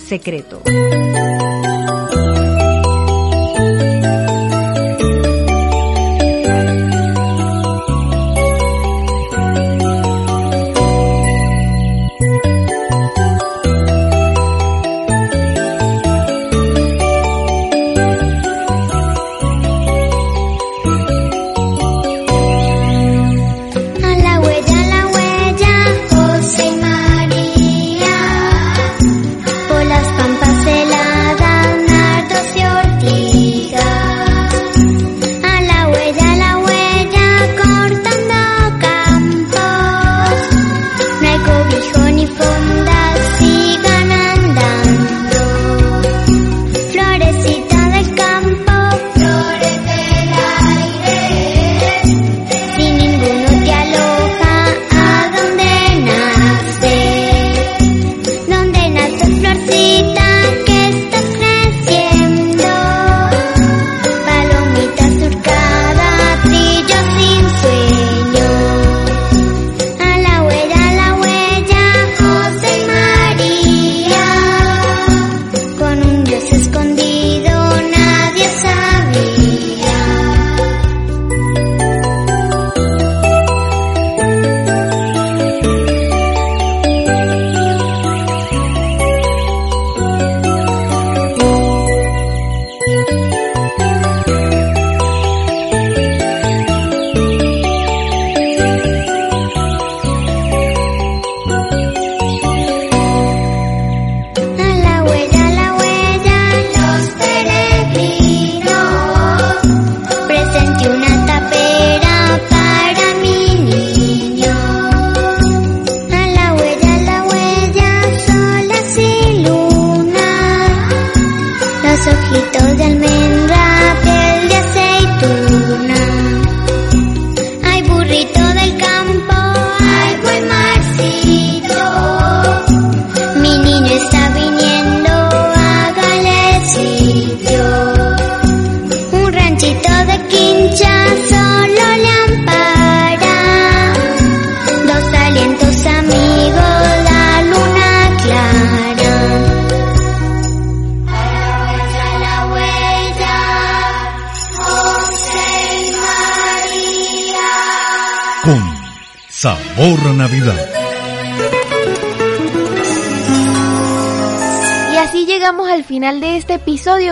secreto. 0.07 0.61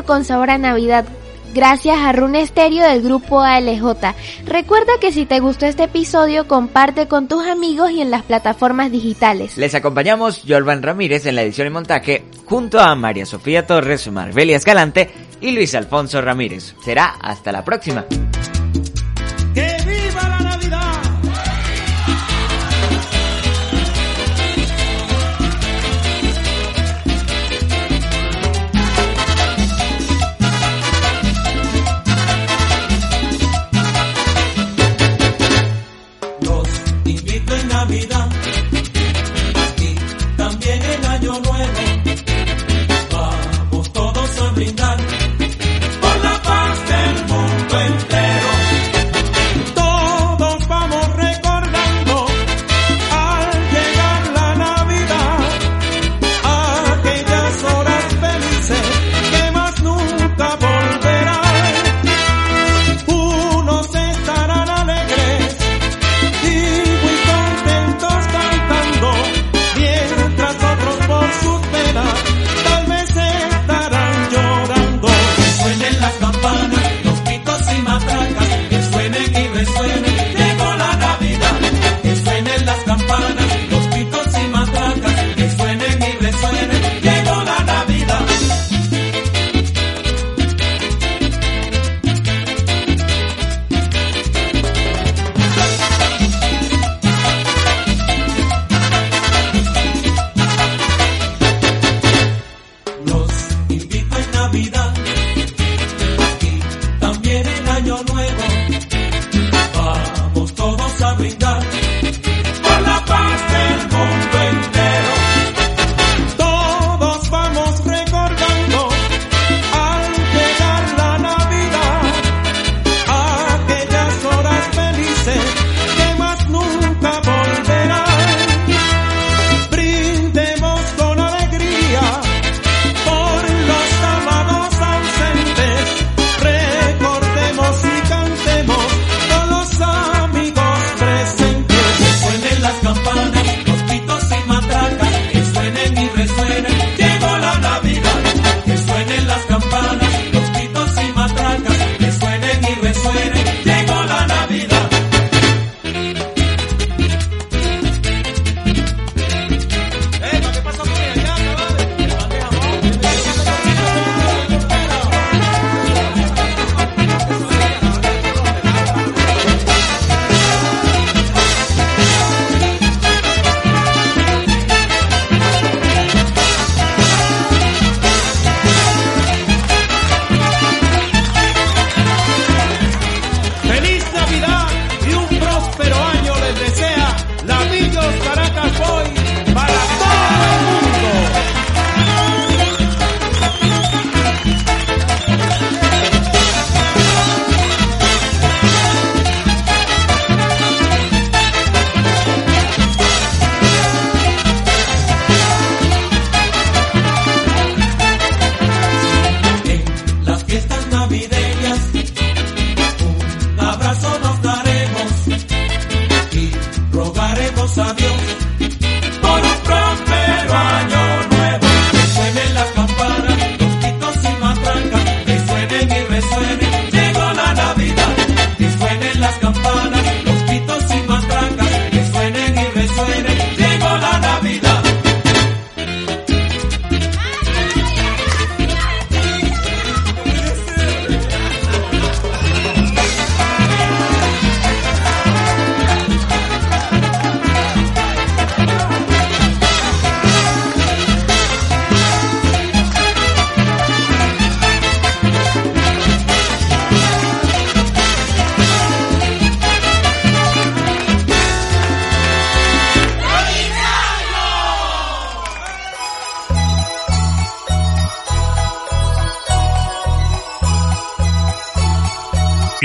Con 0.09 0.25
Sabor 0.25 0.49
a 0.49 0.57
Navidad. 0.57 1.05
Gracias 1.53 1.99
a 1.99 2.11
Rune 2.13 2.43
Stereo 2.43 2.83
del 2.83 3.03
grupo 3.03 3.41
ALJ. 3.41 4.15
Recuerda 4.43 4.93
que 4.99 5.11
si 5.11 5.27
te 5.27 5.39
gustó 5.39 5.67
este 5.67 5.83
episodio, 5.83 6.47
comparte 6.47 7.07
con 7.07 7.27
tus 7.27 7.45
amigos 7.45 7.91
y 7.91 8.01
en 8.01 8.09
las 8.09 8.23
plataformas 8.23 8.91
digitales. 8.91 9.55
Les 9.55 9.75
acompañamos 9.75 10.41
Yolvan 10.45 10.81
Ramírez 10.81 11.27
en 11.27 11.35
la 11.35 11.43
edición 11.43 11.67
y 11.67 11.69
montaje, 11.69 12.23
junto 12.45 12.79
a 12.79 12.95
María 12.95 13.27
Sofía 13.27 13.67
Torres, 13.67 14.11
Marbelia 14.11 14.57
Escalante 14.57 15.11
y 15.41 15.51
Luis 15.51 15.75
Alfonso 15.75 16.21
Ramírez. 16.21 16.73
Será 16.83 17.15
hasta 17.21 17.51
la 17.51 17.63
próxima. 17.63 18.05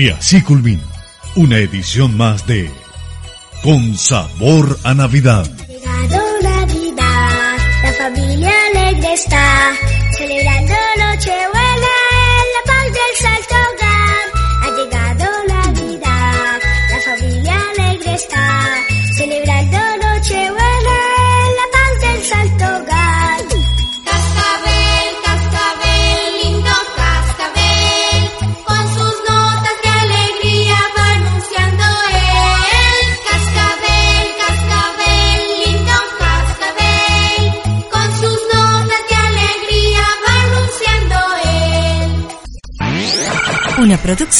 Y 0.04 0.10
así 0.10 0.42
culmina 0.42 0.82
una 1.34 1.56
edición 1.56 2.14
más 2.14 2.46
de 2.46 2.70
Con 3.62 3.96
Sabor 3.96 4.78
a 4.84 4.92
Navidad. 4.92 5.50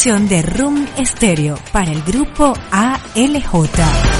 de 0.05 0.43
Room 0.43 0.87
Stereo 1.03 1.59
para 1.73 1.91
el 1.91 2.03
grupo 2.03 2.53
ALJ. 2.71 4.14